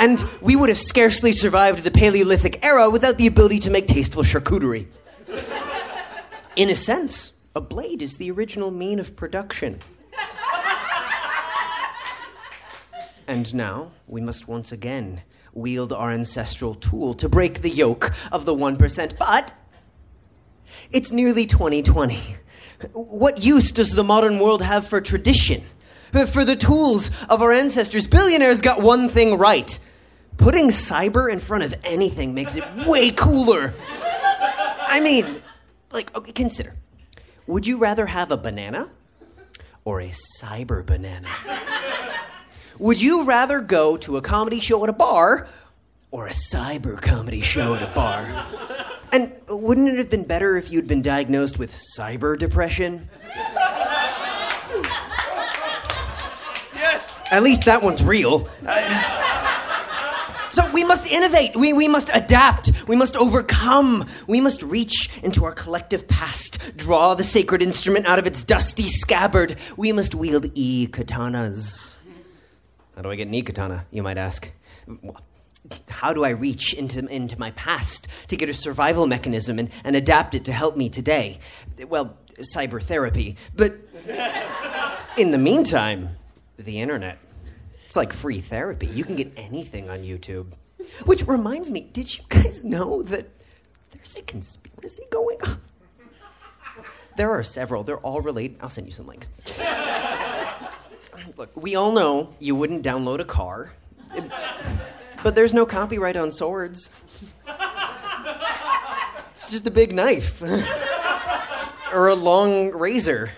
[0.00, 4.24] And we would have scarcely survived the Paleolithic era without the ability to make tasteful
[4.24, 4.88] charcuterie.
[6.56, 9.78] In a sense, a blade is the original mean of production.
[13.30, 15.22] And now we must once again
[15.54, 19.18] wield our ancestral tool to break the yoke of the 1%.
[19.20, 19.54] But
[20.90, 22.18] it's nearly 2020.
[22.92, 25.62] What use does the modern world have for tradition?
[26.32, 28.08] For the tools of our ancestors?
[28.08, 29.78] Billionaires got one thing right.
[30.36, 33.74] Putting cyber in front of anything makes it way cooler.
[34.80, 35.40] I mean,
[35.92, 36.74] like, okay, consider.
[37.46, 38.90] Would you rather have a banana
[39.84, 41.28] or a cyber banana?
[42.80, 45.46] Would you rather go to a comedy show at a bar
[46.10, 48.46] or a cyber comedy show at a bar?
[49.12, 53.10] And wouldn't it have been better if you'd been diagnosed with cyber depression?
[56.74, 57.06] Yes.
[57.30, 58.48] At least that one's real.
[58.66, 61.54] Uh, so we must innovate.
[61.54, 62.72] We, we must adapt.
[62.88, 64.08] We must overcome.
[64.26, 68.88] We must reach into our collective past, draw the sacred instrument out of its dusty
[68.88, 69.56] scabbard.
[69.76, 71.94] We must wield e katanas.
[73.00, 74.52] How do I get an you might ask?
[75.88, 79.96] How do I reach into, into my past to get a survival mechanism and, and
[79.96, 81.38] adapt it to help me today?
[81.88, 82.18] Well,
[82.54, 83.38] cyber therapy.
[83.56, 83.78] But
[85.16, 86.10] in the meantime,
[86.58, 87.16] the internet.
[87.86, 88.88] It's like free therapy.
[88.88, 90.48] You can get anything on YouTube.
[91.06, 93.30] Which reminds me, did you guys know that
[93.92, 95.58] there's a conspiracy going on?
[97.16, 97.82] There are several.
[97.82, 98.58] They're all related.
[98.60, 99.30] I'll send you some links.
[101.36, 103.72] Look, we all know you wouldn't download a car,
[105.22, 106.90] but there's no copyright on swords.
[109.32, 110.42] It's just a big knife,
[111.92, 113.30] or a long razor,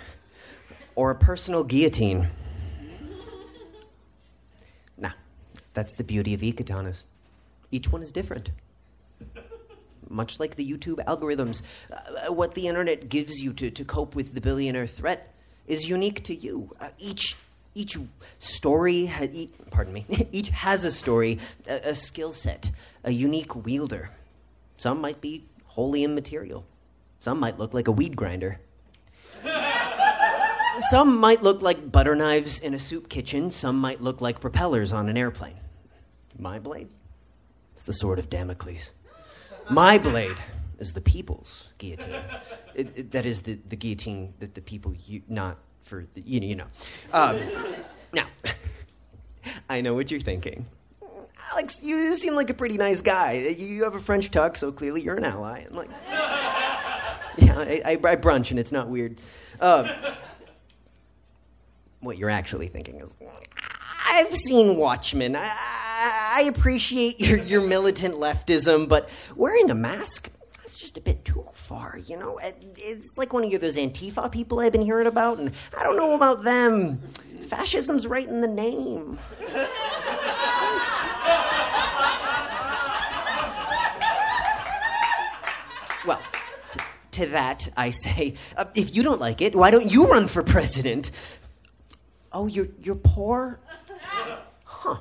[0.94, 2.28] or a personal guillotine.
[4.98, 5.12] Nah,
[5.74, 7.04] that's the beauty of e-katanas.
[7.70, 8.50] Each one is different.
[10.08, 14.34] Much like the YouTube algorithms, uh, what the internet gives you to, to cope with
[14.34, 15.32] the billionaire threat
[15.66, 16.74] is unique to you.
[16.80, 17.36] Uh, each
[17.74, 17.98] each
[18.38, 21.38] story, ha- e- pardon me, each has a story,
[21.68, 22.70] a, a skill set,
[23.04, 24.10] a unique wielder.
[24.76, 26.64] Some might be wholly immaterial.
[27.20, 28.60] Some might look like a weed grinder.
[30.90, 33.50] Some might look like butter knives in a soup kitchen.
[33.50, 35.56] Some might look like propellers on an airplane.
[36.38, 36.88] My blade
[37.76, 38.90] is the sword of Damocles.
[39.70, 40.36] My blade
[40.78, 42.22] is the people's guillotine.
[42.74, 46.40] It, it- that is the, the guillotine that the people, u- not for, the, you,
[46.40, 46.66] know- you know.
[47.12, 47.38] Um,
[48.12, 48.26] now,
[49.68, 50.66] I know what you're thinking.
[51.52, 53.32] Alex, you seem like a pretty nice guy.
[53.34, 55.64] You have a French tuck, so clearly you're an ally.
[55.68, 55.90] I'm like,
[57.38, 59.18] Yeah, I, I, I brunch and it's not weird.
[59.60, 60.14] Uh,
[62.00, 63.16] what you're actually thinking is,
[64.06, 65.36] I've seen Watchmen.
[65.36, 65.50] I,
[66.36, 70.28] I appreciate your, your militant leftism, but wearing a mask,
[70.72, 72.40] that's just a bit too far, you know?
[72.78, 76.14] It's like one of those Antifa people I've been hearing about, and I don't know
[76.14, 76.98] about them.
[77.46, 79.18] Fascism's right in the name.
[86.06, 86.22] Well,
[86.72, 86.80] t-
[87.12, 90.42] to that I say, uh, if you don't like it, why don't you run for
[90.42, 91.10] president?
[92.32, 93.60] Oh, you're you're poor.
[94.64, 94.96] Huh.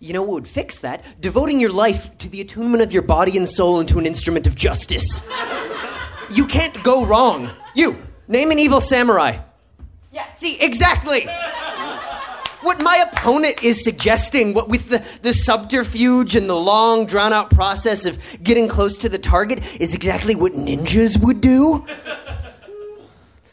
[0.00, 1.04] You know what would fix that?
[1.20, 4.54] Devoting your life to the attunement of your body and soul into an instrument of
[4.54, 5.22] justice.
[6.30, 7.50] you can't go wrong.
[7.74, 9.38] You name an evil samurai.
[10.12, 11.28] Yeah, see, exactly.
[12.62, 17.50] What my opponent is suggesting, what with the, the subterfuge and the long, drawn out
[17.50, 21.86] process of getting close to the target, is exactly what ninjas would do.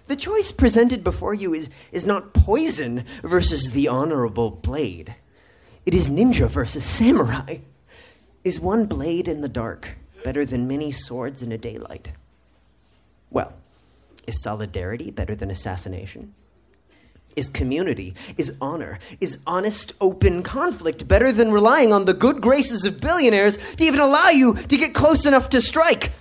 [0.07, 5.15] The choice presented before you is, is not poison versus the honorable blade.
[5.85, 7.57] It is ninja versus samurai.
[8.43, 9.89] Is one blade in the dark
[10.23, 12.11] better than many swords in a daylight?
[13.29, 13.53] Well,
[14.25, 16.33] is solidarity better than assassination?
[17.35, 22.85] Is community, is honor, is honest, open conflict better than relying on the good graces
[22.85, 26.13] of billionaires to even allow you to get close enough to strike?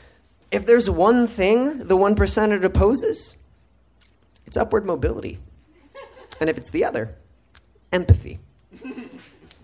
[0.51, 3.37] If there's one thing the one percenter opposes,
[4.47, 5.39] it's upward mobility.
[6.41, 7.15] And if it's the other,
[7.93, 8.41] empathy.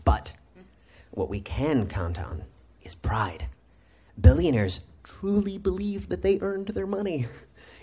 [0.05, 0.33] But
[1.11, 2.45] what we can count on
[2.83, 3.47] is pride.
[4.21, 7.27] Billionaires truly believe that they earned their money.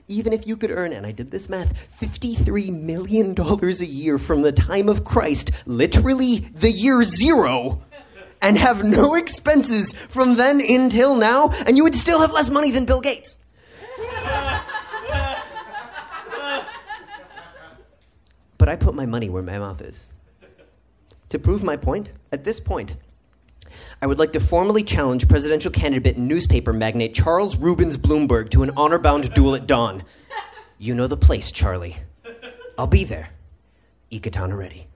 [0.07, 4.41] Even if you could earn, and I did this math, $53 million a year from
[4.41, 7.81] the time of Christ, literally the year zero,
[8.41, 12.71] and have no expenses from then until now, and you would still have less money
[12.71, 13.35] than Bill Gates.
[18.57, 20.09] But I put my money where my mouth is.
[21.29, 22.95] To prove my point, at this point,
[24.01, 28.63] I would like to formally challenge presidential candidate and newspaper magnate Charles Rubens Bloomberg to
[28.63, 30.03] an honor bound duel at dawn.
[30.77, 31.97] You know the place, Charlie.
[32.77, 33.29] I'll be there.
[34.09, 34.87] e-katana ready.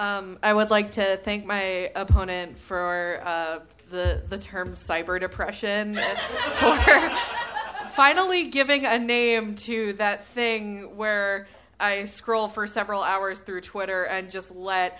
[0.00, 3.58] Um, I would like to thank my opponent for uh,
[3.90, 5.94] the the term cyber depression
[6.58, 7.18] for
[7.90, 11.48] finally giving a name to that thing where
[11.78, 14.98] I scroll for several hours through Twitter and just let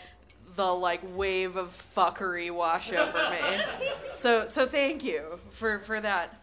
[0.54, 3.62] the like wave of fuckery wash over me.
[4.12, 6.38] So so thank you for for that.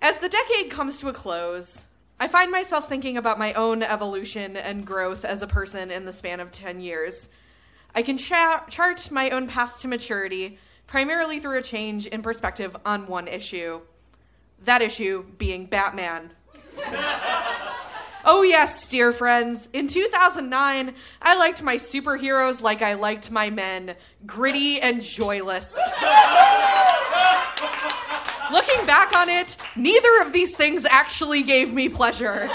[0.00, 1.84] As the decade comes to a close,
[2.18, 6.12] I find myself thinking about my own evolution and growth as a person in the
[6.12, 7.28] span of 10 years.
[7.94, 12.76] I can cha- chart my own path to maturity primarily through a change in perspective
[12.84, 13.80] on one issue.
[14.64, 16.30] That issue being Batman.
[18.24, 19.68] oh, yes, dear friends.
[19.72, 25.76] In 2009, I liked my superheroes like I liked my men gritty and joyless.
[28.52, 32.50] Looking back on it, neither of these things actually gave me pleasure.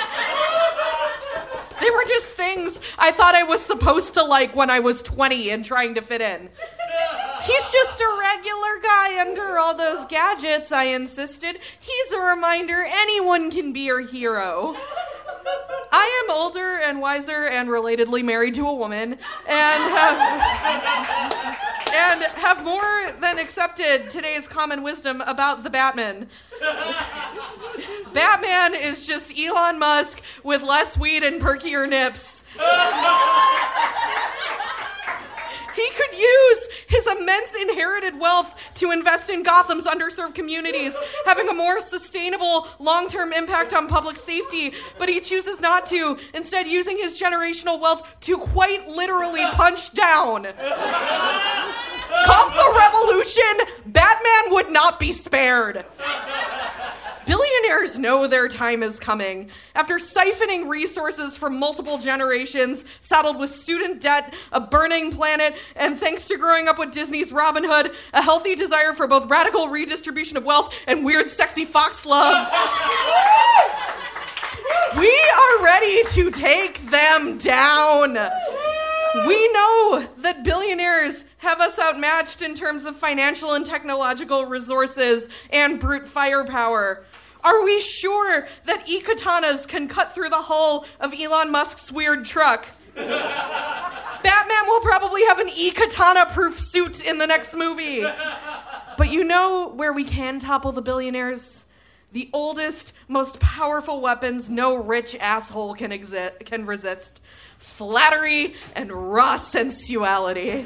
[1.80, 5.50] They were just things I thought I was supposed to like when I was 20
[5.50, 6.50] and trying to fit in.
[7.44, 11.60] He's just a regular guy under all those gadgets, I insisted.
[11.80, 14.76] He's a reminder anyone can be your hero.
[15.92, 19.18] I am older and wiser and relatedly married to a woman
[19.48, 20.20] and have
[21.92, 26.30] and have more than accepted today's common wisdom about the Batman.
[28.14, 32.44] Batman is just Elon Musk with less weed and perkier nips.
[35.80, 41.54] He could use his immense inherited wealth to invest in Gotham's underserved communities, having a
[41.54, 46.98] more sustainable long term impact on public safety, but he chooses not to, instead, using
[46.98, 50.48] his generational wealth to quite literally punch down.
[52.26, 53.44] Come the revolution,
[53.86, 55.86] Batman would not be spared.
[57.30, 59.52] Billionaires know their time is coming.
[59.76, 66.26] After siphoning resources from multiple generations, saddled with student debt, a burning planet, and thanks
[66.30, 70.44] to growing up with Disney's Robin Hood, a healthy desire for both radical redistribution of
[70.44, 72.52] wealth and weird, sexy fox love.
[74.98, 78.18] we are ready to take them down.
[79.28, 85.80] We know that billionaires have us outmatched in terms of financial and technological resources and
[85.80, 87.04] brute firepower.
[87.44, 92.68] Are we sure that e-katanas can cut through the hull of Elon Musk's weird truck?
[92.96, 98.04] Batman will probably have an e katana proof suit in the next movie.
[98.98, 101.66] But you know where we can topple the billionaires?
[102.12, 107.22] The oldest, most powerful weapons no rich asshole can, exi- can resist
[107.60, 110.66] flattery and raw sensuality.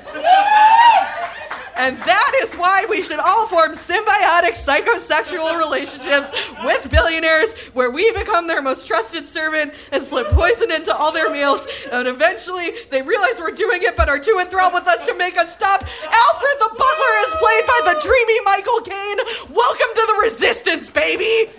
[1.75, 6.31] And that is why we should all form symbiotic psychosexual relationships
[6.63, 11.31] with billionaires where we become their most trusted servant and slip poison into all their
[11.31, 11.65] meals.
[11.91, 15.35] And eventually they realize we're doing it but are too enthralled with us to make
[15.35, 15.81] us stop.
[15.83, 19.17] Alfred the Butler is played by the dreamy Michael Caine.
[19.49, 21.49] Welcome to the resistance, baby!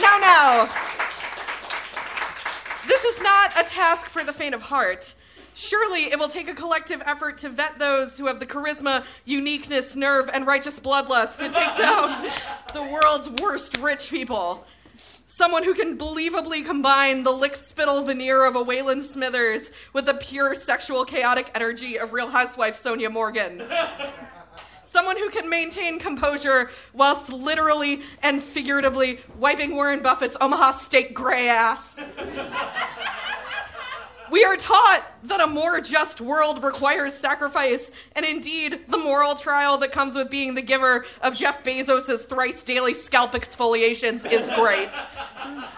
[0.00, 0.87] Now, now.
[2.88, 5.14] This is not a task for the faint of heart.
[5.54, 9.94] Surely it will take a collective effort to vet those who have the charisma, uniqueness,
[9.94, 12.30] nerve, and righteous bloodlust to take down
[12.72, 14.64] the world's worst rich people.
[15.26, 20.14] Someone who can believably combine the lick spittle veneer of a Waylon Smithers with the
[20.14, 23.62] pure sexual chaotic energy of Real Housewife Sonja Morgan.
[24.90, 31.50] Someone who can maintain composure whilst literally and figuratively wiping Warren Buffett's Omaha steak gray
[31.50, 32.00] ass.
[34.30, 39.78] We are taught that a more just world requires sacrifice, and indeed, the moral trial
[39.78, 44.90] that comes with being the giver of Jeff Bezos' thrice daily scalp exfoliations is great.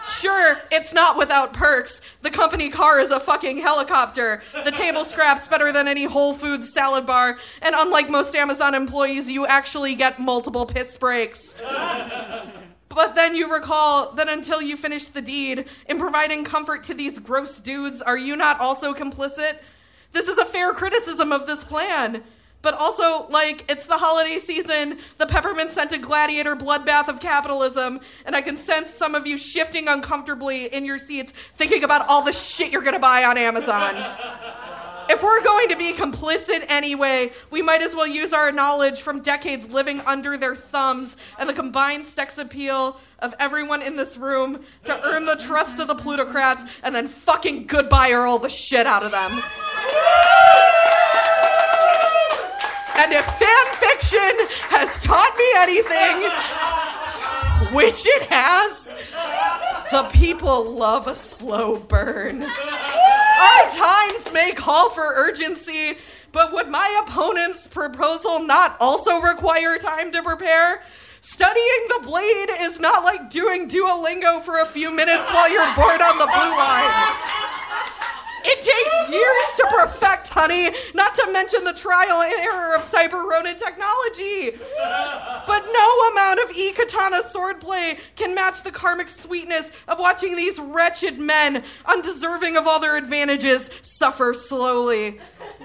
[0.07, 2.01] Sure, it's not without perks.
[2.21, 4.41] The company car is a fucking helicopter.
[4.65, 9.29] The table scraps better than any Whole Foods salad bar, and unlike most Amazon employees,
[9.29, 11.55] you actually get multiple piss breaks.
[12.93, 17.19] But then you recall that until you finish the deed in providing comfort to these
[17.19, 19.59] gross dudes, are you not also complicit?
[20.11, 22.23] This is a fair criticism of this plan.
[22.61, 28.35] But also, like, it's the holiday season, the peppermint scented gladiator bloodbath of capitalism, and
[28.35, 32.33] I can sense some of you shifting uncomfortably in your seats, thinking about all the
[32.33, 33.95] shit you're gonna buy on Amazon.
[35.11, 39.21] If we're going to be complicit anyway, we might as well use our knowledge from
[39.21, 44.63] decades living under their thumbs and the combined sex appeal of everyone in this room
[44.85, 48.87] to earn the trust of the plutocrats and then fucking goodbye or all the shit
[48.87, 49.31] out of them.
[52.95, 56.21] And if fan fiction has taught me anything,
[57.75, 58.95] which it has,
[59.91, 62.49] the people love a slow burn.
[63.41, 65.97] Our times may call for urgency,
[66.31, 70.83] but would my opponent's proposal not also require time to prepare?
[71.21, 76.01] Studying the blade is not like doing Duolingo for a few minutes while you're bored
[76.01, 77.15] on the blue line.
[78.43, 83.23] It takes years to perfect, honey, not to mention the trial and error of Cyber
[83.23, 84.57] Ronin technology.
[85.47, 90.59] But no amount of E Katana swordplay can match the karmic sweetness of watching these
[90.59, 95.19] wretched men, undeserving of all their advantages, suffer slowly.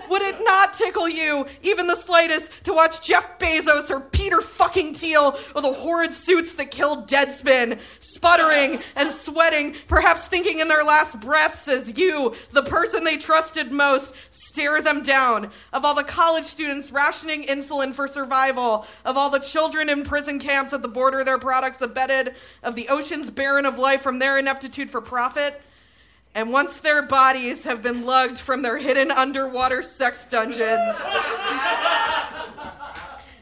[0.09, 4.95] Would it not tickle you, even the slightest, to watch Jeff Bezos or Peter fucking
[4.95, 10.85] Thiel or the horrid suits that killed Deadspin, sputtering and sweating, perhaps thinking in their
[10.85, 15.51] last breaths as you, the person they trusted most, stare them down?
[15.73, 20.39] Of all the college students rationing insulin for survival, of all the children in prison
[20.39, 24.39] camps at the border, their products abetted, of the oceans barren of life from their
[24.39, 25.63] ineptitude for profit?
[26.35, 30.95] And once their bodies have been lugged from their hidden underwater sex dungeons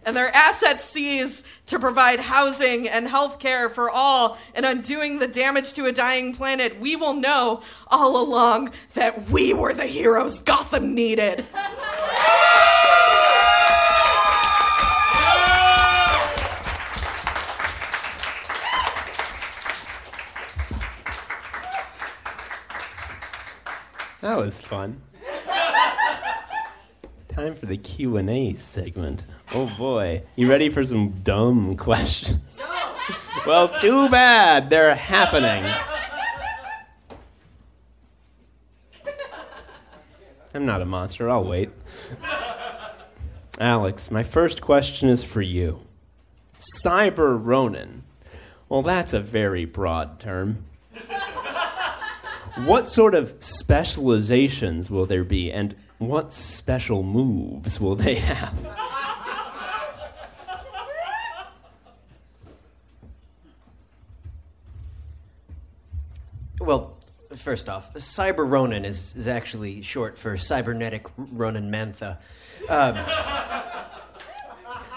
[0.05, 5.29] and their assets seized to provide housing and health care for all and undoing the
[5.29, 10.41] damage to a dying planet, we will know all along that we were the heroes
[10.41, 11.47] Gotham needed.
[24.21, 25.03] That was fun.
[27.35, 29.25] Time for the Q&A segment.
[29.53, 30.23] Oh boy.
[30.37, 32.65] You ready for some dumb questions?
[33.47, 34.71] well, too bad.
[34.71, 35.69] They're happening.
[40.55, 41.29] I'm not a monster.
[41.29, 41.71] I'll wait.
[43.59, 45.81] Alex, my first question is for you.
[46.85, 48.05] Cyber Ronin.
[48.69, 50.67] Well, that's a very broad term.
[52.57, 58.55] What sort of specializations will there be, and what special moves will they have?
[66.61, 66.97] Well,
[67.37, 72.17] first off, Cyber Ronin is, is actually short for Cybernetic Ronin Mantha.
[72.71, 72.99] Um,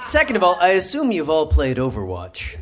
[0.05, 2.57] second of all, I assume you've all played Overwatch.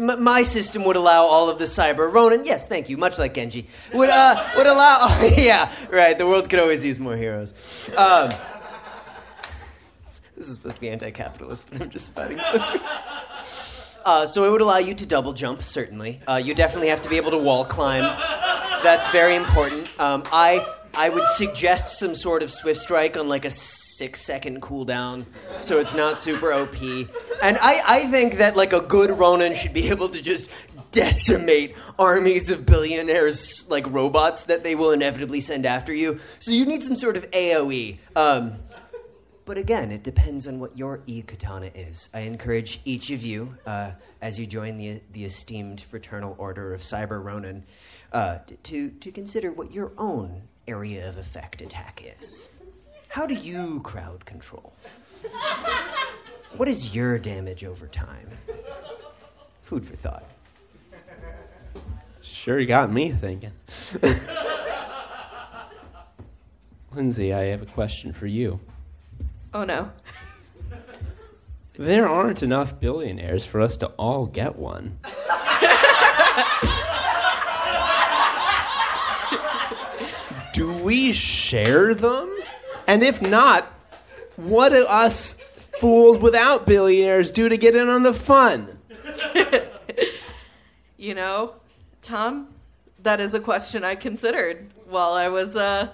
[0.00, 2.44] My system would allow all of the cyber Ronin.
[2.44, 2.96] Yes, thank you.
[2.96, 5.06] Much like Genji, would uh, would allow.
[5.36, 6.16] yeah, right.
[6.16, 7.54] The world could always use more heroes.
[7.96, 8.30] Um,
[10.36, 12.80] this is supposed to be anti-capitalist, and I'm just fighting Blizzard.
[14.04, 16.20] Uh, so it would allow you to double jump, certainly.
[16.26, 18.02] Uh, you definitely have to be able to wall climb.
[18.82, 19.88] That's very important.
[20.00, 24.60] Um, I I would suggest some sort of swift strike on like a six second
[24.60, 25.24] cooldown,
[25.60, 26.74] so it's not super OP.
[27.42, 30.50] And I, I think that like a good Ronin should be able to just
[30.90, 36.20] decimate armies of billionaires like robots that they will inevitably send after you.
[36.38, 37.98] So you need some sort of AOE.
[38.14, 38.56] Um,
[39.44, 42.08] but again, it depends on what your e katana is.
[42.14, 46.82] I encourage each of you, uh, as you join the, the esteemed fraternal order of
[46.82, 47.64] Cyber Ronin,
[48.12, 52.48] uh, to, to consider what your own area of effect attack is.
[53.08, 54.72] How do you crowd control?
[56.56, 58.28] What is your damage over time?
[59.62, 60.24] Food for thought.
[62.20, 63.52] Sure, you got me thinking.
[66.94, 68.60] Lindsay, I have a question for you.
[69.54, 69.90] Oh no.
[71.78, 74.98] There aren't enough billionaires for us to all get one.
[80.52, 82.34] do we share them?
[82.86, 83.72] And if not,
[84.36, 85.34] what do us
[85.80, 88.78] fools without billionaires do to get in on the fun?
[91.02, 91.54] You know,
[92.00, 92.54] Tom,
[93.02, 95.88] that is a question I considered while I was uh,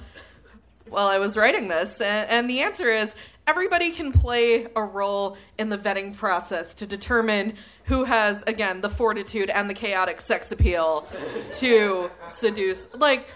[0.86, 3.14] while I was writing this, and, and the answer is
[3.46, 7.54] everybody can play a role in the vetting process to determine
[7.84, 11.08] who has again the fortitude and the chaotic sex appeal
[11.52, 12.86] to seduce.
[12.92, 13.28] Like,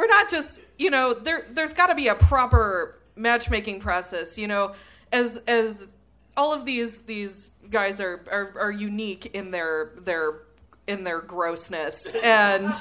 [0.00, 4.38] we're not just you know there there's got to be a proper matchmaking process.
[4.38, 4.74] You know,
[5.12, 5.86] as as
[6.38, 10.38] all of these these guys are, are are unique in their their
[10.86, 12.72] in their grossness and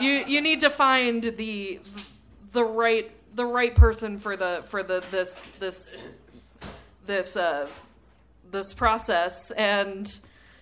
[0.00, 1.78] you you need to find the
[2.50, 5.96] the right the right person for the for the this this
[7.06, 7.68] this uh
[8.50, 10.18] this process and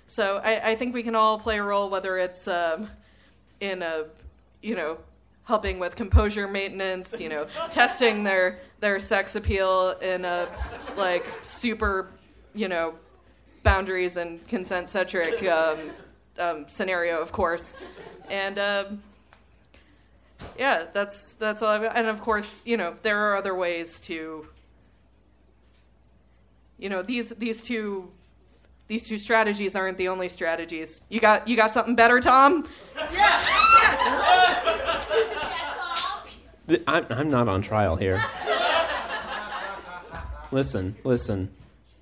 [0.06, 2.90] so I, I think we can all play a role whether it's um,
[3.60, 4.04] in a
[4.62, 4.98] you know
[5.48, 10.46] helping with composure maintenance you know testing their their sex appeal in a
[10.96, 12.08] like super
[12.54, 12.94] you know
[13.64, 15.78] boundaries and consent centric um,
[16.38, 17.76] um, scenario of course
[18.30, 19.02] and um,
[20.58, 21.68] yeah, that's that's all.
[21.70, 21.96] I've got.
[21.96, 24.46] And of course, you know, there are other ways to.
[26.78, 28.10] You know, these these two
[28.86, 31.00] these two strategies aren't the only strategies.
[31.08, 32.62] You got you got something better, Tom?
[32.62, 33.08] Th-
[36.86, 38.22] I'm, I'm not on trial here.
[40.50, 41.50] listen, listen.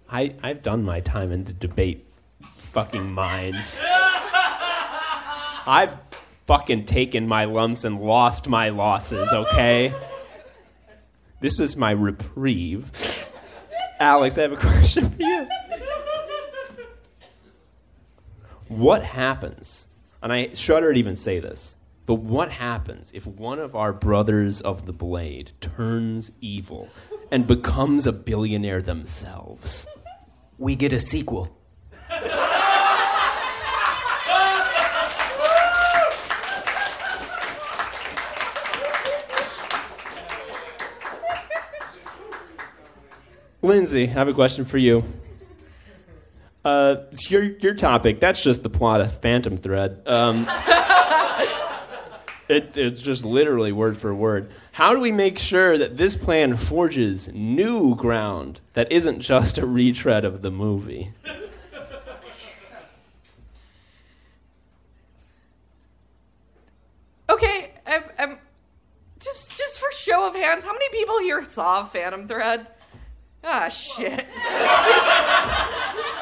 [0.08, 2.06] I, I've done my time in the debate
[2.42, 3.80] fucking minds.
[5.68, 5.96] I've
[6.46, 9.94] fucking taken my lumps and lost my losses, okay?
[11.40, 12.90] This is my reprieve.
[13.98, 15.48] Alex, I have a question for you.
[18.68, 19.86] What happens,
[20.22, 21.75] and I shudder to even say this,
[22.06, 26.88] but what happens if one of our brothers of the blade turns evil
[27.32, 29.88] and becomes a billionaire themselves?
[30.56, 31.52] We get a sequel.
[43.62, 45.02] Lindsay, I have a question for you.
[46.64, 48.20] Uh, it's your your topic.
[48.20, 50.02] That's just the plot of Phantom Thread.
[50.06, 50.46] Um,
[52.48, 54.50] it, it's just literally word for word.
[54.72, 59.66] How do we make sure that this plan forges new ground that isn't just a
[59.66, 61.12] retread of the movie?
[67.28, 68.38] Okay, I'm, I'm
[69.18, 72.66] just just for show of hands, how many people here saw Phantom Thread?
[73.42, 74.26] Ah, shit.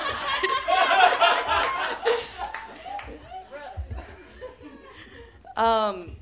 [5.57, 6.17] um.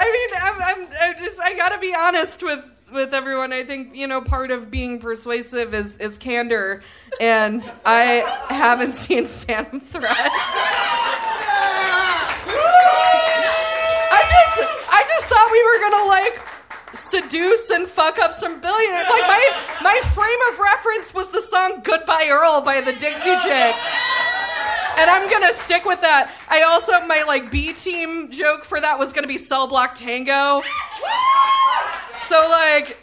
[0.00, 3.52] I mean, I'm, I'm, I'm just, I gotta be honest with, with everyone.
[3.52, 6.82] I think, you know, part of being persuasive is, is candor,
[7.20, 10.16] and I haven't seen Phantom Thread.
[14.10, 14.60] I just,
[14.90, 16.47] I just thought we were gonna, like,
[17.10, 19.06] seduce and fuck up some billionaires.
[19.08, 23.82] Like, my, my frame of reference was the song Goodbye Earl by the Dixie Chicks
[24.98, 26.34] and I'm gonna stick with that.
[26.48, 30.62] I also my like B team joke for that was gonna be cell block tango.
[32.28, 32.98] So like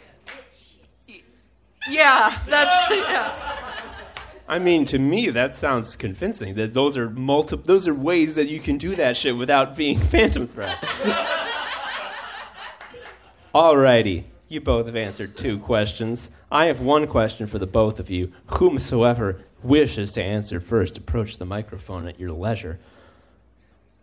[1.88, 3.62] Yeah, that's yeah.
[4.48, 6.54] I mean, to me, that sounds convincing.
[6.54, 9.98] That those are multi- those are ways that you can do that shit without being
[10.12, 10.78] Phantom Thread.
[13.56, 16.30] Alrighty, you both have answered two questions.
[16.52, 18.30] I have one question for the both of you.
[18.48, 22.78] Whomsoever wishes to answer first, approach the microphone at your leisure.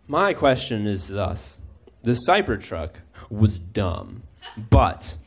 [0.08, 1.60] My question is thus:
[2.02, 2.94] The Cybertruck
[3.30, 4.24] was dumb,
[4.56, 5.18] but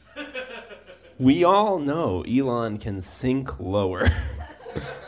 [1.17, 4.09] we all know Elon can sink lower.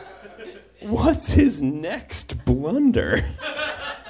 [0.80, 3.22] What's his next blunder?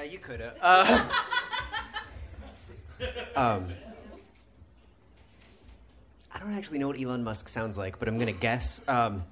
[0.00, 0.54] Yeah, you could have.
[0.62, 1.08] Uh,
[3.36, 3.68] um,
[6.32, 8.80] I don't actually know what Elon Musk sounds like, but I'm gonna guess.
[8.88, 9.24] Um,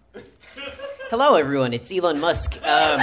[1.09, 1.73] hello, everyone.
[1.73, 2.57] It's Elon Musk.
[2.57, 3.01] Um,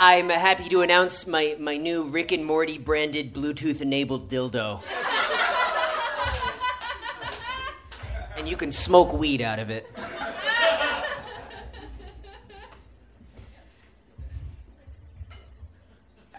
[0.00, 4.82] I'm happy to announce my, my new Rick and Morty branded Bluetooth enabled dildo.
[8.36, 9.88] and you can smoke weed out of it.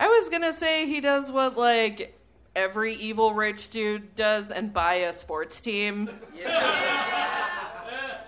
[0.01, 2.17] I was gonna say he does what like
[2.55, 6.09] every evil rich dude does and buy a sports team.
[6.35, 7.45] Yeah.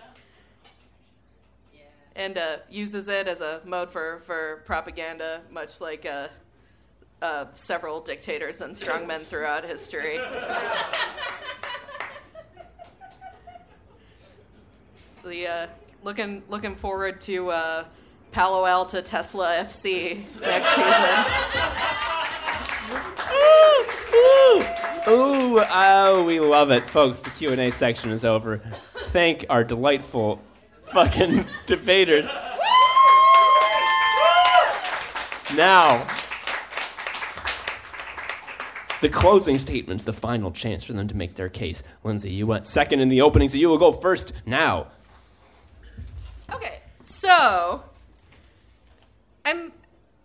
[2.16, 6.28] and uh, uses it as a mode for, for propaganda, much like uh,
[7.22, 10.18] uh, several dictators and strongmen throughout history.
[15.24, 15.68] the uh,
[16.04, 17.86] looking looking forward to uh,
[18.32, 21.26] Palo Alto Tesla FC next season.
[23.34, 27.18] Ooh, ooh, oh, we love it, folks.
[27.20, 28.60] The Q and A section is over.
[29.08, 30.42] Thank our delightful
[30.86, 32.38] fucking debaters.
[35.56, 36.08] Now,
[39.02, 41.84] the closing statements, the final chance for them to make their case.
[42.06, 44.88] Lindsay, you went second in the opening, so you will go first now.
[46.54, 47.84] Okay, so
[49.46, 49.72] I'm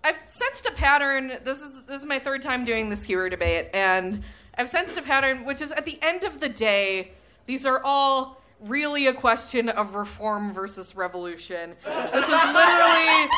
[0.05, 1.33] I've sensed a pattern.
[1.45, 4.23] This is this is my third time doing this hero debate, and
[4.57, 7.13] I've sensed a pattern, which is at the end of the day,
[7.47, 11.75] these are all really a question of reform versus revolution.
[11.85, 13.29] This is literally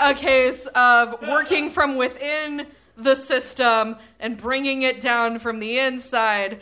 [0.00, 2.66] a case of working from within
[2.96, 6.60] the system and bringing it down from the inside,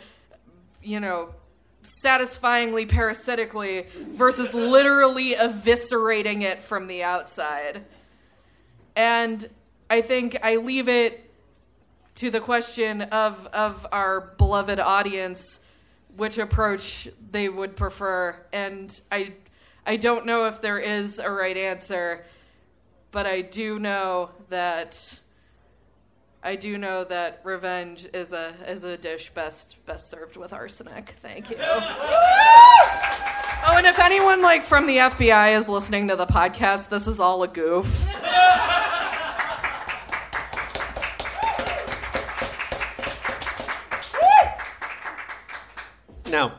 [0.81, 1.35] you know,
[1.83, 7.85] satisfyingly parasitically versus literally eviscerating it from the outside.
[8.95, 9.49] And
[9.89, 11.29] I think I leave it
[12.15, 15.59] to the question of of our beloved audience
[16.15, 18.35] which approach they would prefer.
[18.51, 19.33] And I
[19.85, 22.25] I don't know if there is a right answer
[23.11, 25.19] but I do know that
[26.41, 31.15] I do know that revenge is a is a dish best best served with arsenic.
[31.21, 31.57] Thank you.
[31.59, 31.65] oh,
[33.75, 37.43] and if anyone like from the FBI is listening to the podcast, this is all
[37.43, 37.85] a goof.
[46.29, 46.53] Now,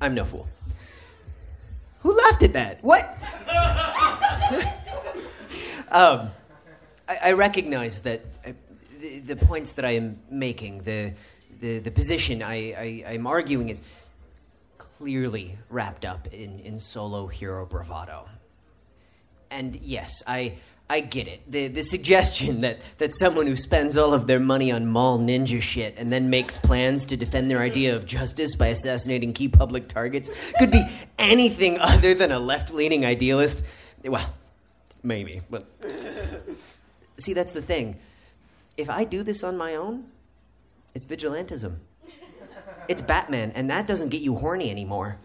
[0.00, 0.48] I'm no fool.
[2.00, 2.82] Who laughed at that?
[2.82, 3.18] What?
[5.90, 6.30] um,
[7.08, 8.52] I, I recognize that uh,
[9.00, 11.12] the, the points that I am making, the
[11.60, 13.80] the, the position I, I, I'm arguing is
[14.78, 18.28] clearly wrapped up in, in solo hero bravado.
[19.50, 20.54] And yes, I
[20.88, 21.50] I get it.
[21.50, 25.60] The the suggestion that, that someone who spends all of their money on mall ninja
[25.60, 29.88] shit and then makes plans to defend their idea of justice by assassinating key public
[29.88, 30.82] targets could be
[31.18, 33.62] anything other than a left leaning idealist.
[34.04, 34.32] Well,
[35.02, 35.66] maybe, but
[37.18, 37.98] see that's the thing.
[38.76, 40.04] If I do this on my own,
[40.94, 41.76] it's vigilantism.
[42.88, 45.18] It's Batman, and that doesn't get you horny anymore.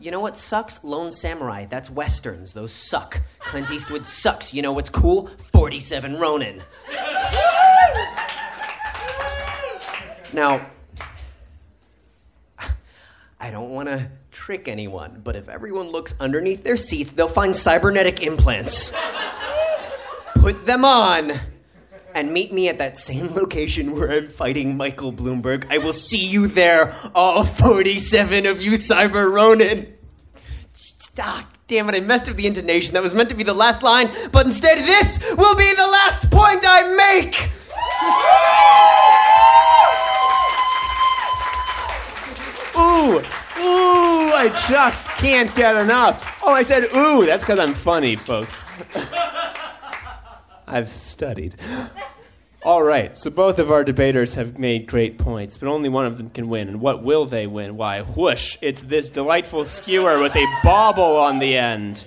[0.00, 0.82] You know what sucks?
[0.82, 1.66] Lone Samurai.
[1.66, 2.52] That's westerns.
[2.52, 3.20] Those suck.
[3.38, 4.52] Clint Eastwood sucks.
[4.52, 5.28] You know what's cool?
[5.52, 6.60] 47 Ronin.
[10.32, 10.66] Now,
[13.42, 17.56] I don't want to trick anyone, but if everyone looks underneath their seats, they'll find
[17.56, 18.92] cybernetic implants.
[20.36, 21.32] Put them on
[22.14, 25.66] and meet me at that same location where I'm fighting Michael Bloomberg.
[25.70, 29.92] I will see you there, all 47 of you Cyber Ronin.
[30.72, 31.46] Stop.
[31.66, 32.94] Damn it, I messed up the intonation.
[32.94, 36.30] That was meant to be the last line, but instead, this will be the last
[36.30, 37.50] point I make!
[42.76, 46.40] Ooh, ooh, I just can't get enough.
[46.42, 47.26] Oh, I said ooh.
[47.26, 48.60] That's because I'm funny, folks.
[50.66, 51.56] I've studied.
[52.64, 56.16] All right, so both of our debaters have made great points, but only one of
[56.16, 56.68] them can win.
[56.68, 57.76] And what will they win?
[57.76, 62.04] Why, whoosh, it's this delightful skewer with a bauble on the end.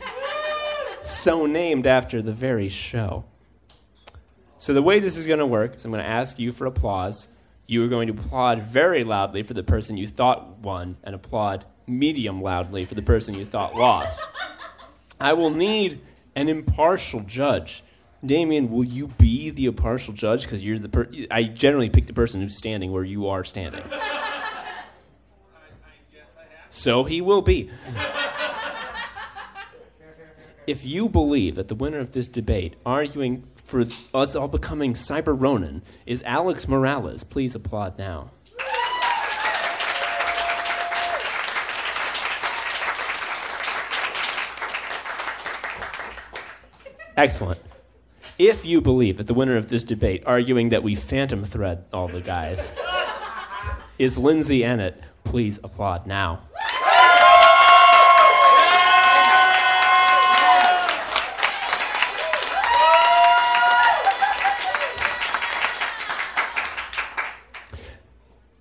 [1.01, 3.25] So named after the very show.
[4.57, 6.65] So the way this is going to work is I'm going to ask you for
[6.65, 7.27] applause.
[7.67, 11.65] You are going to applaud very loudly for the person you thought won, and applaud
[11.87, 14.21] medium loudly for the person you thought lost.
[15.19, 16.01] I will need
[16.35, 17.83] an impartial judge.
[18.25, 20.43] Damien, will you be the impartial judge?
[20.43, 23.83] Because you're the per- I generally pick the person who's standing where you are standing.
[26.69, 27.69] So he will be.
[30.67, 33.83] if you believe that the winner of this debate, arguing for
[34.13, 38.31] us all becoming Cyber Ronin, is Alex Morales, please applaud now.
[47.17, 47.59] Excellent.
[48.37, 52.07] If you believe that the winner of this debate, arguing that we phantom thread all
[52.07, 52.71] the guys,
[53.97, 56.41] is Lindsay Eanet, please applaud now.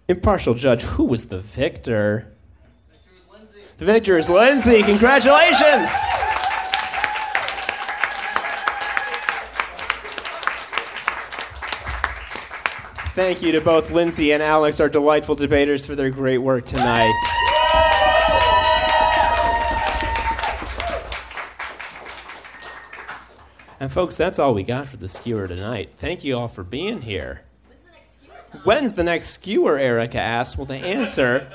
[0.07, 2.31] Impartial judge, who was the victor?
[3.79, 4.83] The victor is Lindsay.
[4.83, 5.91] Congratulations!
[13.15, 17.15] Thank you to both Lindsay and Alex, our delightful debaters, for their great work tonight.
[23.81, 25.93] And, folks, that's all we got for the skewer tonight.
[25.97, 27.43] Thank you all for being here.
[28.63, 30.57] When's the next skewer, Erica asks.
[30.57, 31.51] Well, the answer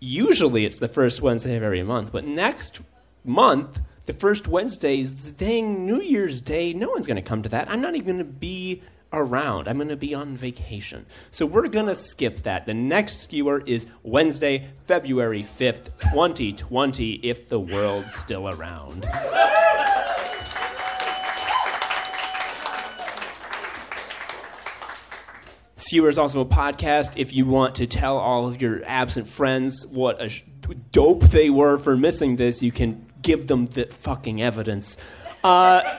[0.00, 2.80] usually it's the first Wednesday of every month, but next
[3.24, 6.72] month, the first Wednesday is the dang New Year's Day.
[6.72, 7.68] No one's going to come to that.
[7.70, 8.82] I'm not even going to be
[9.12, 9.68] around.
[9.68, 11.06] I'm going to be on vacation.
[11.30, 12.66] So we're going to skip that.
[12.66, 19.06] The next skewer is Wednesday, February 5th, 2020, if the world's still around.
[25.86, 27.12] Skewer is also a podcast.
[27.14, 30.32] If you want to tell all of your absent friends what a
[30.90, 34.96] dope they were for missing this, you can give them the fucking evidence.
[35.44, 35.96] Uh,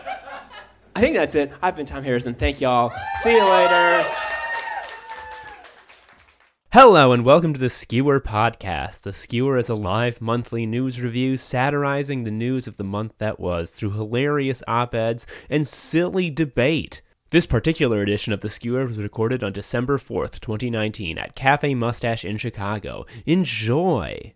[0.93, 1.53] I think that's it.
[1.61, 2.33] I've been Tom Harrison.
[2.33, 2.91] Thank y'all.
[3.21, 4.05] See you later.
[6.73, 9.03] Hello and welcome to the Skewer Podcast.
[9.03, 13.39] The Skewer is a live monthly news review satirizing the news of the month that
[13.39, 17.01] was through hilarious op eds and silly debate.
[17.29, 22.23] This particular edition of The Skewer was recorded on December 4th, 2019, at Cafe Mustache
[22.23, 23.05] in Chicago.
[23.25, 24.31] Enjoy!